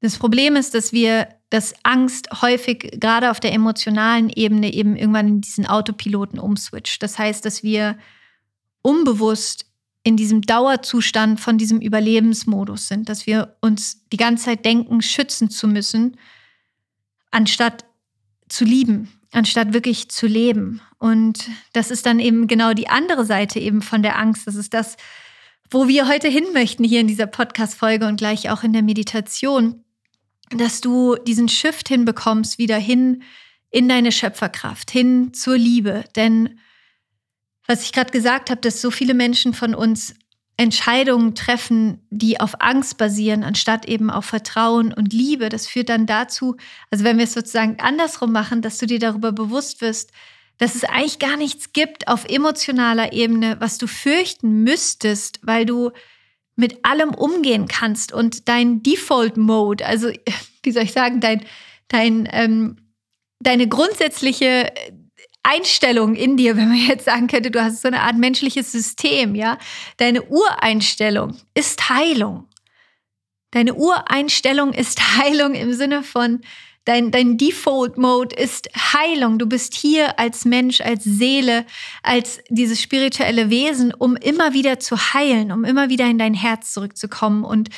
Das 0.00 0.16
Problem 0.16 0.56
ist, 0.56 0.74
dass 0.74 0.92
wir, 0.92 1.28
dass 1.50 1.74
Angst 1.82 2.28
häufig 2.40 2.98
gerade 3.00 3.30
auf 3.30 3.40
der 3.40 3.52
emotionalen 3.52 4.30
Ebene 4.30 4.72
eben 4.72 4.96
irgendwann 4.96 5.28
in 5.28 5.40
diesen 5.40 5.66
Autopiloten 5.66 6.38
umswitcht. 6.38 7.02
Das 7.02 7.18
heißt, 7.18 7.44
dass 7.44 7.62
wir 7.62 7.98
unbewusst 8.80 9.67
in 10.02 10.16
diesem 10.16 10.42
Dauerzustand 10.42 11.40
von 11.40 11.58
diesem 11.58 11.80
Überlebensmodus 11.80 12.88
sind, 12.88 13.08
dass 13.08 13.26
wir 13.26 13.56
uns 13.60 14.06
die 14.12 14.16
ganze 14.16 14.46
Zeit 14.46 14.64
denken, 14.64 15.02
schützen 15.02 15.50
zu 15.50 15.68
müssen, 15.68 16.16
anstatt 17.30 17.84
zu 18.48 18.64
lieben, 18.64 19.08
anstatt 19.32 19.72
wirklich 19.72 20.08
zu 20.10 20.26
leben. 20.26 20.80
Und 20.98 21.50
das 21.72 21.90
ist 21.90 22.06
dann 22.06 22.20
eben 22.20 22.46
genau 22.46 22.72
die 22.72 22.88
andere 22.88 23.24
Seite 23.24 23.58
eben 23.58 23.82
von 23.82 24.02
der 24.02 24.18
Angst. 24.18 24.46
Das 24.46 24.54
ist 24.54 24.72
das, 24.72 24.96
wo 25.70 25.88
wir 25.88 26.08
heute 26.08 26.28
hin 26.28 26.46
möchten 26.54 26.84
hier 26.84 27.00
in 27.00 27.08
dieser 27.08 27.26
Podcast-Folge 27.26 28.06
und 28.06 28.16
gleich 28.16 28.50
auch 28.50 28.62
in 28.62 28.72
der 28.72 28.82
Meditation, 28.82 29.84
dass 30.50 30.80
du 30.80 31.16
diesen 31.16 31.48
Shift 31.48 31.88
hinbekommst, 31.88 32.58
wieder 32.58 32.78
hin 32.78 33.22
in 33.70 33.88
deine 33.88 34.12
Schöpferkraft, 34.12 34.90
hin 34.90 35.34
zur 35.34 35.58
Liebe. 35.58 36.04
Denn 36.16 36.58
was 37.68 37.82
ich 37.82 37.92
gerade 37.92 38.10
gesagt 38.10 38.50
habe, 38.50 38.60
dass 38.60 38.80
so 38.80 38.90
viele 38.90 39.14
Menschen 39.14 39.54
von 39.54 39.74
uns 39.74 40.14
Entscheidungen 40.56 41.36
treffen, 41.36 42.00
die 42.10 42.40
auf 42.40 42.60
Angst 42.60 42.98
basieren, 42.98 43.44
anstatt 43.44 43.86
eben 43.86 44.10
auf 44.10 44.24
Vertrauen 44.24 44.92
und 44.92 45.12
Liebe. 45.12 45.50
Das 45.50 45.68
führt 45.68 45.88
dann 45.88 46.06
dazu, 46.06 46.56
also 46.90 47.04
wenn 47.04 47.18
wir 47.18 47.24
es 47.24 47.34
sozusagen 47.34 47.78
andersrum 47.78 48.32
machen, 48.32 48.60
dass 48.60 48.78
du 48.78 48.86
dir 48.86 48.98
darüber 48.98 49.30
bewusst 49.30 49.80
wirst, 49.80 50.10
dass 50.56 50.74
es 50.74 50.82
eigentlich 50.82 51.20
gar 51.20 51.36
nichts 51.36 51.72
gibt 51.72 52.08
auf 52.08 52.24
emotionaler 52.24 53.12
Ebene, 53.12 53.56
was 53.60 53.78
du 53.78 53.86
fürchten 53.86 54.64
müsstest, 54.64 55.38
weil 55.42 55.64
du 55.64 55.92
mit 56.56 56.84
allem 56.84 57.14
umgehen 57.14 57.68
kannst 57.68 58.12
und 58.12 58.48
dein 58.48 58.82
Default-Mode, 58.82 59.86
also 59.86 60.10
wie 60.64 60.72
soll 60.72 60.82
ich 60.82 60.92
sagen, 60.92 61.20
dein, 61.20 61.44
dein, 61.86 62.28
ähm, 62.32 62.78
deine 63.38 63.68
grundsätzliche 63.68 64.72
Einstellung 65.42 66.14
in 66.14 66.36
dir, 66.36 66.56
wenn 66.56 66.68
man 66.68 66.86
jetzt 66.88 67.06
sagen 67.06 67.26
könnte, 67.26 67.50
du 67.50 67.62
hast 67.62 67.82
so 67.82 67.88
eine 67.88 68.00
Art 68.00 68.16
menschliches 68.16 68.72
System, 68.72 69.34
ja. 69.34 69.58
Deine 69.96 70.22
Ureinstellung 70.22 71.36
ist 71.54 71.88
Heilung. 71.88 72.48
Deine 73.50 73.74
Ureinstellung 73.74 74.72
ist 74.72 75.00
Heilung 75.18 75.54
im 75.54 75.72
Sinne 75.72 76.02
von, 76.02 76.40
dein, 76.84 77.10
dein 77.10 77.36
Default-Mode 77.36 78.34
ist 78.34 78.68
Heilung. 78.74 79.38
Du 79.38 79.46
bist 79.46 79.74
hier 79.74 80.18
als 80.18 80.44
Mensch, 80.44 80.80
als 80.80 81.04
Seele, 81.04 81.66
als 82.02 82.40
dieses 82.48 82.80
spirituelle 82.80 83.50
Wesen, 83.50 83.92
um 83.92 84.16
immer 84.16 84.54
wieder 84.54 84.80
zu 84.80 84.96
heilen, 84.96 85.52
um 85.52 85.64
immer 85.64 85.90
wieder 85.90 86.06
in 86.06 86.18
dein 86.18 86.34
Herz 86.34 86.72
zurückzukommen. 86.72 87.44
Und 87.44 87.68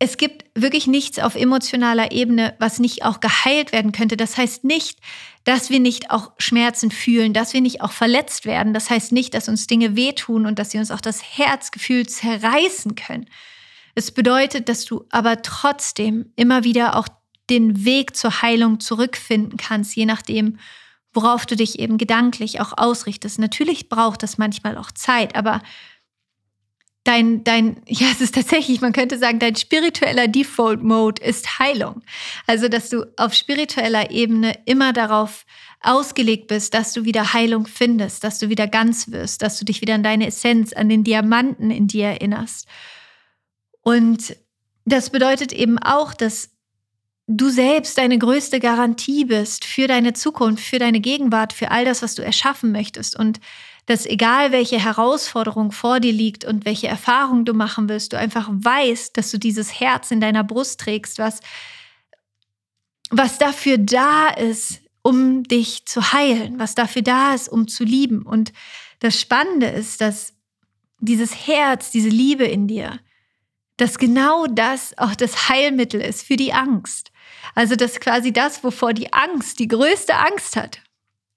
es 0.00 0.16
gibt 0.16 0.44
wirklich 0.54 0.86
nichts 0.86 1.18
auf 1.18 1.34
emotionaler 1.34 2.12
Ebene, 2.12 2.54
was 2.60 2.78
nicht 2.78 3.04
auch 3.04 3.18
geheilt 3.20 3.72
werden 3.72 3.90
könnte. 3.90 4.16
Das 4.16 4.36
heißt 4.36 4.62
nicht, 4.62 5.00
dass 5.42 5.70
wir 5.70 5.80
nicht 5.80 6.10
auch 6.10 6.32
Schmerzen 6.38 6.90
fühlen, 6.90 7.32
dass 7.32 7.52
wir 7.52 7.60
nicht 7.60 7.80
auch 7.80 7.90
verletzt 7.90 8.44
werden. 8.44 8.74
Das 8.74 8.90
heißt 8.90 9.10
nicht, 9.10 9.34
dass 9.34 9.48
uns 9.48 9.66
Dinge 9.66 9.96
wehtun 9.96 10.46
und 10.46 10.58
dass 10.58 10.70
sie 10.70 10.78
uns 10.78 10.92
auch 10.92 11.00
das 11.00 11.22
Herzgefühl 11.22 12.06
zerreißen 12.06 12.94
können. 12.94 13.26
Es 13.96 14.12
bedeutet, 14.12 14.68
dass 14.68 14.84
du 14.84 15.04
aber 15.10 15.42
trotzdem 15.42 16.32
immer 16.36 16.62
wieder 16.62 16.94
auch 16.94 17.08
den 17.50 17.84
Weg 17.84 18.14
zur 18.14 18.42
Heilung 18.42 18.78
zurückfinden 18.78 19.56
kannst, 19.56 19.96
je 19.96 20.06
nachdem, 20.06 20.58
worauf 21.12 21.46
du 21.46 21.56
dich 21.56 21.80
eben 21.80 21.98
gedanklich 21.98 22.60
auch 22.60 22.74
ausrichtest. 22.76 23.40
Natürlich 23.40 23.88
braucht 23.88 24.22
das 24.22 24.38
manchmal 24.38 24.76
auch 24.76 24.92
Zeit, 24.92 25.34
aber 25.34 25.62
dein, 27.04 27.44
dein, 27.44 27.82
ja, 27.86 28.08
es 28.12 28.20
ist 28.20 28.34
tatsächlich, 28.34 28.80
man 28.80 28.92
könnte 28.92 29.18
sagen, 29.18 29.38
dein 29.38 29.56
spiritueller 29.56 30.28
Default 30.28 30.82
Mode 30.82 31.22
ist 31.22 31.58
Heilung. 31.58 32.02
Also, 32.46 32.68
dass 32.68 32.90
du 32.90 33.04
auf 33.16 33.34
spiritueller 33.34 34.10
Ebene 34.10 34.58
immer 34.66 34.92
darauf 34.92 35.44
ausgelegt 35.80 36.48
bist, 36.48 36.74
dass 36.74 36.92
du 36.92 37.04
wieder 37.04 37.32
Heilung 37.32 37.66
findest, 37.66 38.24
dass 38.24 38.38
du 38.38 38.48
wieder 38.48 38.66
ganz 38.66 39.10
wirst, 39.10 39.42
dass 39.42 39.58
du 39.58 39.64
dich 39.64 39.80
wieder 39.80 39.94
an 39.94 40.02
deine 40.02 40.26
Essenz, 40.26 40.72
an 40.72 40.88
den 40.88 41.04
Diamanten 41.04 41.70
in 41.70 41.86
dir 41.86 42.08
erinnerst. 42.08 42.66
Und 43.82 44.36
das 44.84 45.10
bedeutet 45.10 45.52
eben 45.52 45.78
auch, 45.78 46.14
dass 46.14 46.50
du 47.28 47.50
selbst 47.50 47.98
deine 47.98 48.18
größte 48.18 48.58
Garantie 48.58 49.26
bist 49.26 49.64
für 49.64 49.86
deine 49.86 50.14
Zukunft, 50.14 50.64
für 50.64 50.78
deine 50.78 51.00
Gegenwart, 51.00 51.52
für 51.52 51.70
all 51.70 51.84
das, 51.84 52.02
was 52.02 52.14
du 52.14 52.22
erschaffen 52.22 52.72
möchtest. 52.72 53.16
Und 53.16 53.38
dass 53.88 54.04
egal 54.04 54.52
welche 54.52 54.78
Herausforderung 54.78 55.72
vor 55.72 55.98
dir 55.98 56.12
liegt 56.12 56.44
und 56.44 56.66
welche 56.66 56.88
Erfahrung 56.88 57.46
du 57.46 57.54
machen 57.54 57.88
wirst, 57.88 58.12
du 58.12 58.18
einfach 58.18 58.46
weißt, 58.52 59.16
dass 59.16 59.30
du 59.30 59.38
dieses 59.38 59.80
Herz 59.80 60.10
in 60.10 60.20
deiner 60.20 60.44
Brust 60.44 60.80
trägst, 60.80 61.18
was, 61.18 61.40
was 63.08 63.38
dafür 63.38 63.78
da 63.78 64.28
ist, 64.28 64.82
um 65.00 65.42
dich 65.42 65.86
zu 65.86 66.12
heilen, 66.12 66.58
was 66.58 66.74
dafür 66.74 67.00
da 67.00 67.32
ist, 67.32 67.48
um 67.48 67.66
zu 67.66 67.82
lieben. 67.82 68.26
Und 68.26 68.52
das 68.98 69.18
Spannende 69.18 69.68
ist, 69.68 70.02
dass 70.02 70.34
dieses 71.00 71.46
Herz, 71.46 71.90
diese 71.90 72.10
Liebe 72.10 72.44
in 72.44 72.68
dir, 72.68 73.00
dass 73.78 73.96
genau 73.96 74.46
das 74.48 74.98
auch 74.98 75.14
das 75.14 75.48
Heilmittel 75.48 76.02
ist 76.02 76.26
für 76.26 76.36
die 76.36 76.52
Angst. 76.52 77.10
Also 77.54 77.74
dass 77.74 78.00
quasi 78.00 78.34
das, 78.34 78.62
wovor 78.62 78.92
die 78.92 79.14
Angst 79.14 79.60
die 79.60 79.68
größte 79.68 80.14
Angst 80.14 80.56
hat, 80.56 80.82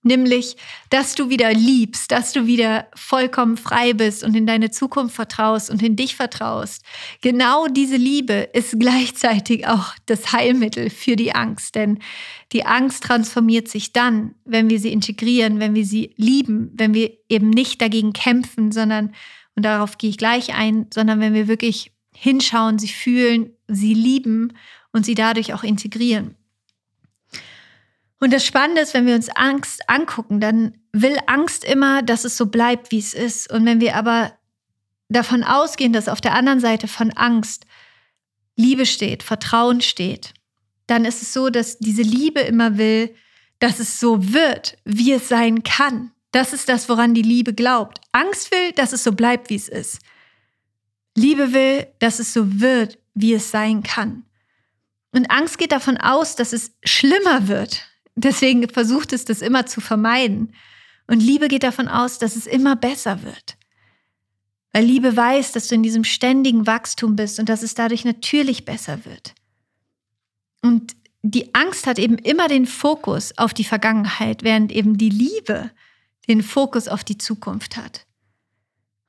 Nämlich, 0.04 0.56
dass 0.90 1.14
du 1.14 1.30
wieder 1.30 1.54
liebst, 1.54 2.12
dass 2.12 2.34
du 2.34 2.48
wieder 2.48 2.88
vollkommen 2.96 3.56
frei 3.56 3.94
bist 3.94 4.24
und 4.24 4.36
in 4.36 4.48
deine 4.48 4.72
Zukunft 4.72 5.16
vertraust 5.16 5.70
und 5.70 5.84
in 5.84 5.96
dich 5.96 6.16
vertraust. 6.16 6.84
Genau 7.22 7.68
diese 7.68 7.98
Liebe 7.98 8.50
ist 8.54 8.76
gleichzeitig 8.80 9.68
auch 9.68 9.94
das 10.08 10.32
Heilmittel 10.32 10.90
für 10.90 11.16
die 11.16 11.36
Angst. 11.36 11.76
Denn 11.76 12.00
die 12.52 12.66
Angst 12.66 13.04
transformiert 13.04 13.68
sich 13.68 13.94
dann, 13.94 14.34
wenn 14.44 14.72
wir 14.72 14.80
sie 14.80 14.92
integrieren, 14.92 15.60
wenn 15.60 15.76
wir 15.76 15.86
sie 15.86 16.14
lieben, 16.18 16.72
wenn 16.74 16.96
wir 16.96 17.12
eben 17.30 17.52
nicht 17.52 17.80
dagegen 17.80 18.14
kämpfen, 18.14 18.72
sondern, 18.72 19.14
und 19.56 19.64
darauf 19.64 20.00
gehe 20.00 20.10
ich 20.10 20.18
gleich 20.18 20.56
ein, 20.56 20.88
sondern 20.92 21.20
wenn 21.20 21.36
wir 21.36 21.48
wirklich 21.48 21.92
hinschauen, 22.16 22.80
sie 22.80 22.88
fühlen, 22.88 23.52
sie 23.68 23.94
lieben 23.94 24.54
und 24.92 25.06
sie 25.06 25.16
dadurch 25.16 25.54
auch 25.54 25.64
integrieren. 25.64 26.36
Und 28.22 28.32
das 28.32 28.46
Spannende 28.46 28.82
ist, 28.82 28.94
wenn 28.94 29.08
wir 29.08 29.16
uns 29.16 29.30
Angst 29.30 29.90
angucken, 29.90 30.40
dann 30.40 30.78
will 30.94 31.18
Angst 31.26 31.66
immer, 31.66 32.04
dass 32.04 32.24
es 32.24 32.38
so 32.38 32.46
bleibt, 32.46 32.92
wie 32.92 33.00
es 33.00 33.16
ist. 33.16 33.52
Und 33.52 33.66
wenn 33.66 33.82
wir 33.82 33.96
aber 33.96 34.34
davon 35.10 35.44
ausgehen, 35.44 35.92
dass 35.92 36.08
auf 36.08 36.22
der 36.22 36.36
anderen 36.36 36.60
Seite 36.60 36.88
von 36.88 37.12
Angst 37.12 37.66
Liebe 38.56 38.86
steht, 38.86 39.24
Vertrauen 39.24 39.82
steht, 39.82 40.36
dann 40.86 41.04
ist 41.04 41.24
es 41.24 41.34
so, 41.34 41.50
dass 41.50 41.80
diese 41.80 42.04
Liebe 42.04 42.42
immer 42.42 42.78
will, 42.78 43.16
dass 43.58 43.80
es 43.80 44.00
so 44.00 44.34
wird, 44.34 44.78
wie 44.86 45.14
es 45.14 45.28
sein 45.28 45.64
kann. 45.64 46.12
Das 46.32 46.54
ist 46.54 46.70
das, 46.70 46.90
woran 46.90 47.16
die 47.16 47.24
Liebe 47.24 47.56
glaubt. 47.56 48.02
Angst 48.12 48.52
will, 48.52 48.72
dass 48.74 48.94
es 48.94 49.04
so 49.04 49.14
bleibt, 49.14 49.50
wie 49.50 49.56
es 49.56 49.68
ist. 49.68 49.98
Liebe 51.18 51.54
will, 51.54 51.88
dass 51.98 52.20
es 52.20 52.34
so 52.34 52.62
wird, 52.62 53.00
wie 53.16 53.34
es 53.34 53.50
sein 53.50 53.82
kann. 53.82 54.26
Und 55.12 55.32
Angst 55.32 55.58
geht 55.58 55.72
davon 55.72 55.98
aus, 55.98 56.36
dass 56.36 56.54
es 56.54 56.72
schlimmer 56.84 57.48
wird, 57.48 57.91
Deswegen 58.16 58.68
versucht 58.70 59.14
es, 59.14 59.26
das 59.26 59.42
immer 59.42 59.66
zu 59.66 59.82
vermeiden. 59.82 60.54
Und 61.08 61.22
Liebe 61.22 61.48
geht 61.48 61.64
davon 61.64 61.88
aus, 61.88 62.20
dass 62.20 62.36
es 62.36 62.48
immer 62.48 62.76
besser 62.76 63.24
wird. 63.24 63.58
Weil 64.74 64.86
Liebe 64.86 65.16
weiß, 65.16 65.52
dass 65.52 65.68
du 65.68 65.76
in 65.76 65.84
diesem 65.84 66.04
ständigen 66.04 66.66
Wachstum 66.68 67.16
bist 67.16 67.40
und 67.40 67.50
dass 67.50 67.64
es 67.64 67.74
dadurch 67.74 68.06
natürlich 68.06 68.66
besser 68.66 69.06
wird. 69.06 69.34
Und 70.62 70.96
die 71.24 71.54
Angst 71.54 71.88
hat 71.88 72.00
eben 72.00 72.18
immer 72.18 72.48
den 72.48 72.66
Fokus 72.66 73.38
auf 73.38 73.54
die 73.54 73.64
Vergangenheit, 73.64 74.44
während 74.44 74.72
eben 74.72 74.98
die 74.98 75.10
Liebe 75.10 75.72
den 76.28 76.42
Fokus 76.42 76.88
auf 76.88 77.04
die 77.04 77.18
Zukunft 77.18 77.78
hat. 77.78 78.06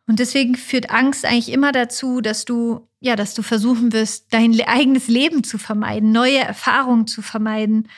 Und 0.07 0.19
deswegen 0.19 0.57
führt 0.57 0.91
Angst 0.91 1.25
eigentlich 1.25 1.53
immer 1.53 1.73
dazu, 1.73 2.21
dass 2.21 2.45
du, 2.45 2.88
ja, 3.01 3.17
dass 3.17 3.35
du 3.35 3.43
versuchen 3.43 3.93
wirst, 3.93 4.33
dein 4.33 4.61
eigenes 4.62 5.09
Leben 5.09 5.45
zu 5.45 5.59
vermeiden, 5.59 6.12
neue 6.12 6.38
Erfahrungen 6.38 7.07
zu 7.07 7.23
vermeiden 7.23 7.88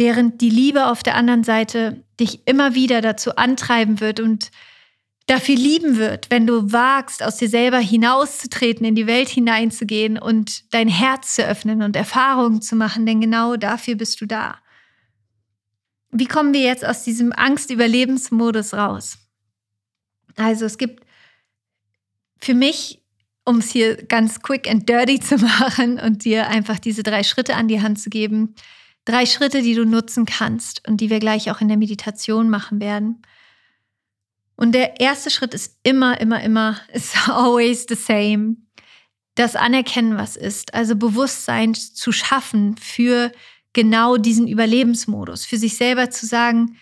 während 0.00 0.40
die 0.40 0.48
Liebe 0.48 0.86
auf 0.86 1.02
der 1.02 1.14
anderen 1.14 1.44
Seite 1.44 2.02
dich 2.18 2.48
immer 2.48 2.74
wieder 2.74 3.02
dazu 3.02 3.36
antreiben 3.36 4.00
wird 4.00 4.18
und 4.18 4.50
dafür 5.26 5.56
lieben 5.56 5.98
wird, 5.98 6.30
wenn 6.30 6.46
du 6.46 6.72
wagst, 6.72 7.22
aus 7.22 7.36
dir 7.36 7.50
selber 7.50 7.78
hinauszutreten, 7.78 8.86
in 8.86 8.94
die 8.94 9.06
Welt 9.06 9.28
hineinzugehen 9.28 10.18
und 10.18 10.72
dein 10.72 10.88
Herz 10.88 11.34
zu 11.34 11.46
öffnen 11.46 11.82
und 11.82 11.96
Erfahrungen 11.96 12.62
zu 12.62 12.76
machen, 12.76 13.04
denn 13.04 13.20
genau 13.20 13.56
dafür 13.56 13.94
bist 13.94 14.22
du 14.22 14.26
da. 14.26 14.58
Wie 16.12 16.26
kommen 16.26 16.54
wir 16.54 16.62
jetzt 16.62 16.84
aus 16.84 17.04
diesem 17.04 17.34
Angst-Überlebensmodus 17.34 18.72
raus? 18.72 19.18
Also 20.36 20.64
es 20.64 20.78
gibt 20.78 21.04
für 22.38 22.54
mich, 22.54 23.02
um 23.44 23.58
es 23.58 23.68
hier 23.68 24.02
ganz 24.02 24.40
quick 24.40 24.66
and 24.66 24.88
dirty 24.88 25.20
zu 25.20 25.36
machen 25.60 26.00
und 26.00 26.24
dir 26.24 26.48
einfach 26.48 26.78
diese 26.78 27.02
drei 27.02 27.22
Schritte 27.22 27.54
an 27.54 27.68
die 27.68 27.82
Hand 27.82 28.00
zu 28.00 28.08
geben, 28.08 28.54
drei 29.04 29.26
Schritte, 29.26 29.62
die 29.62 29.74
du 29.74 29.84
nutzen 29.84 30.26
kannst 30.26 30.86
und 30.88 31.00
die 31.00 31.10
wir 31.10 31.20
gleich 31.20 31.50
auch 31.50 31.60
in 31.60 31.68
der 31.68 31.76
Meditation 31.76 32.50
machen 32.50 32.80
werden. 32.80 33.22
Und 34.56 34.72
der 34.72 35.00
erste 35.00 35.30
Schritt 35.30 35.54
ist 35.54 35.78
immer, 35.82 36.20
immer, 36.20 36.42
immer, 36.42 36.78
is 36.92 37.12
always 37.26 37.86
the 37.88 37.94
same. 37.94 38.56
Das 39.34 39.56
Anerkennen, 39.56 40.18
was 40.18 40.36
ist. 40.36 40.74
Also 40.74 40.96
Bewusstsein 40.96 41.74
zu 41.74 42.12
schaffen 42.12 42.76
für 42.76 43.32
genau 43.72 44.16
diesen 44.16 44.48
Überlebensmodus. 44.48 45.46
Für 45.46 45.56
sich 45.56 45.76
selber 45.76 46.10
zu 46.10 46.26
sagen, 46.26 46.76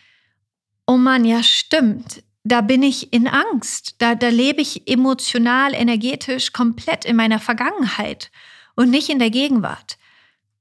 oh 0.87 0.97
Mann, 0.97 1.25
ja 1.25 1.43
stimmt. 1.43 2.25
Da 2.43 2.63
bin 2.63 2.83
ich 2.83 3.13
in 3.13 3.29
Angst. 3.29 3.97
Da, 3.99 4.15
da 4.15 4.29
lebe 4.29 4.63
ich 4.63 4.89
emotional, 4.89 5.75
energetisch 5.75 6.53
komplett 6.53 7.05
in 7.05 7.15
meiner 7.15 7.39
Vergangenheit 7.39 8.31
und 8.75 8.91
nicht 8.91 9.09
in 9.11 9.19
der 9.19 9.31
Gegenwart. 9.31 9.99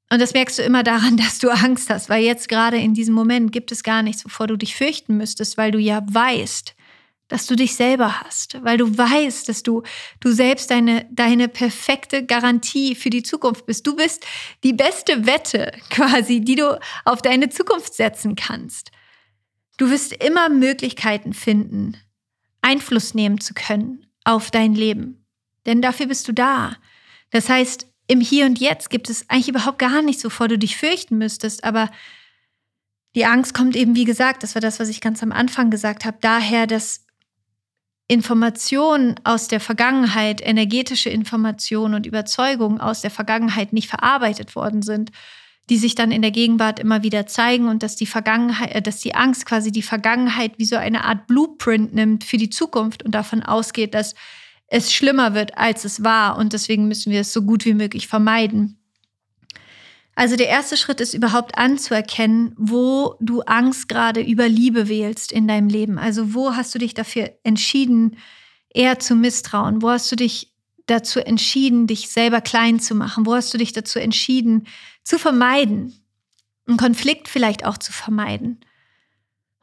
Und 0.10 0.22
das 0.22 0.34
merkst 0.34 0.60
du 0.60 0.64
immer 0.64 0.84
daran, 0.84 1.18
dass 1.18 1.40
du 1.40 1.50
Angst 1.50 1.90
hast, 1.90 2.10
weil 2.10 2.24
jetzt 2.24 2.50
gerade 2.50 2.78
in 2.78 2.94
diesem 2.94 3.14
Moment 3.14 3.52
gibt 3.52 3.72
es 3.72 3.84
gar 3.84 4.02
nichts, 4.04 4.26
wovor 4.26 4.48
du 4.48 4.58
dich 4.58 4.76
fürchten 4.76 5.18
müsstest, 5.18 5.58
weil 5.58 5.72
du 5.72 5.80
ja 5.80 6.04
weißt, 6.10 6.76
dass 7.28 7.46
du 7.46 7.56
dich 7.56 7.76
selber 7.76 8.22
hast, 8.22 8.64
weil 8.64 8.78
du 8.78 8.98
weißt, 8.98 9.50
dass 9.50 9.62
du 9.62 9.84
du 10.22 10.32
selbst 10.32 10.72
deine 10.72 11.06
deine 11.12 11.50
perfekte 11.50 12.26
Garantie 12.26 12.96
für 12.96 13.10
die 13.10 13.24
Zukunft 13.24 13.66
bist. 13.66 13.86
Du 13.86 13.96
bist 13.96 14.26
die 14.64 14.74
beste 14.74 15.26
Wette 15.26 15.74
quasi, 15.90 16.42
die 16.42 16.56
du 16.56 16.80
auf 17.04 17.22
deine 17.22 17.50
Zukunft 17.50 17.94
setzen 17.94 18.36
kannst. 18.36 18.92
Du 19.78 19.90
wirst 19.92 20.14
immer 20.14 20.50
Möglichkeiten 20.50 21.34
finden, 21.34 21.98
Einfluss 22.62 23.14
nehmen 23.14 23.40
zu 23.40 23.54
können 23.54 24.08
auf 24.24 24.50
dein 24.50 24.74
Leben, 24.74 25.26
denn 25.66 25.82
dafür 25.82 26.08
bist 26.08 26.28
du 26.28 26.34
da. 26.34 26.78
Das 27.30 27.50
heißt, 27.50 27.88
im 28.08 28.22
Hier 28.22 28.46
und 28.46 28.60
Jetzt 28.60 28.90
gibt 28.90 29.10
es 29.10 29.30
eigentlich 29.30 29.50
überhaupt 29.50 29.80
gar 29.80 30.02
nichts, 30.02 30.24
wovor 30.24 30.48
du 30.48 30.58
dich 30.58 30.78
fürchten 30.78 31.18
müsstest. 31.18 31.64
Aber 31.64 31.90
die 33.16 33.26
Angst 33.26 33.54
kommt 33.54 33.76
eben, 33.76 33.96
wie 33.96 34.06
gesagt, 34.06 34.44
das 34.44 34.56
war 34.56 34.62
das, 34.62 34.80
was 34.80 34.90
ich 34.90 35.02
ganz 35.02 35.22
am 35.24 35.32
Anfang 35.32 35.70
gesagt 35.70 36.06
habe, 36.06 36.18
daher, 36.22 36.68
dass 36.68 37.06
Informationen 38.08 39.16
aus 39.26 39.50
der 39.50 39.60
Vergangenheit, 39.60 40.40
energetische 40.42 41.10
Informationen 41.10 41.94
und 41.94 42.06
Überzeugungen 42.06 42.80
aus 42.80 43.02
der 43.02 43.12
Vergangenheit 43.12 43.74
nicht 43.74 43.90
verarbeitet 43.90 44.56
worden 44.56 44.82
sind, 44.82 45.12
die 45.70 45.78
sich 45.78 45.96
dann 45.96 46.12
in 46.12 46.22
der 46.22 46.32
Gegenwart 46.32 46.80
immer 46.80 47.04
wieder 47.04 47.28
zeigen 47.28 47.68
und 47.68 47.84
dass 47.84 47.98
die 47.98 48.06
Vergangenheit, 48.06 48.74
äh, 48.74 48.82
dass 48.82 49.02
die 49.02 49.16
Angst 49.16 49.46
quasi 49.46 49.72
die 49.72 49.82
Vergangenheit 49.82 50.54
wie 50.58 50.66
so 50.66 50.78
eine 50.78 51.04
Art 51.04 51.28
Blueprint 51.28 51.94
nimmt 51.94 52.24
für 52.24 52.38
die 52.38 52.50
Zukunft 52.50 53.04
und 53.04 53.12
davon 53.12 53.44
ausgeht, 53.44 53.94
dass 53.94 54.16
es 54.68 54.94
schlimmer 54.94 55.34
wird, 55.34 55.58
als 55.58 55.86
es 55.86 56.04
war. 56.04 56.38
Und 56.38 56.54
deswegen 56.54 56.88
müssen 56.88 57.12
wir 57.12 57.22
es 57.22 57.34
so 57.34 57.42
gut 57.42 57.66
wie 57.66 57.74
möglich 57.74 58.08
vermeiden. 58.08 58.78
Also 60.16 60.36
der 60.36 60.48
erste 60.48 60.78
Schritt 60.78 61.00
ist 61.00 61.14
überhaupt 61.14 61.58
anzuerkennen, 61.58 62.54
wo 62.58 63.16
du 63.20 63.42
Angst 63.42 63.88
gerade 63.88 64.22
über 64.22 64.50
Liebe 64.50 64.88
wählst 64.90 65.32
in 65.32 65.48
deinem 65.48 65.70
Leben. 65.70 66.00
Also 66.00 66.34
wo 66.34 66.56
hast 66.56 66.74
du 66.74 66.80
dich 66.80 66.96
dafür 66.96 67.32
entschieden, 67.44 68.18
eher 68.70 68.98
zu 68.98 69.16
misstrauen? 69.16 69.84
Wo 69.84 69.92
hast 69.92 70.12
du 70.12 70.16
dich 70.16 70.54
dazu 70.88 71.20
entschieden, 71.20 71.86
dich 71.86 72.10
selber 72.10 72.42
klein 72.42 72.80
zu 72.80 72.96
machen? 72.96 73.28
Wo 73.28 73.36
hast 73.36 73.54
du 73.54 73.60
dich 73.60 73.74
dazu 73.74 74.00
entschieden, 74.00 74.66
zu 75.04 75.20
vermeiden? 75.20 75.94
Einen 76.68 76.78
Konflikt 76.78 77.28
vielleicht 77.28 77.64
auch 77.64 77.78
zu 77.78 77.94
vermeiden? 77.94 78.62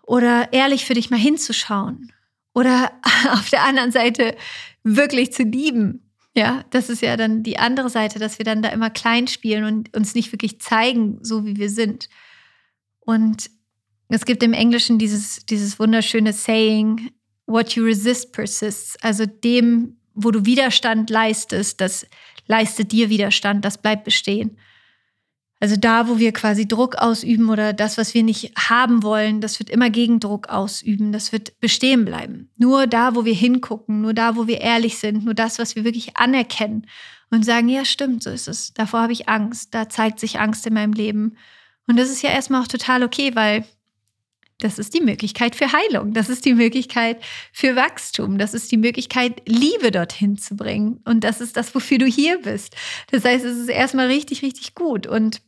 Oder 0.07 0.53
ehrlich 0.53 0.85
für 0.85 0.95
dich 0.95 1.11
mal 1.11 1.19
hinzuschauen? 1.19 2.13
Oder 2.55 2.93
auf 3.33 3.51
der 3.51 3.65
anderen 3.65 3.91
Seite 3.91 4.37
wirklich 4.85 5.33
zu 5.33 5.43
lieben. 5.43 6.13
Ja, 6.37 6.65
das 6.71 6.91
ist 6.91 7.01
ja 7.01 7.17
dann 7.17 7.43
die 7.43 7.59
andere 7.59 7.89
Seite, 7.91 8.19
dass 8.19 8.39
wir 8.39 8.45
dann 8.45 8.63
da 8.63 8.69
immer 8.71 8.91
klein 8.91 9.27
spielen 9.29 9.65
und 9.65 9.97
uns 9.97 10.15
nicht 10.15 10.33
wirklich 10.33 10.61
zeigen, 10.61 11.19
so 11.23 11.45
wie 11.45 11.57
wir 11.57 11.71
sind. 11.71 12.09
Und 13.01 13.51
es 14.09 14.25
gibt 14.25 14.43
im 14.43 14.53
Englischen 14.53 14.99
dieses, 14.99 15.47
dieses 15.47 15.79
wunderschöne 15.79 16.33
Saying, 16.33 17.11
what 17.47 17.73
you 17.75 17.85
resist 17.85 18.33
persists. 18.33 18.97
Also 19.03 19.27
dem, 19.27 19.97
wo 20.15 20.31
du 20.31 20.45
Widerstand 20.45 21.09
leistest, 21.11 21.81
das 21.81 22.07
leistet 22.47 22.93
dir 22.93 23.11
Widerstand, 23.11 23.65
das 23.65 23.79
bleibt 23.81 24.05
bestehen. 24.05 24.59
Also 25.65 25.77
da, 25.77 26.09
wo 26.09 26.19
wir 26.19 26.33
quasi 26.33 26.69
Druck 26.69 26.97
ausüben 26.97 27.49
oder 27.49 27.73
das, 27.73 27.97
was 27.97 28.13
wir 28.13 28.23
nicht 28.23 28.53
haben 28.55 29.03
wollen, 29.03 29.41
das 29.41 29.59
wird 29.59 29.71
immer 29.71 29.89
Gegendruck 29.89 30.51
ausüben, 30.51 31.11
das 31.11 31.33
wird 31.33 31.59
bestehen 31.59 32.05
bleiben. 32.05 32.51
Nur 32.59 32.87
da, 32.87 33.15
wo 33.15 33.25
wir 33.25 33.33
hingucken, 33.33 34.03
nur 34.03 34.13
da, 34.13 34.37
wo 34.37 34.47
wir 34.47 34.61
ehrlich 34.61 34.99
sind, 34.99 35.25
nur 35.25 35.33
das, 35.33 35.59
was 35.59 35.75
wir 35.75 35.85
wirklich 35.85 36.19
anerkennen 36.19 36.87
und 37.31 37.47
sagen, 37.47 37.71
ja, 37.71 37.87
stimmt, 37.87 38.23
so 38.23 38.29
ist 38.29 38.47
es. 38.47 38.75
Davor 38.75 39.01
habe 39.01 39.15
ich 39.15 39.31
Angst, 39.31 39.75
da 39.75 39.89
zeigt 39.89 40.21
sich 40.21 40.39
Angst 40.39 40.67
in 40.67 40.75
meinem 40.75 40.93
Leben. 40.93 41.39
Und 41.87 41.99
das 41.99 42.11
ist 42.11 42.21
ja 42.21 42.29
erstmal 42.29 42.61
auch 42.61 42.69
total 42.69 43.03
okay, 43.03 43.35
weil 43.35 43.65
das 44.59 44.79
ist 44.79 44.93
die 44.93 45.01
Möglichkeit 45.01 45.57
für 45.57 45.73
Heilung, 45.73 46.13
das 46.13 46.29
ist 46.29 46.45
die 46.45 46.53
Möglichkeit 46.53 47.25
für 47.55 47.75
Wachstum, 47.75 48.37
das 48.37 48.53
ist 48.53 48.71
die 48.71 48.77
Möglichkeit, 48.77 49.41
Liebe 49.47 49.91
dorthin 49.91 50.37
zu 50.37 50.57
bringen. 50.57 51.01
Und 51.07 51.25
das 51.25 51.41
ist 51.41 51.57
das, 51.57 51.75
wofür 51.75 51.97
du 51.97 52.05
hier 52.05 52.43
bist. 52.43 52.77
Das 53.11 53.25
heißt, 53.25 53.47
es 53.47 53.57
ist 53.57 53.71
erstmal 53.71 54.09
richtig, 54.09 54.43
richtig 54.43 54.75
gut. 54.75 55.07
Und 55.07 55.41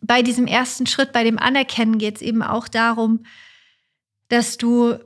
bei 0.00 0.22
diesem 0.22 0.46
ersten 0.46 0.86
Schritt, 0.86 1.12
bei 1.12 1.24
dem 1.24 1.38
Anerkennen, 1.38 1.98
geht 1.98 2.16
es 2.16 2.22
eben 2.22 2.42
auch 2.42 2.68
darum, 2.68 3.24
dass 4.28 4.56
du 4.56 4.98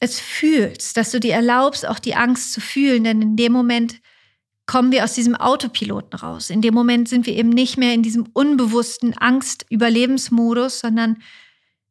es 0.00 0.20
fühlst, 0.20 0.96
dass 0.96 1.10
du 1.10 1.20
dir 1.20 1.34
erlaubst, 1.34 1.86
auch 1.86 1.98
die 1.98 2.14
Angst 2.14 2.52
zu 2.52 2.60
fühlen. 2.60 3.04
Denn 3.04 3.22
in 3.22 3.36
dem 3.36 3.52
Moment 3.52 4.00
kommen 4.66 4.92
wir 4.92 5.04
aus 5.04 5.14
diesem 5.14 5.34
Autopiloten 5.34 6.18
raus. 6.18 6.50
In 6.50 6.62
dem 6.62 6.74
Moment 6.74 7.08
sind 7.08 7.26
wir 7.26 7.34
eben 7.34 7.50
nicht 7.50 7.76
mehr 7.76 7.94
in 7.94 8.02
diesem 8.02 8.26
unbewussten 8.32 9.16
Angst-Überlebensmodus, 9.16 10.80
sondern 10.80 11.18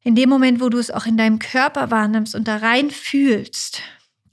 in 0.03 0.15
dem 0.15 0.29
Moment, 0.29 0.59
wo 0.59 0.69
du 0.69 0.79
es 0.79 0.91
auch 0.91 1.05
in 1.05 1.17
deinem 1.17 1.39
Körper 1.39 1.91
wahrnimmst 1.91 2.35
und 2.35 2.47
da 2.47 2.57
rein 2.57 2.91
fühlst, 2.91 3.81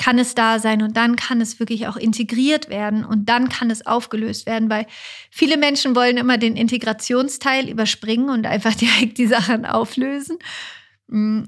kann 0.00 0.18
es 0.18 0.34
da 0.34 0.58
sein 0.58 0.80
und 0.82 0.96
dann 0.96 1.14
kann 1.14 1.42
es 1.42 1.60
wirklich 1.60 1.86
auch 1.86 1.98
integriert 1.98 2.70
werden 2.70 3.04
und 3.04 3.28
dann 3.28 3.50
kann 3.50 3.70
es 3.70 3.86
aufgelöst 3.86 4.46
werden, 4.46 4.70
weil 4.70 4.86
viele 5.30 5.58
Menschen 5.58 5.94
wollen 5.94 6.16
immer 6.16 6.38
den 6.38 6.56
Integrationsteil 6.56 7.68
überspringen 7.68 8.30
und 8.30 8.46
einfach 8.46 8.74
direkt 8.76 9.18
die 9.18 9.26
Sachen 9.26 9.66
auflösen. 9.66 10.38
Mm, 11.08 11.42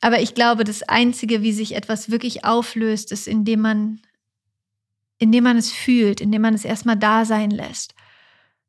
aber 0.00 0.20
ich 0.20 0.34
glaube, 0.34 0.62
das 0.62 0.84
Einzige, 0.84 1.42
wie 1.42 1.52
sich 1.52 1.74
etwas 1.74 2.08
wirklich 2.08 2.44
auflöst, 2.44 3.10
ist, 3.10 3.26
indem 3.26 3.62
man, 3.62 4.00
indem 5.18 5.42
man 5.42 5.56
es 5.56 5.72
fühlt, 5.72 6.20
indem 6.20 6.42
man 6.42 6.54
es 6.54 6.64
erstmal 6.64 6.96
da 6.96 7.24
sein 7.24 7.50
lässt, 7.50 7.96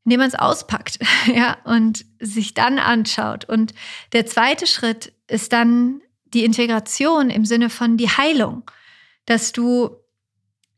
indem 0.03 0.21
man 0.21 0.29
es 0.29 0.35
auspackt, 0.35 0.97
ja, 1.31 1.57
und 1.63 2.05
sich 2.19 2.55
dann 2.55 2.79
anschaut. 2.79 3.45
Und 3.45 3.75
der 4.13 4.25
zweite 4.25 4.65
Schritt 4.65 5.13
ist 5.27 5.53
dann 5.53 6.01
die 6.33 6.43
Integration 6.43 7.29
im 7.29 7.45
Sinne 7.45 7.69
von 7.69 7.97
die 7.97 8.09
Heilung 8.09 8.63
dass 9.27 9.51
du, 9.51 9.91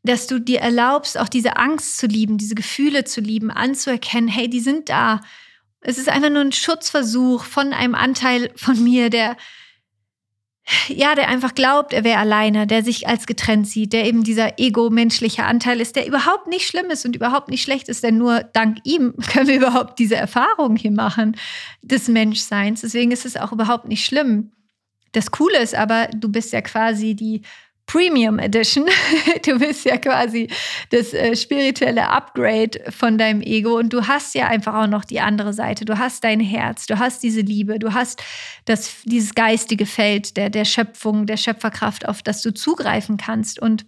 dass 0.02 0.26
du 0.26 0.38
dir 0.38 0.60
erlaubst, 0.60 1.16
auch 1.16 1.28
diese 1.28 1.56
Angst 1.56 1.96
zu 1.96 2.06
lieben, 2.06 2.36
diese 2.36 2.54
Gefühle 2.54 3.04
zu 3.04 3.22
lieben, 3.22 3.50
anzuerkennen, 3.50 4.28
hey, 4.28 4.50
die 4.50 4.60
sind 4.60 4.90
da. 4.90 5.22
Es 5.80 5.96
ist 5.96 6.10
einfach 6.10 6.28
nur 6.28 6.42
ein 6.42 6.52
Schutzversuch 6.52 7.44
von 7.44 7.72
einem 7.72 7.94
Anteil 7.94 8.50
von 8.56 8.82
mir, 8.82 9.08
der, 9.08 9.36
ja, 10.88 11.14
der 11.14 11.28
einfach 11.28 11.54
glaubt, 11.54 11.92
er 11.92 12.04
wäre 12.04 12.18
alleine, 12.18 12.66
der 12.66 12.82
sich 12.82 13.06
als 13.06 13.26
getrennt 13.26 13.68
sieht, 13.68 13.92
der 13.92 14.04
eben 14.04 14.24
dieser 14.24 14.58
ego-menschliche 14.58 15.44
Anteil 15.44 15.80
ist, 15.80 15.94
der 15.94 16.06
überhaupt 16.06 16.48
nicht 16.48 16.66
schlimm 16.66 16.90
ist 16.90 17.06
und 17.06 17.16
überhaupt 17.16 17.48
nicht 17.48 17.62
schlecht 17.62 17.88
ist, 17.88 18.02
denn 18.02 18.18
nur 18.18 18.42
dank 18.42 18.78
ihm 18.84 19.14
können 19.32 19.48
wir 19.48 19.56
überhaupt 19.56 19.98
diese 19.98 20.16
Erfahrung 20.16 20.76
hier 20.76 20.92
machen 20.92 21.36
des 21.82 22.08
Menschseins. 22.08 22.80
Deswegen 22.80 23.12
ist 23.12 23.26
es 23.26 23.36
auch 23.36 23.52
überhaupt 23.52 23.86
nicht 23.86 24.04
schlimm. 24.04 24.52
Das 25.12 25.30
Coole 25.30 25.58
ist 25.58 25.74
aber, 25.74 26.08
du 26.08 26.28
bist 26.28 26.52
ja 26.52 26.60
quasi 26.62 27.14
die 27.14 27.42
Premium 27.90 28.38
Edition. 28.38 28.86
Du 29.44 29.58
bist 29.58 29.84
ja 29.84 29.96
quasi 29.96 30.48
das 30.90 31.12
äh, 31.12 31.34
spirituelle 31.34 32.08
Upgrade 32.08 32.80
von 32.90 33.18
deinem 33.18 33.42
Ego 33.42 33.78
und 33.78 33.92
du 33.92 34.06
hast 34.06 34.34
ja 34.34 34.46
einfach 34.46 34.74
auch 34.74 34.86
noch 34.86 35.04
die 35.04 35.20
andere 35.20 35.52
Seite. 35.52 35.84
Du 35.84 35.98
hast 35.98 36.22
dein 36.22 36.40
Herz, 36.40 36.86
du 36.86 36.98
hast 36.98 37.22
diese 37.22 37.40
Liebe, 37.40 37.78
du 37.78 37.92
hast 37.92 38.22
das, 38.64 39.02
dieses 39.04 39.34
geistige 39.34 39.86
Feld 39.86 40.36
der, 40.36 40.50
der 40.50 40.64
Schöpfung, 40.64 41.26
der 41.26 41.36
Schöpferkraft, 41.36 42.08
auf 42.08 42.22
das 42.22 42.42
du 42.42 42.54
zugreifen 42.54 43.16
kannst. 43.16 43.60
Und 43.60 43.86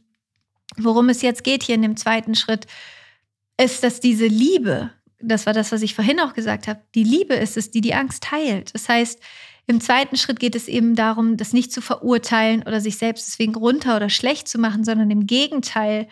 worum 0.76 1.08
es 1.08 1.22
jetzt 1.22 1.44
geht 1.44 1.62
hier 1.62 1.76
in 1.76 1.82
dem 1.82 1.96
zweiten 1.96 2.34
Schritt, 2.34 2.66
ist, 3.60 3.84
dass 3.84 4.00
diese 4.00 4.26
Liebe, 4.26 4.90
das 5.20 5.46
war 5.46 5.52
das, 5.52 5.70
was 5.70 5.82
ich 5.82 5.94
vorhin 5.94 6.18
auch 6.18 6.34
gesagt 6.34 6.66
habe, 6.66 6.80
die 6.96 7.04
Liebe 7.04 7.34
ist 7.34 7.56
es, 7.56 7.70
die 7.70 7.80
die 7.80 7.94
Angst 7.94 8.24
teilt. 8.24 8.74
Das 8.74 8.88
heißt, 8.88 9.20
im 9.66 9.80
zweiten 9.80 10.16
Schritt 10.16 10.40
geht 10.40 10.54
es 10.54 10.68
eben 10.68 10.96
darum, 10.96 11.36
das 11.36 11.52
nicht 11.52 11.72
zu 11.72 11.80
verurteilen 11.80 12.62
oder 12.62 12.80
sich 12.80 12.98
selbst 12.98 13.28
deswegen 13.28 13.54
runter 13.54 13.96
oder 13.96 14.08
schlecht 14.08 14.48
zu 14.48 14.58
machen, 14.58 14.84
sondern 14.84 15.10
im 15.10 15.26
Gegenteil 15.26 16.08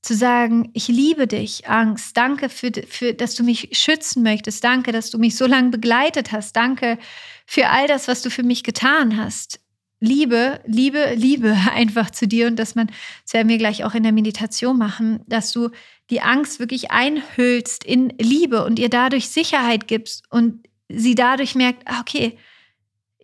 zu 0.00 0.14
sagen, 0.14 0.70
ich 0.74 0.88
liebe 0.88 1.26
dich, 1.26 1.66
Angst, 1.68 2.16
danke 2.16 2.48
für, 2.48 2.70
für, 2.86 3.14
dass 3.14 3.34
du 3.34 3.42
mich 3.42 3.70
schützen 3.72 4.22
möchtest, 4.22 4.62
danke, 4.62 4.92
dass 4.92 5.10
du 5.10 5.18
mich 5.18 5.34
so 5.34 5.46
lange 5.46 5.70
begleitet 5.70 6.30
hast, 6.30 6.54
danke 6.54 6.98
für 7.46 7.70
all 7.70 7.88
das, 7.88 8.06
was 8.06 8.22
du 8.22 8.30
für 8.30 8.42
mich 8.42 8.62
getan 8.62 9.16
hast. 9.16 9.60
Liebe, 10.00 10.60
Liebe, 10.66 11.14
Liebe 11.14 11.56
einfach 11.74 12.10
zu 12.10 12.28
dir 12.28 12.46
und 12.46 12.56
dass 12.56 12.74
man, 12.74 12.88
das 13.24 13.32
werden 13.32 13.48
wir 13.48 13.58
gleich 13.58 13.84
auch 13.84 13.94
in 13.94 14.02
der 14.02 14.12
Meditation 14.12 14.76
machen, 14.76 15.20
dass 15.26 15.52
du 15.52 15.70
die 16.10 16.20
Angst 16.20 16.60
wirklich 16.60 16.90
einhüllst 16.90 17.82
in 17.82 18.12
Liebe 18.20 18.64
und 18.64 18.78
ihr 18.78 18.90
dadurch 18.90 19.30
Sicherheit 19.30 19.88
gibst 19.88 20.30
und 20.30 20.68
sie 20.90 21.14
dadurch 21.14 21.54
merkt, 21.54 21.82
ah, 21.86 22.00
okay, 22.00 22.38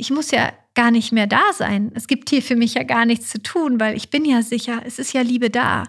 ich 0.00 0.10
muss 0.10 0.30
ja 0.30 0.52
gar 0.74 0.90
nicht 0.90 1.12
mehr 1.12 1.26
da 1.26 1.52
sein. 1.52 1.92
Es 1.94 2.06
gibt 2.06 2.30
hier 2.30 2.42
für 2.42 2.56
mich 2.56 2.74
ja 2.74 2.82
gar 2.82 3.04
nichts 3.04 3.28
zu 3.28 3.42
tun, 3.42 3.78
weil 3.78 3.96
ich 3.96 4.10
bin 4.10 4.24
ja 4.24 4.42
sicher, 4.42 4.82
es 4.84 4.98
ist 4.98 5.12
ja 5.12 5.20
Liebe 5.20 5.50
da. 5.50 5.84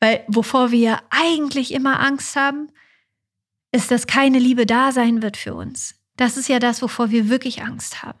Weil 0.00 0.24
wovor 0.26 0.70
wir 0.70 1.00
eigentlich 1.10 1.72
immer 1.72 2.00
Angst 2.00 2.34
haben, 2.34 2.68
ist, 3.72 3.90
dass 3.90 4.06
keine 4.06 4.38
Liebe 4.38 4.66
da 4.66 4.92
sein 4.92 5.22
wird 5.22 5.36
für 5.36 5.54
uns. 5.54 5.96
Das 6.16 6.36
ist 6.36 6.48
ja 6.48 6.58
das, 6.58 6.82
wovor 6.82 7.10
wir 7.10 7.28
wirklich 7.28 7.62
Angst 7.62 8.02
haben. 8.02 8.18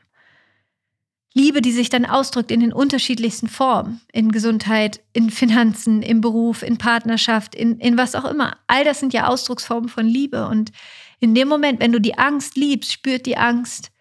Liebe, 1.34 1.62
die 1.62 1.72
sich 1.72 1.88
dann 1.88 2.04
ausdrückt 2.04 2.50
in 2.50 2.60
den 2.60 2.72
unterschiedlichsten 2.72 3.48
Formen, 3.48 4.02
in 4.12 4.32
Gesundheit, 4.32 5.00
in 5.14 5.30
Finanzen, 5.30 6.02
im 6.02 6.20
Beruf, 6.20 6.62
in 6.62 6.76
Partnerschaft, 6.76 7.54
in, 7.54 7.78
in 7.78 7.96
was 7.96 8.14
auch 8.14 8.26
immer. 8.26 8.58
All 8.66 8.84
das 8.84 9.00
sind 9.00 9.14
ja 9.14 9.28
Ausdrucksformen 9.28 9.88
von 9.88 10.06
Liebe. 10.06 10.46
Und 10.46 10.72
in 11.20 11.34
dem 11.34 11.48
Moment, 11.48 11.80
wenn 11.80 11.92
du 11.92 12.00
die 12.00 12.18
Angst 12.18 12.56
liebst, 12.56 12.92
spürt 12.92 13.24
die 13.24 13.38
Angst, 13.38 13.91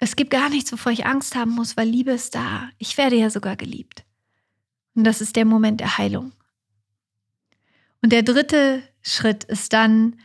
es 0.00 0.16
gibt 0.16 0.30
gar 0.30 0.48
nichts, 0.48 0.72
wovor 0.72 0.92
ich 0.92 1.06
Angst 1.06 1.34
haben 1.34 1.52
muss, 1.52 1.76
weil 1.76 1.88
Liebe 1.88 2.12
ist 2.12 2.34
da. 2.34 2.70
Ich 2.78 2.96
werde 2.96 3.16
ja 3.16 3.30
sogar 3.30 3.56
geliebt. 3.56 4.04
Und 4.94 5.04
das 5.04 5.20
ist 5.20 5.36
der 5.36 5.44
Moment 5.44 5.80
der 5.80 5.98
Heilung. 5.98 6.32
Und 8.02 8.12
der 8.12 8.22
dritte 8.22 8.82
Schritt 9.02 9.44
ist 9.44 9.72
dann 9.72 10.20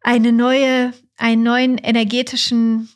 eine 0.00 0.32
neue, 0.32 0.92
einen 1.16 1.42
neuen 1.42 1.78
energetischen, 1.78 2.88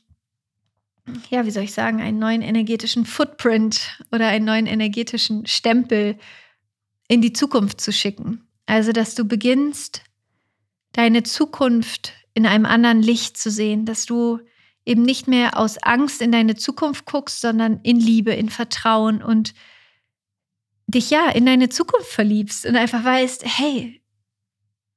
ja, 1.31 1.45
wie 1.45 1.51
soll 1.51 1.65
ich 1.65 1.73
sagen, 1.73 2.01
einen 2.01 2.19
neuen 2.19 2.43
energetischen 2.43 3.05
Footprint 3.07 4.05
oder 4.13 4.29
einen 4.29 4.45
neuen 4.45 4.67
energetischen 4.67 5.47
Stempel 5.47 6.19
in 7.09 7.21
die 7.21 7.33
Zukunft 7.33 7.81
zu 7.81 7.93
schicken. 7.93 8.47
Also, 8.67 8.93
dass 8.93 9.15
du 9.15 9.25
beginnst, 9.25 10.03
deine 10.93 11.23
Zukunft 11.23 12.13
in 12.35 12.47
einem 12.47 12.67
anderen 12.67 13.03
Licht 13.03 13.37
zu 13.39 13.51
sehen, 13.51 13.87
dass 13.87 14.05
du 14.05 14.41
eben 14.89 15.03
nicht 15.03 15.29
mehr 15.29 15.59
aus 15.59 15.77
Angst 15.79 16.23
in 16.23 16.33
deine 16.33 16.57
Zukunft 16.57 17.05
guckst, 17.05 17.41
sondern 17.41 17.81
in 17.83 18.01
Liebe, 18.01 18.33
in 18.33 18.49
Vertrauen 18.49 19.23
und 19.23 19.55
dich 20.87 21.11
ja 21.11 21.29
in 21.29 21.45
deine 21.45 21.69
Zukunft 21.69 22.09
verliebst 22.09 22.65
und 22.65 22.75
einfach 22.75 23.05
weißt, 23.05 23.45
hey, 23.45 24.01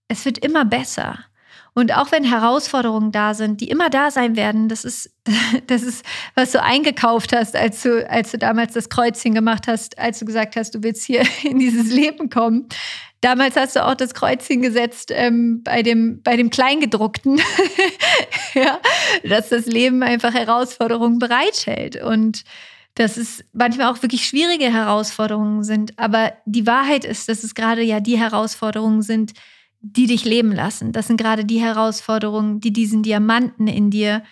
es 0.08 0.24
wird 0.24 0.38
immer 0.38 0.64
besser. 0.64 1.26
Und 1.74 1.96
auch 1.96 2.12
wenn 2.12 2.26
Herausforderungen 2.26 3.14
da 3.14 3.34
sind, 3.34 3.62
die 3.62 3.70
immer 3.70 3.90
da 3.90 4.12
sein 4.12 4.36
werden, 4.36 4.68
das 4.68 4.84
ist, 4.84 5.10
das 5.68 5.84
ist, 5.84 6.06
was 6.36 6.52
du 6.52 6.62
eingekauft 6.62 7.34
hast, 7.34 7.56
als 7.56 7.82
du, 7.82 8.10
als 8.10 8.32
du 8.32 8.38
damals 8.38 8.74
das 8.74 8.90
Kreuzchen 8.90 9.34
gemacht 9.34 9.68
hast, 9.68 9.98
als 9.98 10.20
du 10.20 10.26
gesagt 10.26 10.56
hast, 10.56 10.76
du 10.76 10.84
willst 10.84 11.06
hier 11.06 11.24
in 11.44 11.60
dieses 11.60 11.92
Leben 11.92 12.30
kommen. 12.30 12.68
Damals 13.22 13.56
hast 13.56 13.76
du 13.76 13.86
auch 13.86 13.96
das 13.96 14.14
Kreuzchen 14.14 14.62
gesetzt 14.62 15.12
ähm, 15.14 15.62
bei, 15.64 15.84
dem, 15.84 16.24
bei 16.24 16.36
dem 16.36 16.50
Kleingedruckten, 16.50 17.40
ja, 18.56 18.80
dass 19.24 19.50
das 19.50 19.68
Leben 19.68 20.02
einfach 20.02 20.34
Herausforderungen 20.34 21.20
bereithält 21.20 22.02
und 22.02 22.44
dass 22.96 23.18
es 23.18 23.46
manchmal 23.54 23.92
auch 23.92 24.02
wirklich 24.02 24.26
schwierige 24.26 24.74
Herausforderungen 24.74 25.64
sind. 25.64 25.98
Aber 25.98 26.34
die 26.46 26.68
Wahrheit 26.68 27.06
ist, 27.06 27.30
dass 27.30 27.44
es 27.44 27.56
gerade 27.56 27.84
ja 27.84 28.00
die 28.00 28.18
Herausforderungen 28.18 29.04
sind, 29.04 29.34
die 29.82 30.06
dich 30.06 30.26
leben 30.26 30.52
lassen. 30.52 30.92
Das 30.92 31.08
sind 31.08 31.18
gerade 31.18 31.44
die 31.44 31.60
Herausforderungen, 31.60 32.60
die 32.60 32.72
diesen 32.72 33.04
Diamanten 33.04 33.68
in 33.68 33.90
dir 33.90 34.24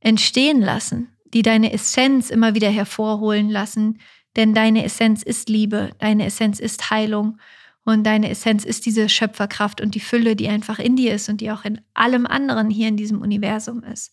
entstehen 0.00 0.60
lassen, 0.60 1.08
die 1.32 1.42
deine 1.42 1.72
Essenz 1.72 2.30
immer 2.30 2.54
wieder 2.54 2.70
hervorholen 2.70 3.50
lassen. 3.50 3.98
Denn 4.36 4.54
deine 4.54 4.84
Essenz 4.84 5.22
ist 5.22 5.48
Liebe, 5.48 5.90
deine 5.98 6.26
Essenz 6.26 6.60
ist 6.60 6.90
Heilung. 6.90 7.38
Und 7.84 8.04
deine 8.04 8.28
Essenz 8.28 8.64
ist 8.64 8.84
diese 8.84 9.08
Schöpferkraft 9.08 9.80
und 9.80 9.94
die 9.94 10.00
Fülle, 10.00 10.36
die 10.36 10.48
einfach 10.48 10.78
in 10.78 10.96
dir 10.96 11.14
ist 11.14 11.28
und 11.28 11.40
die 11.40 11.50
auch 11.50 11.64
in 11.64 11.80
allem 11.94 12.26
anderen 12.26 12.68
hier 12.68 12.88
in 12.88 12.96
diesem 12.96 13.22
Universum 13.22 13.82
ist. 13.82 14.12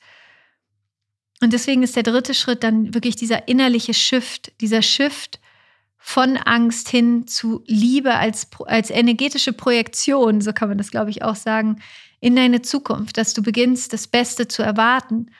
Und 1.41 1.53
deswegen 1.53 1.83
ist 1.83 1.95
der 1.95 2.03
dritte 2.03 2.33
Schritt 2.33 2.63
dann 2.63 2.93
wirklich 2.93 3.15
dieser 3.15 3.47
innerliche 3.47 3.93
Shift, 3.93 4.53
dieser 4.61 4.81
Shift 4.81 5.39
von 6.07 6.37
Angst 6.37 6.87
hin 6.87 7.27
zu 7.27 7.65
Liebe 7.67 8.13
als, 8.13 8.47
als 8.65 8.89
energetische 8.89 9.51
Projektion, 9.51 10.39
so 10.39 10.53
kann 10.53 10.69
man 10.69 10.77
das, 10.77 10.89
glaube 10.89 11.09
ich, 11.09 11.21
auch 11.21 11.35
sagen, 11.35 11.81
in 12.21 12.33
deine 12.33 12.61
Zukunft, 12.61 13.17
dass 13.17 13.33
du 13.33 13.43
beginnst, 13.43 13.91
das 13.91 14.07
Beste 14.07 14.47
zu 14.47 14.63
erwarten. 14.63 15.31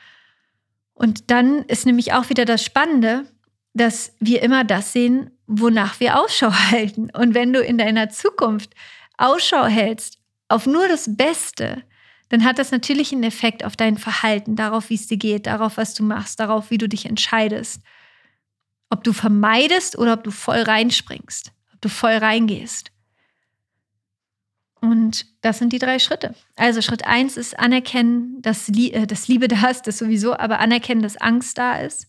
Und 0.92 1.30
dann 1.30 1.62
ist 1.62 1.86
nämlich 1.86 2.12
auch 2.12 2.28
wieder 2.28 2.44
das 2.44 2.62
Spannende, 2.62 3.24
dass 3.72 4.12
wir 4.20 4.42
immer 4.42 4.62
das 4.62 4.92
sehen, 4.92 5.30
wonach 5.46 6.00
wir 6.00 6.20
Ausschau 6.20 6.52
halten. 6.70 7.08
Und 7.14 7.32
wenn 7.32 7.54
du 7.54 7.62
in 7.62 7.78
deiner 7.78 8.10
Zukunft 8.10 8.74
Ausschau 9.16 9.64
hältst 9.64 10.18
auf 10.48 10.66
nur 10.66 10.86
das 10.86 11.16
Beste, 11.16 11.82
dann 12.28 12.44
hat 12.44 12.58
das 12.58 12.72
natürlich 12.72 13.10
einen 13.12 13.22
Effekt 13.22 13.64
auf 13.64 13.74
dein 13.74 13.96
Verhalten, 13.96 14.54
darauf, 14.54 14.90
wie 14.90 14.96
es 14.96 15.06
dir 15.06 15.16
geht, 15.16 15.46
darauf, 15.46 15.78
was 15.78 15.94
du 15.94 16.02
machst, 16.02 16.38
darauf, 16.38 16.70
wie 16.70 16.76
du 16.76 16.90
dich 16.90 17.06
entscheidest. 17.06 17.80
Ob 18.90 19.04
du 19.04 19.12
vermeidest 19.12 19.98
oder 19.98 20.14
ob 20.14 20.24
du 20.24 20.30
voll 20.30 20.62
reinspringst, 20.62 21.52
ob 21.74 21.80
du 21.80 21.88
voll 21.88 22.14
reingehst. 22.14 22.90
Und 24.80 25.26
das 25.40 25.58
sind 25.58 25.72
die 25.72 25.78
drei 25.78 25.98
Schritte. 25.98 26.34
Also 26.56 26.82
Schritt 26.82 27.04
eins 27.06 27.36
ist 27.36 27.58
anerkennen, 27.58 28.40
dass, 28.42 28.68
äh, 28.68 29.06
dass 29.06 29.28
Liebe 29.28 29.48
da 29.48 29.68
ist, 29.68 29.86
das 29.86 29.98
sowieso, 29.98 30.36
aber 30.36 30.60
anerkennen, 30.60 31.02
dass 31.02 31.16
Angst 31.16 31.58
da 31.58 31.80
ist. 31.80 32.06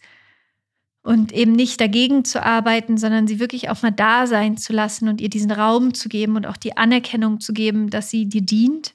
Und 1.02 1.32
eben 1.32 1.54
nicht 1.54 1.82
dagegen 1.82 2.26
zu 2.26 2.44
arbeiten, 2.44 2.98
sondern 2.98 3.26
sie 3.26 3.40
wirklich 3.40 3.70
auch 3.70 3.82
mal 3.82 3.92
da 3.92 4.28
sein 4.28 4.58
zu 4.58 4.74
lassen 4.74 5.08
und 5.08 5.22
ihr 5.22 5.30
diesen 5.30 5.50
Raum 5.50 5.94
zu 5.94 6.10
geben 6.10 6.36
und 6.36 6.46
auch 6.46 6.58
die 6.58 6.78
Anerkennung 6.78 7.40
zu 7.40 7.54
geben, 7.54 7.90
dass 7.90 8.10
sie 8.10 8.28
dir 8.28 8.42
dient 8.42 8.94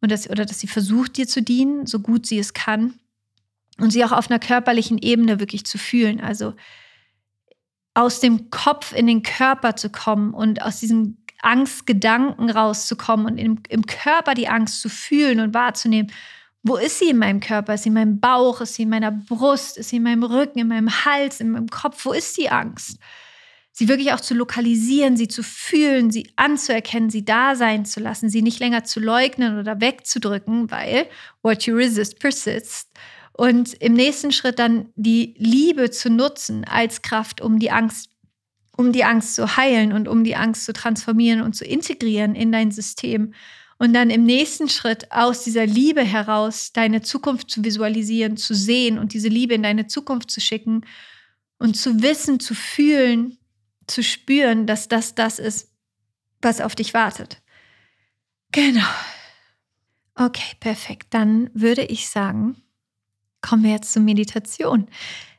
und 0.00 0.12
dass, 0.12 0.28
oder 0.30 0.44
dass 0.44 0.60
sie 0.60 0.68
versucht, 0.68 1.16
dir 1.16 1.26
zu 1.26 1.42
dienen, 1.42 1.86
so 1.86 2.00
gut 2.00 2.26
sie 2.26 2.38
es 2.38 2.52
kann. 2.52 2.94
Und 3.78 3.92
sie 3.92 4.04
auch 4.04 4.12
auf 4.12 4.30
einer 4.30 4.38
körperlichen 4.38 4.98
Ebene 4.98 5.40
wirklich 5.40 5.64
zu 5.64 5.78
fühlen. 5.78 6.20
Also 6.20 6.54
aus 7.98 8.20
dem 8.20 8.48
Kopf 8.50 8.92
in 8.92 9.08
den 9.08 9.24
Körper 9.24 9.74
zu 9.74 9.90
kommen 9.90 10.32
und 10.32 10.62
aus 10.62 10.78
diesen 10.78 11.26
Angstgedanken 11.40 12.48
rauszukommen 12.48 13.26
und 13.26 13.38
im, 13.38 13.58
im 13.68 13.86
Körper 13.86 14.34
die 14.34 14.46
Angst 14.46 14.80
zu 14.80 14.88
fühlen 14.88 15.40
und 15.40 15.52
wahrzunehmen. 15.52 16.12
Wo 16.62 16.76
ist 16.76 17.00
sie 17.00 17.10
in 17.10 17.18
meinem 17.18 17.40
Körper? 17.40 17.74
Ist 17.74 17.82
sie 17.82 17.88
in 17.88 17.94
meinem 17.94 18.20
Bauch? 18.20 18.60
Ist 18.60 18.74
sie 18.74 18.84
in 18.84 18.88
meiner 18.88 19.10
Brust? 19.10 19.78
Ist 19.78 19.88
sie 19.88 19.96
in 19.96 20.04
meinem 20.04 20.22
Rücken, 20.22 20.60
in 20.60 20.68
meinem 20.68 21.04
Hals, 21.04 21.40
in 21.40 21.50
meinem 21.50 21.66
Kopf? 21.66 22.04
Wo 22.04 22.12
ist 22.12 22.36
die 22.36 22.50
Angst? 22.50 23.00
Sie 23.72 23.88
wirklich 23.88 24.12
auch 24.12 24.20
zu 24.20 24.34
lokalisieren, 24.34 25.16
sie 25.16 25.26
zu 25.26 25.42
fühlen, 25.42 26.12
sie 26.12 26.32
anzuerkennen, 26.36 27.10
sie 27.10 27.24
da 27.24 27.56
sein 27.56 27.84
zu 27.84 27.98
lassen, 27.98 28.30
sie 28.30 28.42
nicht 28.42 28.60
länger 28.60 28.84
zu 28.84 29.00
leugnen 29.00 29.58
oder 29.58 29.80
wegzudrücken, 29.80 30.70
weil 30.70 31.08
what 31.42 31.64
you 31.64 31.74
resist 31.74 32.20
persists. 32.20 32.88
Und 33.38 33.74
im 33.74 33.92
nächsten 33.92 34.32
Schritt 34.32 34.58
dann 34.58 34.88
die 34.96 35.36
Liebe 35.38 35.92
zu 35.92 36.10
nutzen 36.10 36.64
als 36.64 37.02
Kraft, 37.02 37.40
um 37.40 37.60
die 37.60 37.70
Angst 37.70 38.10
um 38.76 38.92
die 38.92 39.04
Angst 39.04 39.36
zu 39.36 39.56
heilen 39.56 39.92
und 39.92 40.08
um 40.08 40.22
die 40.24 40.34
Angst 40.34 40.64
zu 40.64 40.72
transformieren 40.72 41.42
und 41.42 41.54
zu 41.54 41.64
integrieren 41.64 42.36
in 42.36 42.52
dein 42.52 42.70
System. 42.70 43.34
Und 43.76 43.92
dann 43.92 44.10
im 44.10 44.24
nächsten 44.24 44.68
Schritt 44.68 45.12
aus 45.12 45.44
dieser 45.44 45.66
Liebe 45.66 46.02
heraus 46.02 46.72
deine 46.72 47.00
Zukunft 47.02 47.50
zu 47.50 47.64
visualisieren, 47.64 48.36
zu 48.36 48.54
sehen 48.54 48.98
und 48.98 49.14
diese 49.14 49.28
Liebe 49.28 49.54
in 49.54 49.62
deine 49.62 49.86
Zukunft 49.86 50.32
zu 50.32 50.40
schicken 50.40 50.82
und 51.58 51.76
zu 51.76 52.02
wissen, 52.02 52.40
zu 52.40 52.54
fühlen, 52.54 53.38
zu 53.86 54.02
spüren, 54.02 54.66
dass 54.66 54.88
das 54.88 55.14
das 55.14 55.38
ist, 55.38 55.72
was 56.42 56.60
auf 56.60 56.74
dich 56.74 56.92
wartet. 56.92 57.40
Genau. 58.50 58.86
Okay, 60.16 60.56
perfekt. 60.58 61.08
Dann 61.10 61.50
würde 61.54 61.84
ich 61.84 62.08
sagen, 62.08 62.62
kommen 63.40 63.62
wir 63.62 63.70
jetzt 63.70 63.92
zur 63.92 64.02
Meditation. 64.02 64.86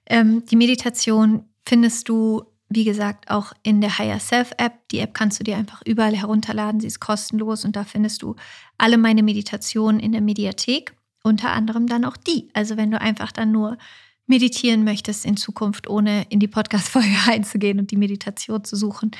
Ähm, 0.05 0.43
die 0.45 0.55
Meditation 0.55 1.45
findest 1.65 2.09
du 2.09 2.43
wie 2.69 2.83
gesagt, 2.83 3.31
auch 3.31 3.51
in 3.63 3.81
der 3.81 3.97
Higher 3.97 4.19
Self 4.19 4.51
App. 4.57 4.88
Die 4.89 4.99
App 4.99 5.15
kannst 5.15 5.39
du 5.39 5.43
dir 5.43 5.57
einfach 5.57 5.81
überall 5.85 6.15
herunterladen. 6.15 6.79
Sie 6.79 6.88
ist 6.88 6.99
kostenlos 6.99 7.65
und 7.65 7.75
da 7.75 7.83
findest 7.83 8.21
du 8.21 8.35
alle 8.77 8.97
meine 8.97 9.23
Meditationen 9.23 9.99
in 9.99 10.12
der 10.12 10.21
Mediathek. 10.21 10.93
Unter 11.23 11.51
anderem 11.51 11.88
dann 11.88 12.05
auch 12.05 12.15
die. 12.15 12.49
Also 12.53 12.77
wenn 12.77 12.91
du 12.91 13.01
einfach 13.01 13.31
dann 13.31 13.51
nur 13.51 13.77
meditieren 14.27 14.83
möchtest 14.83 15.25
in 15.25 15.35
Zukunft, 15.35 15.89
ohne 15.89 16.27
in 16.29 16.39
die 16.39 16.47
Podcast-Folge 16.47 17.09
reinzugehen 17.27 17.79
und 17.79 17.89
die 17.89 17.97
Meditation 17.97 18.63
zu 18.63 18.75
suchen, 18.75 19.12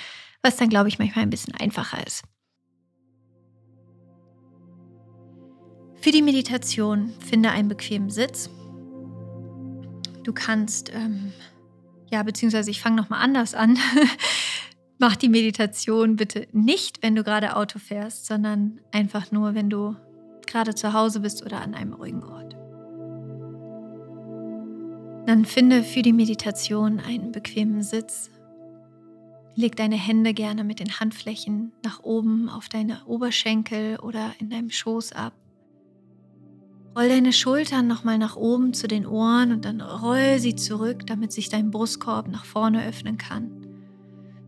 was 0.43 0.55
dann, 0.57 0.69
glaube 0.69 0.87
ich, 0.87 0.99
manchmal 0.99 1.23
ein 1.23 1.31
bisschen 1.31 1.55
einfacher 1.55 2.05
ist. 2.05 2.23
Für 5.95 6.11
die 6.11 6.21
Meditation 6.21 7.11
finde 7.19 7.49
einen 7.49 7.67
bequemen 7.67 8.11
Sitz. 8.11 8.49
Du 10.23 10.34
kannst 10.34 10.91
ähm, 10.93 11.32
ja, 12.12 12.23
beziehungsweise 12.23 12.71
ich 12.71 12.82
fange 12.82 12.95
nochmal 12.95 13.21
anders 13.21 13.53
an. 13.53 13.77
Mach 14.97 15.15
die 15.15 15.29
Meditation 15.29 16.15
bitte 16.15 16.47
nicht, 16.51 17.01
wenn 17.01 17.15
du 17.15 17.23
gerade 17.23 17.55
Auto 17.55 17.79
fährst, 17.79 18.25
sondern 18.25 18.82
einfach 18.91 19.32
nur, 19.32 19.55
wenn 19.55 19.69
du 19.69 19.95
gerade 20.45 20.75
zu 20.75 20.93
Hause 20.93 21.21
bist 21.21 21.45
oder 21.45 21.62
an 21.62 21.73
einem 21.73 21.93
ruhigen 21.93 22.23
Ort. 22.23 22.55
Dann 25.25 25.45
finde 25.45 25.84
für 25.84 26.01
die 26.01 26.12
Meditation 26.12 26.99
einen 26.99 27.32
bequemen 27.32 27.84
Sitz. 27.84 28.32
Leg 29.55 29.75
deine 29.75 29.95
Hände 29.95 30.34
gerne 30.34 30.63
mit 30.63 30.79
den 30.79 30.99
Handflächen 30.99 31.71
nach 31.84 32.03
oben 32.03 32.49
auf 32.49 32.67
deine 32.67 33.05
Oberschenkel 33.05 33.99
oder 33.99 34.34
in 34.39 34.49
deinem 34.49 34.71
Schoß 34.71 35.13
ab. 35.13 35.34
Roll 36.99 37.07
deine 37.07 37.31
Schultern 37.31 37.88
nochmal 37.88 38.17
nach 38.17 38.35
oben 38.35 38.73
zu 38.73 38.85
den 38.85 39.05
Ohren 39.05 39.53
und 39.53 39.63
dann 39.63 39.79
roll 39.79 40.38
sie 40.39 40.55
zurück, 40.55 41.07
damit 41.07 41.31
sich 41.31 41.47
dein 41.47 41.71
Brustkorb 41.71 42.27
nach 42.27 42.43
vorne 42.43 42.85
öffnen 42.85 43.17
kann. 43.17 43.51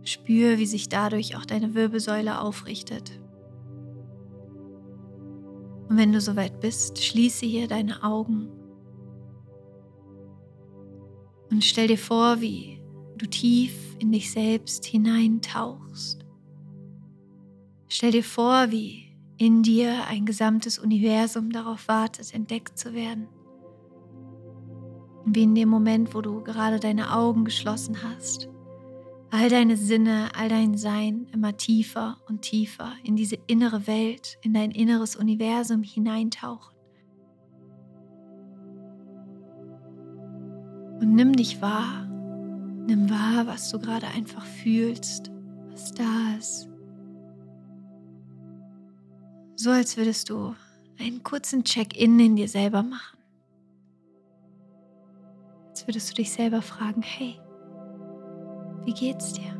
Spür, 0.03 0.57
wie 0.57 0.65
sich 0.65 0.89
dadurch 0.89 1.37
auch 1.37 1.45
deine 1.45 1.75
Wirbelsäule 1.75 2.41
aufrichtet. 2.41 3.21
Und 5.87 5.95
wenn 5.95 6.11
du 6.11 6.19
soweit 6.19 6.59
bist, 6.59 7.01
schließe 7.01 7.45
hier 7.45 7.69
deine 7.69 8.03
Augen 8.03 8.49
und 11.51 11.63
stell 11.63 11.87
dir 11.87 11.97
vor, 11.97 12.41
wie 12.41 12.81
du 13.17 13.27
tief 13.27 13.95
in 13.99 14.11
dich 14.11 14.29
selbst 14.29 14.83
hineintauchst. 14.83 16.25
Stell 17.87 18.11
dir 18.11 18.25
vor, 18.25 18.71
wie 18.71 19.10
in 19.41 19.63
dir 19.63 20.05
ein 20.07 20.27
gesamtes 20.27 20.77
Universum 20.77 21.49
darauf 21.49 21.87
wartet, 21.87 22.31
entdeckt 22.31 22.77
zu 22.77 22.93
werden. 22.93 23.27
Wie 25.25 25.41
in 25.41 25.55
dem 25.55 25.67
Moment, 25.67 26.13
wo 26.13 26.21
du 26.21 26.43
gerade 26.43 26.79
deine 26.79 27.11
Augen 27.11 27.43
geschlossen 27.43 28.03
hast, 28.03 28.49
all 29.31 29.49
deine 29.49 29.77
Sinne, 29.77 30.29
all 30.37 30.47
dein 30.47 30.77
Sein 30.77 31.25
immer 31.33 31.57
tiefer 31.57 32.17
und 32.29 32.43
tiefer 32.43 32.93
in 33.03 33.15
diese 33.15 33.39
innere 33.47 33.87
Welt, 33.87 34.37
in 34.43 34.53
dein 34.53 34.69
inneres 34.69 35.15
Universum 35.15 35.81
hineintauchen. 35.81 36.75
Und 40.99 41.15
nimm 41.15 41.33
dich 41.33 41.63
wahr, 41.63 42.05
nimm 42.85 43.09
wahr, 43.09 43.47
was 43.47 43.71
du 43.71 43.79
gerade 43.79 44.05
einfach 44.05 44.45
fühlst, 44.45 45.31
was 45.71 45.95
da 45.95 46.35
ist 46.37 46.70
so 49.55 49.69
als 49.69 49.97
würdest 49.97 50.29
du 50.29 50.55
einen 50.99 51.23
kurzen 51.23 51.63
Check-in 51.63 52.19
in 52.19 52.35
dir 52.35 52.47
selber 52.47 52.83
machen. 52.83 53.17
Als 55.69 55.87
würdest 55.87 56.11
du 56.11 56.15
dich 56.15 56.31
selber 56.31 56.61
fragen, 56.61 57.01
hey, 57.01 57.39
wie 58.85 58.93
geht's 58.93 59.33
dir? 59.33 59.57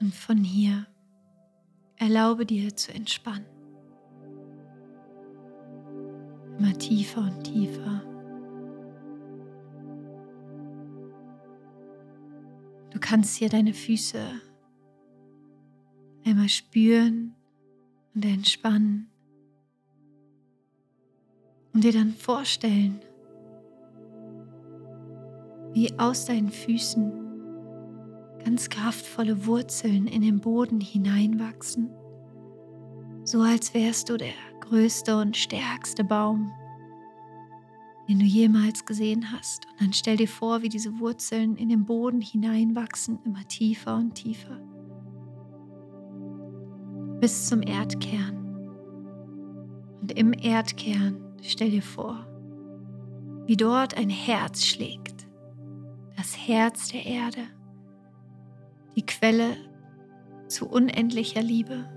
Und 0.00 0.14
von 0.14 0.38
hier 0.38 0.86
erlaube 1.96 2.46
dir 2.46 2.74
zu 2.74 2.92
entspannen. 2.92 3.46
Immer 6.58 6.72
tiefer 6.78 7.20
und 7.20 7.44
tiefer. 7.44 8.09
Kannst 13.00 13.36
hier 13.36 13.48
deine 13.48 13.74
Füße 13.74 14.20
einmal 16.24 16.48
spüren 16.48 17.34
und 18.14 18.24
entspannen 18.24 19.08
und 21.72 21.84
dir 21.84 21.92
dann 21.92 22.12
vorstellen, 22.12 23.00
wie 25.72 25.98
aus 25.98 26.24
deinen 26.26 26.50
Füßen 26.50 27.12
ganz 28.44 28.68
kraftvolle 28.68 29.46
Wurzeln 29.46 30.06
in 30.06 30.22
den 30.22 30.40
Boden 30.40 30.80
hineinwachsen, 30.80 31.90
so 33.24 33.40
als 33.40 33.74
wärst 33.74 34.08
du 34.08 34.16
der 34.16 34.32
größte 34.60 35.16
und 35.16 35.36
stärkste 35.36 36.04
Baum 36.04 36.52
den 38.08 38.18
du 38.18 38.24
jemals 38.24 38.84
gesehen 38.84 39.32
hast. 39.32 39.66
Und 39.66 39.80
dann 39.80 39.92
stell 39.92 40.16
dir 40.16 40.28
vor, 40.28 40.62
wie 40.62 40.68
diese 40.68 40.98
Wurzeln 40.98 41.56
in 41.56 41.68
den 41.68 41.84
Boden 41.84 42.20
hineinwachsen, 42.20 43.18
immer 43.24 43.46
tiefer 43.46 43.96
und 43.96 44.14
tiefer, 44.14 44.58
bis 47.20 47.46
zum 47.46 47.62
Erdkern. 47.62 48.36
Und 50.00 50.12
im 50.12 50.32
Erdkern 50.32 51.22
stell 51.42 51.70
dir 51.70 51.82
vor, 51.82 52.26
wie 53.46 53.56
dort 53.56 53.96
ein 53.96 54.10
Herz 54.10 54.64
schlägt, 54.64 55.26
das 56.16 56.36
Herz 56.36 56.88
der 56.88 57.06
Erde, 57.06 57.42
die 58.96 59.06
Quelle 59.06 59.56
zu 60.48 60.68
unendlicher 60.68 61.42
Liebe, 61.42 61.88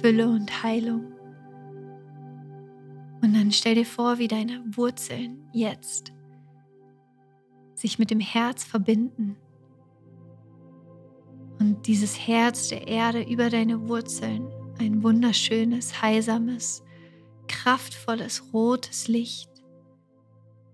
Fülle 0.00 0.28
und 0.28 0.62
Heilung. 0.62 1.12
Und 3.30 3.36
dann 3.36 3.52
stell 3.52 3.76
dir 3.76 3.86
vor, 3.86 4.18
wie 4.18 4.26
deine 4.26 4.60
Wurzeln 4.76 5.48
jetzt 5.52 6.12
sich 7.76 7.96
mit 7.96 8.10
dem 8.10 8.18
Herz 8.18 8.64
verbinden. 8.64 9.36
Und 11.60 11.86
dieses 11.86 12.18
Herz 12.26 12.70
der 12.70 12.88
Erde 12.88 13.22
über 13.22 13.48
deine 13.48 13.88
Wurzeln, 13.88 14.48
ein 14.80 15.04
wunderschönes, 15.04 16.02
heilsames, 16.02 16.82
kraftvolles, 17.46 18.52
rotes 18.52 19.06
Licht 19.06 19.48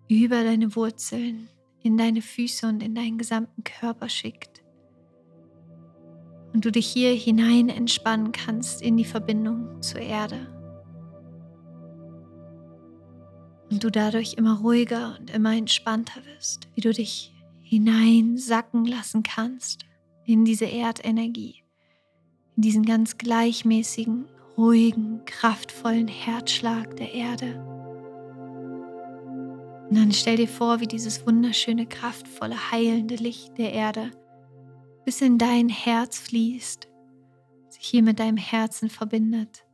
über 0.08 0.42
deine 0.42 0.74
Wurzeln, 0.76 1.50
in 1.82 1.98
deine 1.98 2.22
Füße 2.22 2.66
und 2.66 2.82
in 2.82 2.94
deinen 2.94 3.18
gesamten 3.18 3.64
Körper 3.64 4.08
schickt. 4.08 4.64
Und 6.54 6.64
du 6.64 6.72
dich 6.72 6.86
hier 6.86 7.12
hinein 7.12 7.68
entspannen 7.68 8.32
kannst 8.32 8.80
in 8.80 8.96
die 8.96 9.04
Verbindung 9.04 9.82
zur 9.82 10.00
Erde. 10.00 10.55
Und 13.70 13.82
du 13.82 13.90
dadurch 13.90 14.34
immer 14.34 14.58
ruhiger 14.60 15.16
und 15.18 15.30
immer 15.30 15.56
entspannter 15.56 16.24
wirst, 16.24 16.68
wie 16.74 16.80
du 16.80 16.92
dich 16.92 17.34
hineinsacken 17.62 18.84
lassen 18.84 19.22
kannst 19.22 19.86
in 20.24 20.44
diese 20.44 20.66
Erdenergie, 20.66 21.62
in 22.56 22.62
diesen 22.62 22.84
ganz 22.84 23.18
gleichmäßigen, 23.18 24.26
ruhigen, 24.56 25.24
kraftvollen 25.24 26.08
Herzschlag 26.08 26.96
der 26.96 27.12
Erde. 27.12 27.60
Und 29.88 29.96
dann 29.96 30.12
stell 30.12 30.36
dir 30.36 30.48
vor, 30.48 30.80
wie 30.80 30.86
dieses 30.86 31.26
wunderschöne, 31.26 31.86
kraftvolle, 31.86 32.70
heilende 32.70 33.16
Licht 33.16 33.58
der 33.58 33.72
Erde 33.72 34.10
bis 35.04 35.20
in 35.20 35.38
dein 35.38 35.68
Herz 35.68 36.18
fließt, 36.18 36.88
sich 37.68 37.86
hier 37.86 38.02
mit 38.02 38.18
deinem 38.18 38.36
Herzen 38.36 38.90
verbindet 38.90 39.65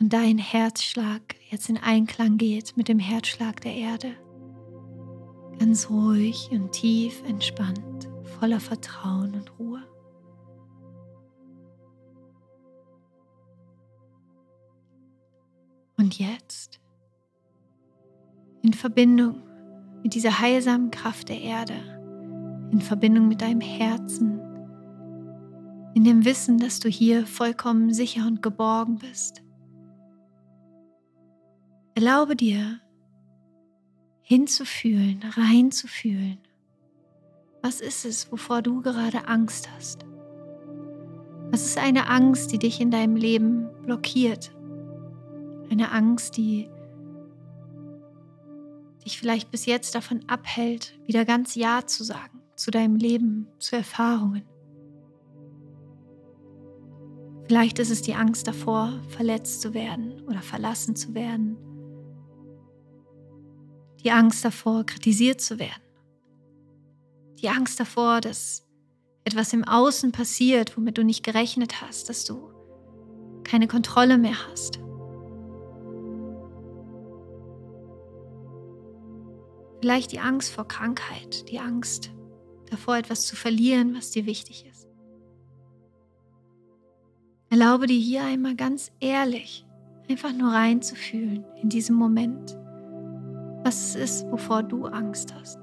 und 0.00 0.12
dein 0.12 0.38
Herzschlag 0.38 1.20
jetzt 1.50 1.68
in 1.68 1.76
Einklang 1.76 2.38
geht 2.38 2.76
mit 2.76 2.88
dem 2.88 2.98
Herzschlag 2.98 3.60
der 3.60 3.74
Erde. 3.74 4.12
Ganz 5.58 5.90
ruhig 5.90 6.48
und 6.52 6.72
tief 6.72 7.22
entspannt, 7.28 8.08
voller 8.38 8.60
Vertrauen 8.60 9.34
und 9.34 9.58
Ruhe. 9.58 9.82
Und 15.98 16.18
jetzt, 16.18 16.80
in 18.62 18.72
Verbindung 18.72 19.42
mit 20.02 20.14
dieser 20.14 20.40
heilsamen 20.40 20.90
Kraft 20.90 21.28
der 21.28 21.42
Erde, 21.42 21.74
in 22.72 22.80
Verbindung 22.80 23.28
mit 23.28 23.42
deinem 23.42 23.60
Herzen, 23.60 24.40
in 25.92 26.04
dem 26.04 26.24
Wissen, 26.24 26.56
dass 26.56 26.80
du 26.80 26.88
hier 26.88 27.26
vollkommen 27.26 27.92
sicher 27.92 28.26
und 28.26 28.42
geborgen 28.42 28.96
bist, 28.96 29.42
Erlaube 32.00 32.34
dir, 32.34 32.80
hinzufühlen, 34.22 35.20
reinzufühlen. 35.36 36.38
Was 37.60 37.82
ist 37.82 38.06
es, 38.06 38.32
wovor 38.32 38.62
du 38.62 38.80
gerade 38.80 39.28
Angst 39.28 39.68
hast? 39.76 40.06
Was 41.50 41.66
ist 41.66 41.76
eine 41.76 42.08
Angst, 42.08 42.52
die 42.52 42.58
dich 42.58 42.80
in 42.80 42.90
deinem 42.90 43.16
Leben 43.16 43.68
blockiert? 43.82 44.50
Eine 45.68 45.92
Angst, 45.92 46.38
die 46.38 46.70
dich 49.04 49.18
vielleicht 49.18 49.50
bis 49.50 49.66
jetzt 49.66 49.94
davon 49.94 50.24
abhält, 50.26 50.98
wieder 51.04 51.26
ganz 51.26 51.54
Ja 51.54 51.86
zu 51.86 52.02
sagen 52.02 52.40
zu 52.56 52.70
deinem 52.70 52.96
Leben, 52.96 53.46
zu 53.58 53.76
Erfahrungen. 53.76 54.48
Vielleicht 57.46 57.78
ist 57.78 57.90
es 57.90 58.00
die 58.00 58.14
Angst 58.14 58.46
davor, 58.46 59.02
verletzt 59.08 59.60
zu 59.60 59.74
werden 59.74 60.22
oder 60.22 60.40
verlassen 60.40 60.96
zu 60.96 61.14
werden 61.14 61.58
die 64.02 64.10
Angst 64.10 64.44
davor, 64.44 64.84
kritisiert 64.84 65.40
zu 65.40 65.58
werden. 65.58 65.82
Die 67.40 67.48
Angst 67.48 67.80
davor, 67.80 68.20
dass 68.20 68.66
etwas 69.24 69.52
im 69.52 69.64
Außen 69.64 70.12
passiert, 70.12 70.76
womit 70.76 70.98
du 70.98 71.04
nicht 71.04 71.22
gerechnet 71.22 71.82
hast, 71.82 72.08
dass 72.08 72.24
du 72.24 72.50
keine 73.44 73.68
Kontrolle 73.68 74.18
mehr 74.18 74.36
hast. 74.50 74.78
Vielleicht 79.80 80.12
die 80.12 80.20
Angst 80.20 80.52
vor 80.52 80.68
Krankheit, 80.68 81.48
die 81.50 81.58
Angst 81.58 82.10
davor, 82.70 82.96
etwas 82.96 83.26
zu 83.26 83.34
verlieren, 83.34 83.94
was 83.96 84.10
dir 84.10 84.26
wichtig 84.26 84.66
ist. 84.70 84.88
Erlaube 87.48 87.86
dir 87.86 87.98
hier 87.98 88.24
einmal 88.24 88.54
ganz 88.54 88.92
ehrlich, 89.00 89.66
einfach 90.08 90.32
nur 90.32 90.52
reinzufühlen 90.52 91.44
in 91.62 91.68
diesem 91.68 91.96
Moment 91.96 92.56
was 93.64 93.94
es 93.94 93.94
ist, 93.94 94.30
wovor 94.30 94.62
du 94.62 94.86
Angst 94.86 95.34
hast. 95.34 95.58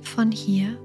Von 0.00 0.32
hier 0.32 0.80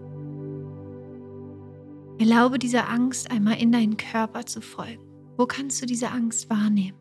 erlaube 2.20 2.60
dieser 2.60 2.90
Angst 2.90 3.32
einmal 3.32 3.60
in 3.60 3.72
deinen 3.72 3.98
Körper 3.98 4.46
zu 4.46 4.62
folgen. 4.62 5.04
Wo 5.38 5.48
kannst 5.48 5.82
du 5.82 5.86
diese 5.86 6.12
Angst 6.12 6.50
wahrnehmen? 6.50 7.00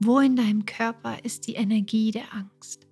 Wo 0.00 0.18
in 0.18 0.34
deinem 0.34 0.64
Körper 0.64 1.22
ist 1.24 1.46
die 1.46 1.54
Energie 1.54 2.10
der 2.10 2.32
Angst? 2.32 2.88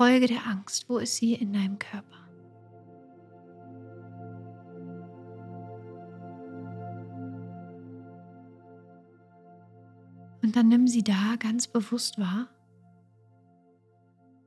Folge 0.00 0.28
der 0.28 0.46
Angst. 0.46 0.88
Wo 0.88 0.96
ist 0.96 1.16
sie 1.16 1.34
in 1.34 1.52
deinem 1.52 1.78
Körper? 1.78 2.16
Und 10.42 10.56
dann 10.56 10.68
nimm 10.68 10.88
sie 10.88 11.02
da 11.02 11.36
ganz 11.38 11.68
bewusst 11.68 12.18
wahr. 12.18 12.48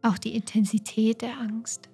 Auch 0.01 0.18
die 0.18 0.36
Intensität 0.36 1.22
der 1.22 1.38
Angst. 1.38 1.88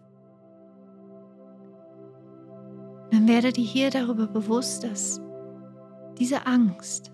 Dann 3.11 3.27
werde 3.27 3.51
dir 3.51 3.65
hier 3.65 3.89
darüber 3.89 4.27
bewusst, 4.27 4.85
dass 4.85 5.19
diese 6.17 6.45
Angst 6.45 7.11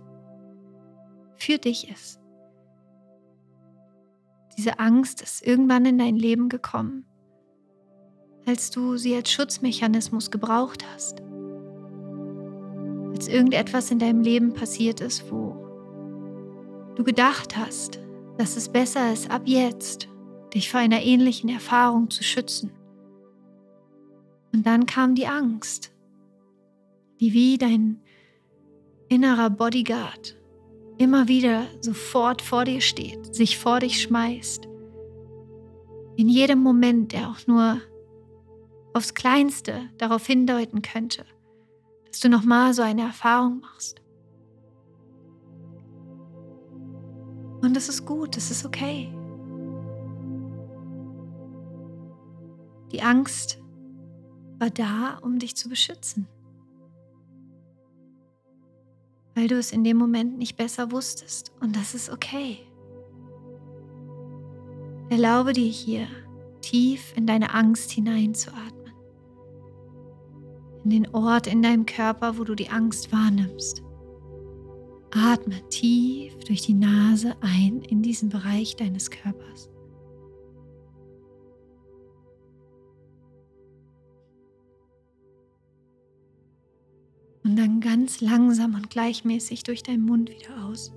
für 1.38 1.58
dich 1.58 1.90
ist 1.90 2.20
diese 4.58 4.80
Angst 4.80 5.22
ist 5.22 5.46
irgendwann 5.46 5.86
in 5.86 5.98
dein 5.98 6.16
Leben 6.16 6.50
gekommen, 6.50 7.06
als 8.46 8.70
du 8.70 8.98
sie 8.98 9.16
als 9.16 9.32
Schutzmechanismus 9.32 10.32
gebraucht 10.32 10.86
hast. 10.94 11.22
Als 13.14 13.28
irgendetwas 13.28 13.92
in 13.92 14.00
deinem 14.00 14.22
Leben 14.22 14.54
passiert 14.54 15.02
ist, 15.02 15.32
wo 15.32 15.56
du 16.96 17.04
gedacht 17.04 17.58
hast, 17.58 18.00
dass 18.38 18.56
es 18.58 18.70
besser 18.70 19.12
ist, 19.12 19.30
ab 19.32 19.44
jetzt 19.46 20.10
dich 20.54 20.70
vor 20.70 20.80
einer 20.80 21.02
ähnlichen 21.02 21.50
Erfahrung 21.50 22.10
zu 22.10 22.24
schützen. 22.24 22.72
Und 24.54 24.66
dann 24.66 24.86
kam 24.86 25.16
die 25.16 25.28
Angst, 25.28 25.94
die 27.20 27.34
wie 27.34 27.58
dein 27.58 28.02
innerer 29.10 29.50
Bodyguard 29.50 30.38
immer 30.98 31.28
wieder 31.28 31.66
sofort 31.82 32.42
vor 32.42 32.66
dir 32.66 32.82
steht, 32.82 33.36
sich 33.36 33.58
vor 33.58 33.80
dich 33.80 34.02
schmeißt. 34.02 34.68
In 36.16 36.30
jedem 36.30 36.60
Moment, 36.60 37.12
der 37.12 37.30
auch 37.30 37.46
nur 37.48 37.82
aufs 38.94 39.14
Kleinste 39.14 39.90
darauf 39.98 40.26
hindeuten 40.26 40.82
könnte, 40.82 41.26
dass 42.08 42.22
du 42.22 42.30
nochmal 42.30 42.74
so 42.74 42.82
eine 42.82 43.02
Erfahrung 43.02 43.60
machst. 43.60 44.02
Und 47.62 47.76
es 47.76 47.90
ist 47.90 48.06
gut, 48.06 48.38
es 48.38 48.52
ist 48.52 48.66
okay. 48.66 49.14
Die 52.92 53.02
Angst 53.02 53.62
war 54.60 54.70
da, 54.70 55.18
um 55.22 55.40
dich 55.40 55.56
zu 55.56 55.68
beschützen 55.68 56.28
weil 59.36 59.48
du 59.48 59.60
es 59.60 59.72
in 59.72 59.84
dem 59.84 59.98
Moment 59.98 60.38
nicht 60.38 60.56
besser 60.56 60.92
wusstest. 60.92 61.52
Und 61.60 61.76
das 61.76 61.94
ist 61.94 62.10
okay. 62.10 62.60
Erlaube 65.10 65.54
dir 65.54 65.68
hier 65.68 66.08
tief 66.62 67.14
in 67.16 67.28
deine 67.28 67.54
Angst 67.54 67.92
hineinzuatmen. 67.92 68.94
In 70.84 70.90
den 70.90 71.14
Ort 71.14 71.48
in 71.48 71.62
deinem 71.62 71.86
Körper, 71.86 72.38
wo 72.38 72.44
du 72.44 72.56
die 72.56 72.70
Angst 72.70 73.12
wahrnimmst. 73.12 73.84
Atme 75.12 75.62
tief 75.70 76.36
durch 76.46 76.62
die 76.62 76.74
Nase 76.74 77.36
ein 77.42 77.82
in 77.82 78.02
diesen 78.02 78.30
Bereich 78.30 78.76
deines 78.76 79.12
Körpers. 79.12 79.70
Und 87.46 87.56
dann 87.58 87.80
ganz 87.80 88.22
langsam 88.22 88.74
und 88.74 88.90
gleichmäßig 88.90 89.62
durch 89.62 89.84
deinen 89.84 90.02
Mund 90.02 90.32
wieder 90.32 90.66
aus. 90.66 90.92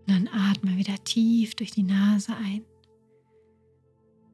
Und 0.00 0.08
dann 0.08 0.28
atme 0.28 0.78
wieder 0.78 0.96
tief 1.04 1.54
durch 1.54 1.72
die 1.72 1.82
Nase 1.82 2.32
ein. 2.34 2.64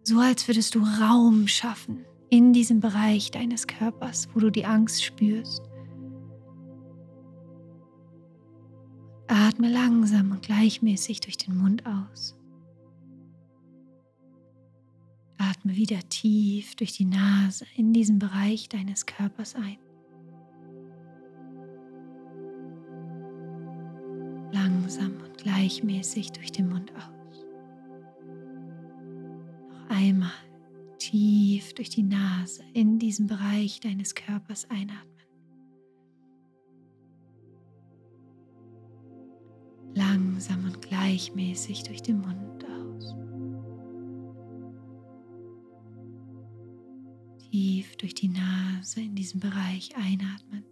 So 0.04 0.20
als 0.20 0.46
würdest 0.46 0.76
du 0.76 0.84
Raum 0.84 1.48
schaffen 1.48 2.04
in 2.30 2.52
diesem 2.52 2.78
Bereich 2.78 3.32
deines 3.32 3.66
Körpers, 3.66 4.28
wo 4.32 4.38
du 4.38 4.50
die 4.50 4.64
Angst 4.64 5.02
spürst. 5.02 5.62
Atme 9.26 9.68
langsam 9.68 10.30
und 10.30 10.42
gleichmäßig 10.42 11.20
durch 11.20 11.38
den 11.38 11.56
Mund 11.56 11.84
aus. 11.86 12.39
Atme 15.40 15.74
wieder 15.74 16.00
tief 16.10 16.76
durch 16.76 16.92
die 16.92 17.06
Nase 17.06 17.64
in 17.74 17.94
diesen 17.94 18.18
Bereich 18.18 18.68
deines 18.68 19.06
Körpers 19.06 19.54
ein. 19.54 19.78
Langsam 24.52 25.14
und 25.24 25.38
gleichmäßig 25.38 26.32
durch 26.32 26.52
den 26.52 26.68
Mund 26.68 26.92
aus. 26.94 27.46
Noch 29.70 29.96
einmal 29.96 30.30
tief 30.98 31.72
durch 31.72 31.88
die 31.88 32.02
Nase 32.02 32.62
in 32.74 32.98
diesen 32.98 33.26
Bereich 33.26 33.80
deines 33.80 34.14
Körpers 34.14 34.68
einatmen. 34.68 35.06
Langsam 39.94 40.66
und 40.66 40.82
gleichmäßig 40.82 41.84
durch 41.84 42.02
den 42.02 42.20
Mund 42.20 42.59
Tief 47.50 47.96
durch 47.96 48.14
die 48.14 48.28
Nase 48.28 49.00
in 49.00 49.16
diesen 49.16 49.40
Bereich 49.40 49.90
einatmen. 49.96 50.64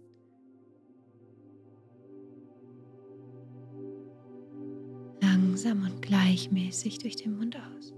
Langsam 5.21 5.83
und 5.83 6.01
gleichmäßig 6.01 6.99
durch 6.99 7.17
den 7.17 7.37
Mund 7.37 7.57
aus. 7.57 7.93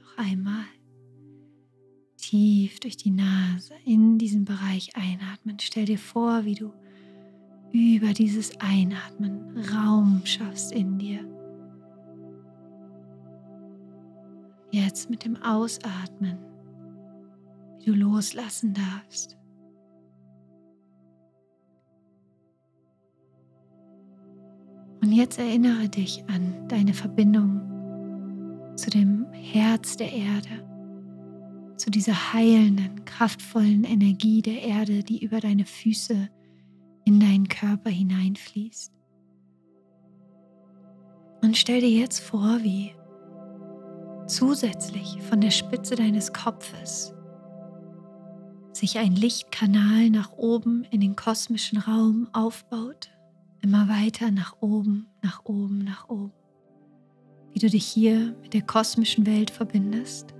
Noch 0.00 0.18
einmal 0.18 0.66
tief 2.18 2.80
durch 2.80 2.98
die 2.98 3.10
Nase 3.10 3.74
in 3.86 4.18
diesen 4.18 4.44
Bereich 4.44 4.96
einatmen. 4.96 5.56
Stell 5.60 5.86
dir 5.86 5.98
vor, 5.98 6.44
wie 6.44 6.56
du 6.56 6.72
über 7.72 8.12
dieses 8.12 8.60
Einatmen 8.60 9.56
Raum 9.72 10.20
schaffst 10.24 10.72
in 10.72 10.98
dir. 10.98 11.33
Jetzt 14.74 15.08
mit 15.08 15.24
dem 15.24 15.40
Ausatmen, 15.40 16.36
wie 17.78 17.84
du 17.84 17.92
loslassen 17.92 18.74
darfst. 18.74 19.38
Und 25.00 25.12
jetzt 25.12 25.38
erinnere 25.38 25.88
dich 25.88 26.24
an 26.26 26.66
deine 26.66 26.92
Verbindung 26.92 27.60
zu 28.74 28.90
dem 28.90 29.26
Herz 29.30 29.96
der 29.96 30.12
Erde, 30.12 30.66
zu 31.76 31.92
dieser 31.92 32.32
heilenden, 32.32 33.04
kraftvollen 33.04 33.84
Energie 33.84 34.42
der 34.42 34.60
Erde, 34.60 35.04
die 35.04 35.24
über 35.24 35.38
deine 35.38 35.66
Füße 35.66 36.28
in 37.04 37.20
deinen 37.20 37.46
Körper 37.46 37.90
hineinfließt. 37.90 38.92
Und 41.42 41.56
stell 41.56 41.80
dir 41.80 41.90
jetzt 41.90 42.18
vor, 42.18 42.58
wie 42.64 42.90
zusätzlich 44.26 45.18
von 45.22 45.40
der 45.40 45.50
Spitze 45.50 45.96
deines 45.96 46.32
Kopfes 46.32 47.14
sich 48.76 48.98
ein 48.98 49.14
Lichtkanal 49.14 50.10
nach 50.10 50.32
oben 50.32 50.84
in 50.90 51.00
den 51.00 51.16
kosmischen 51.16 51.78
Raum 51.78 52.28
aufbaut, 52.32 53.10
immer 53.60 53.88
weiter 53.88 54.30
nach 54.30 54.56
oben, 54.60 55.06
nach 55.22 55.44
oben, 55.44 55.84
nach 55.84 56.08
oben. 56.08 56.32
Wie 57.52 57.60
du 57.60 57.70
dich 57.70 57.86
hier 57.86 58.34
mit 58.42 58.52
der 58.52 58.62
kosmischen 58.62 59.26
Welt 59.26 59.50
verbindest, 59.50 60.34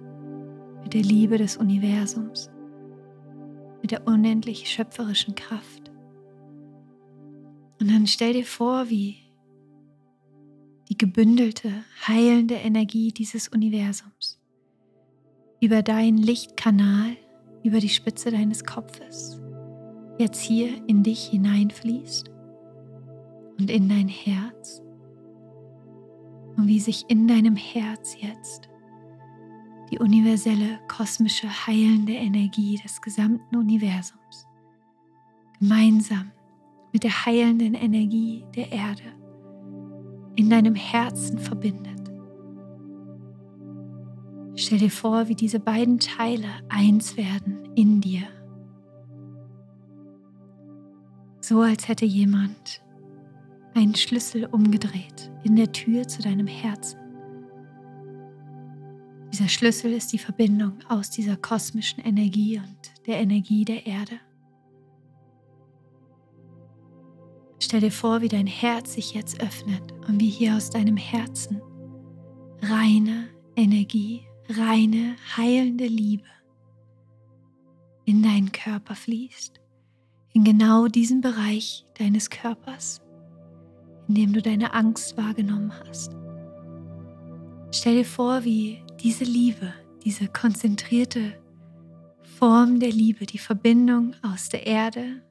mit 0.83 0.95
der 0.95 1.03
Liebe 1.03 1.39
des 1.39 1.57
Universums, 1.57 2.51
mit 3.81 3.93
der 3.93 4.07
unendlich 4.07 4.69
schöpferischen 4.69 5.35
Kraft. 5.35 5.93
Und 7.81 7.91
dann 7.91 8.07
stell 8.07 8.33
dir 8.33 8.47
vor, 8.47 8.91
wie 8.91 9.24
die 10.89 10.99
gebündelte, 10.99 11.73
heilende 12.07 12.55
Energie 12.55 13.13
dieses 13.13 13.49
Universums 13.49 14.41
über 15.61 15.83
deinen 15.83 16.19
Lichtkanal, 16.19 17.17
über 17.63 17.81
die 17.81 17.89
Spitze 17.89 18.31
deines 18.31 18.65
Kopfes, 18.65 19.41
jetzt 20.19 20.43
hier 20.43 20.87
in 20.87 21.03
dich 21.03 21.25
hineinfließt 21.27 22.31
und 23.59 23.71
in 23.71 23.89
dein 23.89 24.09
Herz. 24.09 24.83
Und 26.57 26.69
wie 26.69 26.81
sich 26.81 27.05
in 27.09 27.27
deinem 27.27 27.57
Herz 27.57 28.17
jetzt 28.21 28.69
die 29.91 29.99
universelle, 29.99 30.79
kosmische, 30.89 31.49
heilende 31.67 32.13
Energie 32.13 32.79
des 32.83 33.01
gesamten 33.01 33.57
Universums 33.57 34.47
gemeinsam 35.59 36.31
mit 36.93 37.05
der 37.05 37.27
heilenden 37.27 37.75
Energie 37.75 38.45
der 38.55 38.71
Erde 38.71 39.24
in 40.37 40.51
deinem 40.51 40.75
Herzen 40.75 41.39
verbindet. 41.39 41.95
Stell 44.57 44.79
dir 44.79 44.91
vor, 44.91 45.29
wie 45.29 45.35
diese 45.35 45.59
beiden 45.59 45.99
Teile 45.99 46.49
eins 46.69 47.17
werden 47.17 47.69
in 47.75 48.01
dir. 48.01 48.23
So 51.41 51.61
als 51.61 51.89
hätte 51.89 52.05
jemand 52.05 52.83
einen 53.75 53.95
Schlüssel 53.95 54.47
umgedreht 54.47 55.31
in 55.43 55.57
der 55.57 55.73
Tür 55.73 56.07
zu 56.07 56.23
deinem 56.23 56.47
Herzen. 56.47 56.99
Dieser 59.33 59.49
Schlüssel 59.49 59.93
ist 59.93 60.13
die 60.13 60.19
Verbindung 60.19 60.79
aus 60.89 61.11
dieser 61.11 61.37
kosmischen 61.37 62.01
Energie 62.05 62.59
und 62.59 63.07
der 63.07 63.19
Energie 63.19 63.65
der 63.65 63.85
Erde. 63.85 64.21
Stell 67.75 67.89
dir 67.89 67.91
vor, 67.91 68.21
wie 68.21 68.29
dein 68.29 68.47
Herz 68.47 68.95
sich 68.95 69.15
jetzt 69.15 69.43
öffnet 69.43 69.91
und 70.07 70.21
wie 70.21 70.31
hier 70.31 70.55
aus 70.55 70.71
deinem 70.71 70.97
Herzen 70.97 71.61
reine 72.63 73.31
Energie, 73.57 74.29
reine, 74.49 75.17
heilende 75.37 75.89
Liebe 75.89 76.29
in 78.05 78.23
deinen 78.23 78.53
Körper 78.53 78.95
fließt, 78.95 79.61
in 80.35 80.45
genau 80.45 80.87
diesen 80.87 81.21
Bereich 81.21 81.85
deines 81.99 82.31
Körpers, 82.31 83.03
in 84.07 84.15
dem 84.15 84.33
du 84.33 84.41
deine 84.41 84.73
Angst 84.73 85.17
wahrgenommen 85.17 85.73
hast. 85.89 86.13
Stell 87.73 87.97
dir 87.97 88.05
vor, 88.05 88.45
wie 88.45 88.85
diese 89.03 89.25
Liebe, 89.25 89.75
diese 90.05 90.29
konzentrierte 90.29 91.43
Form 92.39 92.79
der 92.79 92.93
Liebe, 92.93 93.27
die 93.27 93.39
Verbindung 93.39 94.15
aus 94.23 94.49
der 94.49 94.65
Erde 94.65 95.25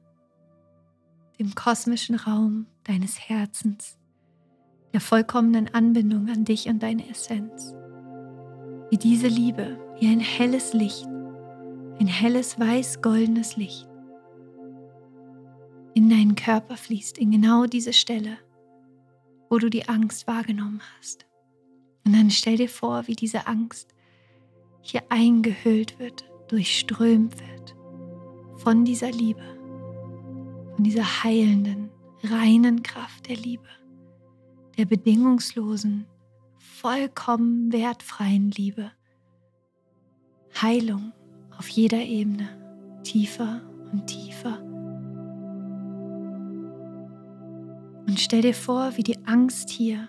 dem 1.38 1.54
kosmischen 1.54 2.14
Raum 2.16 2.66
deines 2.84 3.18
Herzens, 3.18 3.98
der 4.92 5.00
vollkommenen 5.00 5.72
Anbindung 5.74 6.28
an 6.28 6.44
dich 6.44 6.68
und 6.68 6.82
deine 6.82 7.08
Essenz. 7.08 7.74
Wie 8.90 8.98
diese 8.98 9.28
Liebe, 9.28 9.78
wie 9.98 10.06
ein 10.08 10.20
helles 10.20 10.72
Licht, 10.72 11.06
ein 11.98 12.06
helles 12.06 12.58
weiß-goldenes 12.58 13.56
Licht 13.56 13.88
in 15.94 16.10
deinen 16.10 16.34
Körper 16.34 16.76
fließt, 16.76 17.18
in 17.18 17.30
genau 17.30 17.66
diese 17.66 17.92
Stelle, 17.92 18.36
wo 19.48 19.58
du 19.58 19.70
die 19.70 19.88
Angst 19.88 20.26
wahrgenommen 20.26 20.80
hast. 20.98 21.24
Und 22.04 22.14
dann 22.14 22.30
stell 22.30 22.56
dir 22.56 22.68
vor, 22.68 23.06
wie 23.06 23.14
diese 23.14 23.46
Angst 23.46 23.94
hier 24.82 25.02
eingehüllt 25.08 25.98
wird, 25.98 26.24
durchströmt 26.48 27.34
wird 27.38 27.76
von 28.56 28.84
dieser 28.84 29.10
Liebe 29.10 29.42
von 30.74 30.84
dieser 30.84 31.24
heilenden, 31.24 31.90
reinen 32.22 32.82
Kraft 32.82 33.28
der 33.28 33.36
Liebe, 33.36 33.68
der 34.76 34.86
bedingungslosen, 34.86 36.06
vollkommen 36.58 37.72
wertfreien 37.72 38.50
Liebe. 38.50 38.90
Heilung 40.60 41.12
auf 41.56 41.68
jeder 41.68 42.00
Ebene, 42.00 42.48
tiefer 43.04 43.60
und 43.92 44.06
tiefer. 44.06 44.60
Und 48.06 48.20
stell 48.20 48.42
dir 48.42 48.54
vor, 48.54 48.96
wie 48.96 49.02
die 49.02 49.24
Angst 49.26 49.70
hier 49.70 50.08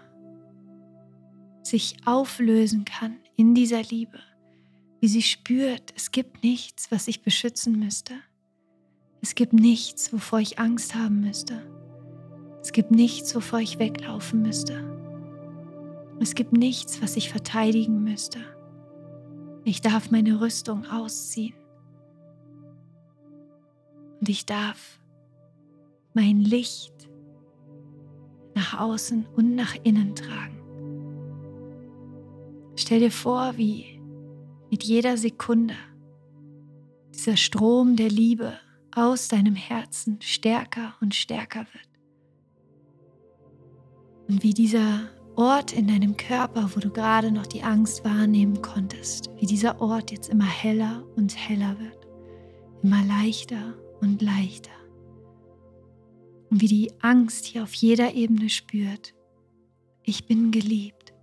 sich 1.63 1.97
auflösen 2.05 2.86
kann 2.86 3.18
in 3.36 3.55
dieser 3.55 3.82
Liebe, 3.82 4.20
wie 4.99 5.07
sie 5.07 5.22
spürt, 5.22 5.93
es 5.95 6.11
gibt 6.11 6.43
nichts, 6.43 6.91
was 6.91 7.07
ich 7.07 7.22
beschützen 7.22 7.80
müsste. 7.80 8.13
Es 9.22 9.36
gibt 9.36 9.53
nichts, 9.53 10.13
wovor 10.13 10.39
ich 10.39 10.59
Angst 10.59 10.95
haben 10.95 11.22
müsste. 11.22 11.61
Es 12.61 12.72
gibt 12.72 12.91
nichts, 12.91 13.36
wovor 13.36 13.59
ich 13.59 13.80
weglaufen 13.80 14.41
müsste. 14.41 14.84
Es 16.20 16.36
gibt 16.36 16.53
nichts, 16.53 17.01
was 17.01 17.16
ich 17.16 17.30
verteidigen 17.30 18.03
müsste. 18.03 18.39
Ich 19.63 19.82
darf 19.82 20.11
meine 20.11 20.41
Rüstung 20.41 20.86
ausziehen. 20.86 21.55
Und 24.20 24.30
ich 24.30 24.45
darf 24.45 24.99
mein 26.13 26.39
Licht 26.39 26.93
nach 28.55 28.80
außen 28.80 29.26
und 29.36 29.55
nach 29.55 29.76
innen 29.84 30.16
tragen. 30.16 30.55
Stell 32.78 33.01
dir 33.01 33.11
vor, 33.11 33.57
wie 33.57 33.99
mit 34.72 34.84
jeder 34.84 35.18
Sekunde 35.18 35.76
dieser 37.13 37.38
Strom 37.38 37.95
der 37.95 38.09
Liebe 38.09 38.53
aus 38.96 39.28
deinem 39.28 39.56
Herzen 39.56 40.20
stärker 40.22 40.96
und 41.02 41.14
stärker 41.14 41.66
wird. 41.74 41.89
Und 44.28 44.41
wie 44.41 44.54
dieser 44.54 45.10
Ort 45.36 45.74
in 45.74 45.88
deinem 45.88 46.16
Körper, 46.16 46.70
wo 46.74 46.80
du 46.80 46.89
gerade 46.89 47.32
noch 47.32 47.46
die 47.46 47.62
Angst 47.62 48.06
wahrnehmen 48.06 48.62
konntest, 48.62 49.30
wie 49.38 49.46
dieser 49.46 49.82
Ort 49.82 50.12
jetzt 50.12 50.30
immer 50.30 50.46
heller 50.46 51.04
und 51.16 51.36
heller 51.36 51.78
wird, 51.80 52.08
immer 52.82 53.04
leichter 53.04 53.76
und 54.00 54.22
leichter. 54.22 54.72
Und 56.50 56.62
wie 56.62 56.68
die 56.68 56.91
Angst 57.02 57.46
hier 57.46 57.64
auf 57.64 57.74
jeder 57.74 58.14
Ebene 58.14 58.50
spürt, 58.50 59.14
ich 60.04 60.26
bin 60.26 60.52
geliebt, 60.52 61.14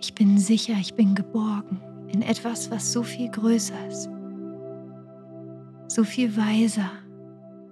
ich 0.00 0.14
bin 0.14 0.38
sicher, 0.38 0.74
ich 0.80 0.94
bin 0.94 1.14
geborgen 1.14 1.82
in 2.08 2.22
etwas, 2.22 2.70
was 2.70 2.92
so 2.92 3.02
viel 3.02 3.30
größer 3.30 3.88
ist, 3.88 4.08
so 5.88 6.04
viel 6.04 6.36
weiser, 6.36 6.90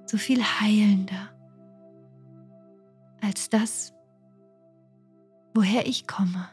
so 0.06 0.16
viel 0.16 0.42
heilender 0.42 1.30
als 3.20 3.48
das, 3.48 3.94
woher 5.54 5.86
ich 5.86 6.06
komme. 6.06 6.48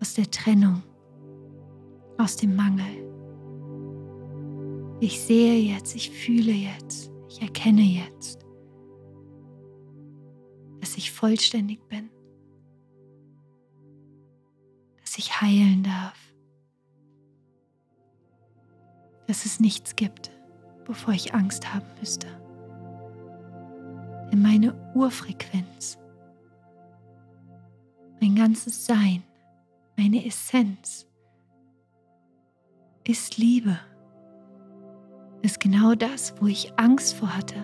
Aus 0.00 0.14
der 0.14 0.30
Trennung, 0.30 0.82
aus 2.18 2.36
dem 2.36 2.56
Mangel. 2.56 3.04
Ich 5.00 5.20
sehe 5.20 5.74
jetzt, 5.74 5.94
ich 5.94 6.10
fühle 6.10 6.52
jetzt, 6.52 7.10
ich 7.28 7.42
erkenne 7.42 7.82
jetzt, 7.82 8.44
dass 10.80 10.96
ich 10.96 11.12
vollständig 11.12 11.86
bin, 11.88 12.10
dass 15.00 15.18
ich 15.18 15.40
heilen 15.40 15.82
darf, 15.82 16.23
dass 19.34 19.46
es 19.46 19.58
nichts 19.58 19.96
gibt, 19.96 20.30
bevor 20.84 21.12
ich 21.12 21.34
Angst 21.34 21.74
haben 21.74 21.88
müsste. 21.98 22.28
Denn 24.30 24.40
meine 24.40 24.72
Urfrequenz 24.94 25.98
mein 28.20 28.36
ganzes 28.36 28.86
Sein, 28.86 29.24
meine 29.96 30.24
Essenz 30.24 31.08
ist 33.02 33.36
Liebe. 33.36 33.76
Ist 35.42 35.58
genau 35.58 35.96
das, 35.96 36.40
wo 36.40 36.46
ich 36.46 36.78
Angst 36.78 37.14
vor 37.14 37.36
hatte, 37.36 37.56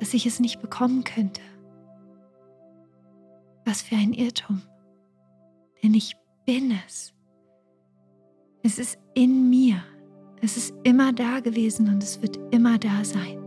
dass 0.00 0.14
ich 0.14 0.26
es 0.26 0.40
nicht 0.40 0.60
bekommen 0.60 1.04
könnte. 1.04 1.42
Was 3.64 3.82
für 3.82 3.94
ein 3.94 4.14
Irrtum. 4.14 4.62
Denn 5.80 5.94
ich 5.94 6.16
bin 6.44 6.76
es. 6.84 7.14
Es 8.68 8.78
ist 8.78 8.98
in 9.14 9.48
mir. 9.48 9.82
Es 10.42 10.58
ist 10.58 10.74
immer 10.84 11.14
da 11.14 11.40
gewesen 11.40 11.88
und 11.88 12.02
es 12.02 12.20
wird 12.20 12.38
immer 12.50 12.76
da 12.78 13.02
sein. 13.02 13.38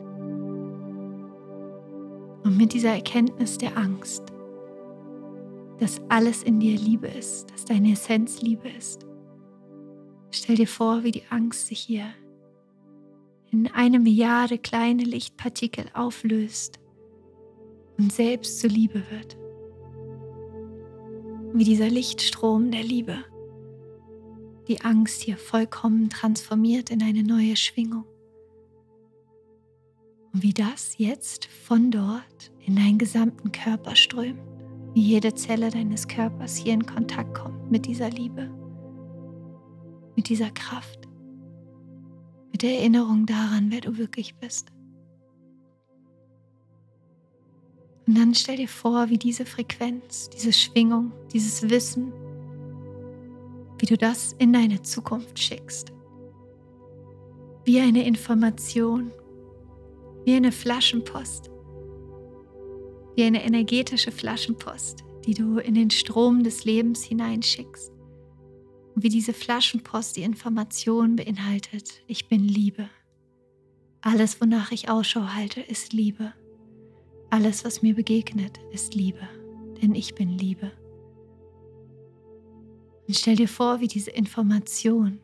Und 2.43 2.57
mit 2.57 2.73
dieser 2.73 2.95
Erkenntnis 2.95 3.59
der 3.59 3.77
Angst 3.77 4.23
dass 5.81 5.99
alles 6.09 6.43
in 6.43 6.59
dir 6.59 6.77
Liebe 6.77 7.07
ist, 7.07 7.49
dass 7.49 7.65
deine 7.65 7.93
Essenz 7.93 8.39
Liebe 8.43 8.69
ist. 8.69 9.07
Stell 10.29 10.55
dir 10.55 10.67
vor, 10.67 11.03
wie 11.03 11.11
die 11.11 11.23
Angst 11.31 11.65
sich 11.65 11.79
hier 11.79 12.05
in 13.49 13.67
eine 13.67 13.99
Milliarde 13.99 14.59
kleine 14.59 15.03
Lichtpartikel 15.03 15.85
auflöst 15.95 16.79
und 17.97 18.13
selbst 18.13 18.59
zur 18.59 18.69
Liebe 18.69 19.01
wird. 19.09 19.37
Wie 21.53 21.63
dieser 21.63 21.89
Lichtstrom 21.89 22.69
der 22.69 22.83
Liebe 22.83 23.17
die 24.67 24.81
Angst 24.81 25.21
hier 25.21 25.37
vollkommen 25.37 26.09
transformiert 26.09 26.89
in 26.89 27.01
eine 27.01 27.23
neue 27.23 27.55
Schwingung. 27.55 28.05
Und 30.33 30.43
wie 30.43 30.53
das 30.53 30.97
jetzt 30.97 31.45
von 31.45 31.91
dort 31.91 32.51
in 32.65 32.75
deinen 32.75 32.97
gesamten 32.97 33.51
Körper 33.51 33.95
strömt 33.95 34.39
wie 34.93 35.01
jede 35.01 35.33
Zelle 35.33 35.69
deines 35.69 36.07
Körpers 36.07 36.57
hier 36.57 36.73
in 36.73 36.85
Kontakt 36.85 37.33
kommt 37.33 37.71
mit 37.71 37.85
dieser 37.85 38.09
Liebe, 38.09 38.49
mit 40.15 40.29
dieser 40.29 40.51
Kraft, 40.51 41.07
mit 42.51 42.61
der 42.61 42.79
Erinnerung 42.79 43.25
daran, 43.25 43.71
wer 43.71 43.81
du 43.81 43.97
wirklich 43.97 44.35
bist. 44.35 44.67
Und 48.05 48.17
dann 48.17 48.35
stell 48.35 48.57
dir 48.57 48.67
vor, 48.67 49.09
wie 49.09 49.17
diese 49.17 49.45
Frequenz, 49.45 50.29
diese 50.29 50.51
Schwingung, 50.51 51.13
dieses 51.31 51.69
Wissen, 51.69 52.11
wie 53.81 53.85
du 53.87 53.97
das 53.97 54.33
in 54.39 54.53
deine 54.53 54.81
Zukunft 54.81 55.39
schickst. 55.39 55.91
Wie 57.65 57.79
eine 57.79 58.05
Information, 58.05 59.11
wie 60.25 60.35
eine 60.35 60.51
Flaschenpost 60.51 61.51
wie 63.15 63.23
eine 63.23 63.43
energetische 63.43 64.11
Flaschenpost, 64.11 65.03
die 65.25 65.33
du 65.33 65.59
in 65.59 65.75
den 65.75 65.91
Strom 65.91 66.43
des 66.43 66.65
Lebens 66.65 67.03
hineinschickst. 67.03 67.91
Und 68.95 69.03
wie 69.03 69.09
diese 69.09 69.33
Flaschenpost 69.33 70.17
die 70.17 70.23
Information 70.23 71.15
beinhaltet, 71.15 72.01
ich 72.07 72.27
bin 72.27 72.43
Liebe. 72.43 72.89
Alles, 74.01 74.41
wonach 74.41 74.71
ich 74.71 74.89
Ausschau 74.89 75.27
halte, 75.33 75.61
ist 75.61 75.93
Liebe. 75.93 76.33
Alles, 77.29 77.63
was 77.63 77.81
mir 77.81 77.95
begegnet, 77.95 78.59
ist 78.71 78.95
Liebe, 78.95 79.27
denn 79.81 79.95
ich 79.95 80.15
bin 80.15 80.37
Liebe. 80.37 80.71
Und 83.11 83.17
stell 83.17 83.35
dir 83.35 83.49
vor, 83.49 83.81
wie 83.81 83.89
diese 83.89 84.11
Information, 84.11 85.19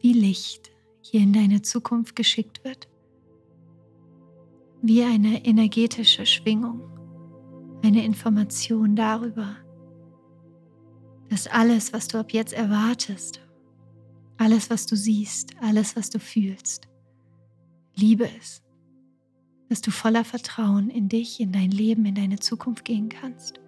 wie 0.00 0.12
Licht 0.12 0.70
hier 1.00 1.22
in 1.22 1.32
deine 1.32 1.62
Zukunft 1.62 2.14
geschickt 2.14 2.62
wird. 2.62 2.90
Wie 4.82 5.02
eine 5.02 5.46
energetische 5.46 6.26
Schwingung, 6.26 6.82
eine 7.82 8.04
Information 8.04 8.96
darüber, 8.96 9.56
dass 11.30 11.46
alles, 11.46 11.94
was 11.94 12.06
du 12.06 12.18
ab 12.18 12.34
jetzt 12.34 12.52
erwartest, 12.52 13.40
alles, 14.36 14.68
was 14.68 14.84
du 14.84 14.94
siehst, 14.94 15.56
alles, 15.62 15.96
was 15.96 16.10
du 16.10 16.18
fühlst, 16.18 16.86
Liebe 17.94 18.28
ist, 18.38 18.62
dass 19.70 19.80
du 19.80 19.90
voller 19.90 20.26
Vertrauen 20.26 20.90
in 20.90 21.08
dich, 21.08 21.40
in 21.40 21.50
dein 21.50 21.70
Leben, 21.70 22.04
in 22.04 22.14
deine 22.14 22.40
Zukunft 22.40 22.84
gehen 22.84 23.08
kannst, 23.08 23.58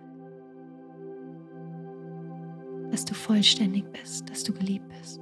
dass 2.97 3.05
du 3.05 3.13
vollständig 3.13 3.85
bist, 3.93 4.27
dass 4.31 4.43
du 4.43 4.55
geliebt 4.55 4.89
bist, 4.89 5.21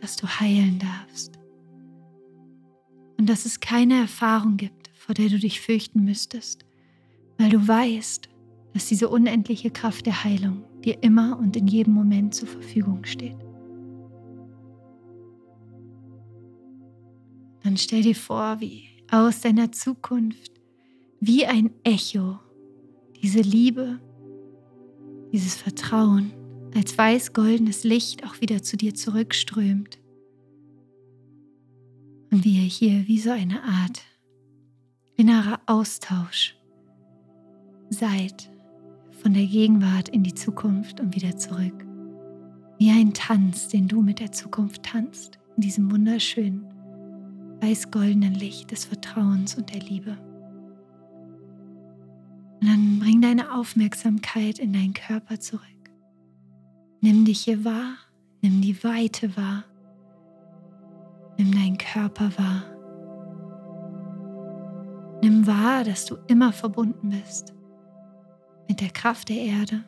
dass 0.00 0.16
du 0.16 0.26
heilen 0.26 0.78
darfst 0.78 1.38
und 3.18 3.28
dass 3.28 3.44
es 3.44 3.60
keine 3.60 4.00
Erfahrung 4.00 4.56
gibt, 4.56 4.88
vor 4.94 5.14
der 5.14 5.28
du 5.28 5.38
dich 5.38 5.60
fürchten 5.60 6.06
müsstest, 6.06 6.64
weil 7.36 7.50
du 7.50 7.68
weißt, 7.68 8.30
dass 8.72 8.86
diese 8.86 9.10
unendliche 9.10 9.70
Kraft 9.70 10.06
der 10.06 10.24
Heilung 10.24 10.64
dir 10.82 11.02
immer 11.02 11.38
und 11.38 11.54
in 11.54 11.66
jedem 11.66 11.92
Moment 11.92 12.34
zur 12.34 12.48
Verfügung 12.48 13.04
steht. 13.04 13.36
Dann 17.62 17.76
stell 17.76 18.00
dir 18.00 18.16
vor, 18.16 18.58
wie 18.60 18.88
aus 19.10 19.42
deiner 19.42 19.70
Zukunft, 19.70 20.52
wie 21.20 21.44
ein 21.44 21.72
Echo, 21.84 22.38
diese 23.22 23.40
Liebe, 23.40 24.00
dieses 25.32 25.56
Vertrauen 25.56 26.32
als 26.74 26.96
weiß-goldenes 26.96 27.84
Licht 27.84 28.24
auch 28.24 28.40
wieder 28.40 28.62
zu 28.62 28.76
dir 28.76 28.94
zurückströmt 28.94 29.98
und 32.30 32.44
wie 32.44 32.56
ihr 32.56 32.68
hier 32.68 33.06
wie 33.06 33.18
so 33.18 33.30
eine 33.30 33.62
Art 33.62 34.02
innerer 35.16 35.60
Austausch 35.66 36.56
seid 37.90 38.50
von 39.22 39.34
der 39.34 39.46
Gegenwart 39.46 40.08
in 40.08 40.22
die 40.22 40.34
Zukunft 40.34 41.00
und 41.00 41.14
wieder 41.14 41.36
zurück. 41.36 41.84
Wie 42.78 42.90
ein 42.90 43.12
Tanz, 43.12 43.68
den 43.68 43.88
du 43.88 44.02
mit 44.02 44.20
der 44.20 44.30
Zukunft 44.30 44.84
tanzt, 44.84 45.38
in 45.56 45.62
diesem 45.62 45.90
wunderschönen, 45.90 46.64
weiß-goldenen 47.60 48.34
Licht 48.34 48.70
des 48.70 48.84
Vertrauens 48.84 49.56
und 49.56 49.74
der 49.74 49.80
Liebe. 49.80 50.16
Und 52.60 52.66
dann 52.66 52.98
bring 52.98 53.20
deine 53.20 53.52
Aufmerksamkeit 53.54 54.58
in 54.58 54.72
deinen 54.72 54.94
Körper 54.94 55.38
zurück. 55.38 55.62
Nimm 57.00 57.24
dich 57.24 57.40
hier 57.40 57.64
wahr, 57.64 57.94
nimm 58.42 58.60
die 58.60 58.82
Weite 58.82 59.36
wahr 59.36 59.64
Nimm 61.38 61.52
deinen 61.52 61.78
Körper 61.78 62.36
wahr. 62.36 62.64
Nimm 65.22 65.46
wahr, 65.46 65.84
dass 65.84 66.04
du 66.04 66.16
immer 66.26 66.52
verbunden 66.52 67.10
bist 67.10 67.54
mit 68.68 68.80
der 68.80 68.90
Kraft 68.90 69.28
der 69.28 69.36
Erde, 69.36 69.84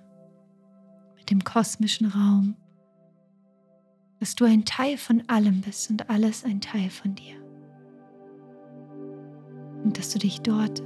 mit 1.17 1.29
dem 1.29 1.43
kosmischen 1.43 2.07
Raum, 2.07 2.55
dass 4.21 4.37
du 4.37 4.45
ein 4.45 4.65
Teil 4.65 4.97
von 4.97 5.25
allem 5.27 5.61
bist 5.61 5.91
und 5.91 6.09
alles 6.09 6.45
ein 6.45 6.61
Teil 6.61 6.89
von 6.89 7.17
dir. 7.17 7.37
Und 9.83 9.99
dass 9.99 10.11
du 10.11 10.21
dich 10.21 10.41
dort 10.43 10.83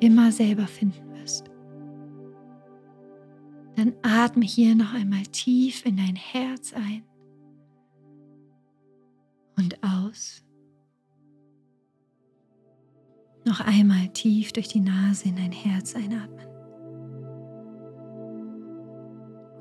immer 0.00 0.32
selber 0.32 0.66
finden 0.66 1.14
wirst. 1.14 1.50
Dann 3.76 3.94
atme 4.02 4.44
hier 4.44 4.74
noch 4.74 4.92
einmal 4.92 5.22
tief 5.26 5.86
in 5.86 5.96
dein 5.96 6.16
Herz 6.16 6.72
ein 6.72 7.04
und 9.56 9.82
aus. 9.82 10.42
Noch 13.44 13.60
einmal 13.60 14.08
tief 14.08 14.52
durch 14.52 14.68
die 14.68 14.80
Nase 14.80 15.28
in 15.28 15.36
dein 15.36 15.52
Herz 15.52 15.94
einatmen. 15.94 16.46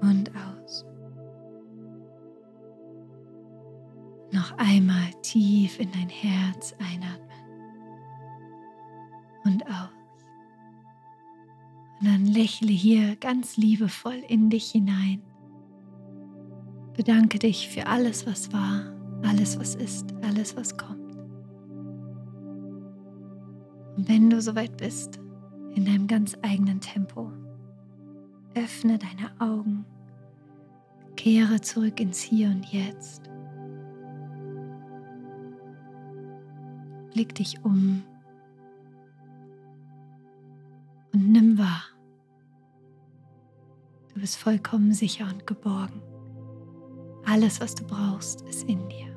Und 0.01 0.31
aus. 0.35 0.85
Noch 4.31 4.57
einmal 4.57 5.11
tief 5.21 5.79
in 5.79 5.91
dein 5.91 6.09
Herz 6.09 6.75
einatmen. 6.79 7.27
Und 9.45 9.65
aus. 9.67 9.96
Und 11.99 12.07
dann 12.07 12.25
lächle 12.25 12.71
hier 12.71 13.15
ganz 13.15 13.57
liebevoll 13.57 14.21
in 14.27 14.49
dich 14.49 14.71
hinein. 14.71 15.21
Bedanke 16.95 17.39
dich 17.39 17.69
für 17.69 17.87
alles, 17.87 18.25
was 18.27 18.53
war, 18.53 18.93
alles, 19.23 19.59
was 19.59 19.75
ist, 19.75 20.13
alles, 20.21 20.55
was 20.55 20.77
kommt. 20.77 21.15
Und 23.95 24.07
wenn 24.07 24.29
du 24.29 24.41
soweit 24.41 24.77
bist, 24.77 25.19
in 25.75 25.85
deinem 25.85 26.07
ganz 26.07 26.37
eigenen 26.41 26.81
Tempo, 26.81 27.31
öffne 28.55 28.97
deine 28.97 29.31
Augen, 29.39 29.85
kehre 31.15 31.61
zurück 31.61 31.99
ins 31.99 32.21
Hier 32.21 32.49
und 32.49 32.65
Jetzt. 32.65 33.29
Blick 37.13 37.33
dich 37.35 37.63
um 37.63 38.03
und 41.13 41.31
nimm 41.31 41.57
wahr. 41.57 41.83
Du 44.13 44.21
bist 44.21 44.37
vollkommen 44.37 44.93
sicher 44.93 45.25
und 45.25 45.45
geborgen. 45.45 46.01
Alles, 47.25 47.59
was 47.59 47.75
du 47.75 47.85
brauchst, 47.85 48.41
ist 48.41 48.63
in 48.63 48.87
dir. 48.89 49.15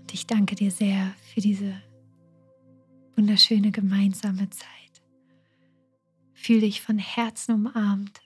Und 0.00 0.12
ich 0.12 0.26
danke 0.26 0.54
dir 0.54 0.70
sehr 0.70 1.14
für 1.32 1.40
diese 1.40 1.80
wunderschöne 3.16 3.70
gemeinsame 3.70 4.50
Zeit. 4.50 4.68
Fühl 6.34 6.60
dich 6.60 6.80
von 6.80 6.98
Herzen 6.98 7.54
umarmt. 7.54 8.20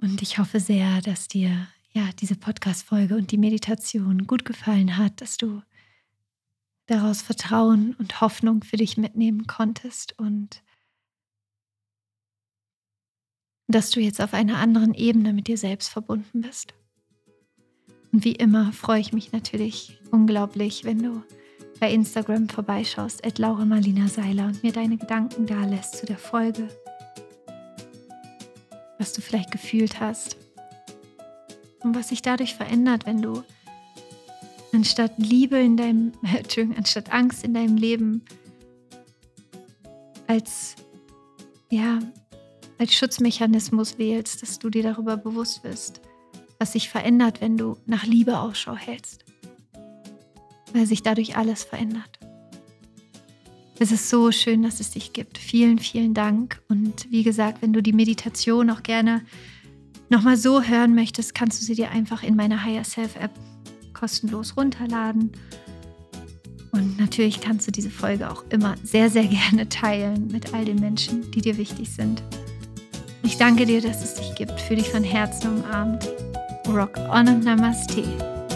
Und 0.00 0.22
ich 0.22 0.38
hoffe 0.38 0.60
sehr, 0.60 1.00
dass 1.02 1.28
dir 1.28 1.68
ja 1.92 2.10
diese 2.18 2.36
Podcast-Folge 2.36 3.16
und 3.16 3.30
die 3.30 3.38
Meditation 3.38 4.26
gut 4.26 4.44
gefallen 4.44 4.96
hat, 4.96 5.20
dass 5.20 5.36
du 5.36 5.62
daraus 6.86 7.22
Vertrauen 7.22 7.94
und 7.98 8.20
Hoffnung 8.20 8.62
für 8.64 8.76
dich 8.76 8.96
mitnehmen 8.96 9.46
konntest 9.46 10.18
und 10.18 10.62
dass 13.66 13.90
du 13.90 14.00
jetzt 14.00 14.20
auf 14.20 14.32
einer 14.32 14.58
anderen 14.58 14.94
Ebene 14.94 15.32
mit 15.32 15.46
dir 15.46 15.58
selbst 15.58 15.88
verbunden 15.90 16.40
bist. 16.40 16.74
Und 18.12 18.24
wie 18.24 18.32
immer 18.32 18.72
freue 18.72 19.00
ich 19.00 19.12
mich 19.12 19.32
natürlich 19.32 19.98
unglaublich, 20.10 20.84
wenn 20.84 21.02
du 21.02 21.22
bei 21.78 21.92
Instagram 21.92 22.48
vorbeischaust, 22.48 23.24
at 23.24 23.38
Laura 23.38 23.66
Marlina 23.66 24.08
Seiler 24.08 24.46
und 24.46 24.62
mir 24.62 24.72
deine 24.72 24.96
Gedanken 24.96 25.46
da 25.46 25.64
lässt 25.66 25.98
zu 25.98 26.06
der 26.06 26.16
Folge, 26.16 26.68
was 28.98 29.12
du 29.12 29.20
vielleicht 29.20 29.50
gefühlt 29.50 30.00
hast 30.00 30.38
und 31.80 31.94
was 31.94 32.08
sich 32.08 32.22
dadurch 32.22 32.54
verändert, 32.54 33.06
wenn 33.06 33.22
du 33.22 33.42
anstatt 34.72 35.12
Liebe 35.18 35.58
in 35.58 35.76
deinem, 35.76 36.12
Entschuldigung, 36.22 36.76
anstatt 36.76 37.12
Angst 37.12 37.44
in 37.44 37.54
deinem 37.54 37.76
Leben 37.76 38.22
als, 40.26 40.76
ja, 41.70 41.98
als 42.78 42.94
Schutzmechanismus 42.94 43.98
wählst, 43.98 44.42
dass 44.42 44.58
du 44.58 44.70
dir 44.70 44.82
darüber 44.82 45.16
bewusst 45.16 45.64
wirst, 45.64 46.00
was 46.58 46.72
sich 46.72 46.88
verändert, 46.88 47.40
wenn 47.40 47.56
du 47.56 47.76
nach 47.86 48.04
Liebe 48.04 48.38
Ausschau 48.38 48.76
hältst. 48.76 49.24
Weil 50.72 50.86
sich 50.86 51.02
dadurch 51.02 51.36
alles 51.36 51.64
verändert. 51.64 52.18
Es 53.80 53.92
ist 53.92 54.10
so 54.10 54.32
schön, 54.32 54.62
dass 54.62 54.80
es 54.80 54.90
dich 54.90 55.12
gibt. 55.12 55.38
Vielen, 55.38 55.78
vielen 55.78 56.12
Dank. 56.12 56.60
Und 56.68 57.10
wie 57.10 57.22
gesagt, 57.22 57.62
wenn 57.62 57.72
du 57.72 57.82
die 57.82 57.92
Meditation 57.92 58.70
auch 58.70 58.82
gerne 58.82 59.22
nochmal 60.10 60.36
so 60.36 60.62
hören 60.62 60.94
möchtest, 60.94 61.34
kannst 61.34 61.60
du 61.60 61.64
sie 61.64 61.74
dir 61.74 61.90
einfach 61.90 62.22
in 62.22 62.36
meiner 62.36 62.64
Higher 62.64 62.84
Self 62.84 63.16
App 63.16 63.32
kostenlos 63.92 64.56
runterladen. 64.56 65.32
Und 66.70 66.98
natürlich 66.98 67.40
kannst 67.40 67.66
du 67.66 67.72
diese 67.72 67.90
Folge 67.90 68.30
auch 68.30 68.44
immer 68.50 68.74
sehr, 68.82 69.10
sehr 69.10 69.26
gerne 69.26 69.68
teilen 69.68 70.28
mit 70.28 70.54
all 70.54 70.64
den 70.64 70.80
Menschen, 70.80 71.30
die 71.32 71.40
dir 71.40 71.56
wichtig 71.56 71.90
sind. 71.90 72.22
Ich 73.22 73.36
danke 73.36 73.66
dir, 73.66 73.80
dass 73.80 74.02
es 74.04 74.14
dich 74.14 74.34
gibt, 74.36 74.60
für 74.60 74.76
dich 74.76 74.88
von 74.88 75.02
Herzen 75.02 75.58
umarmt. 75.58 76.08
Rock 76.68 76.96
on 77.10 77.28
und 77.28 77.44
Namaste, 77.44 78.04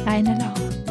deine 0.05 0.39
Laura. 0.39 0.82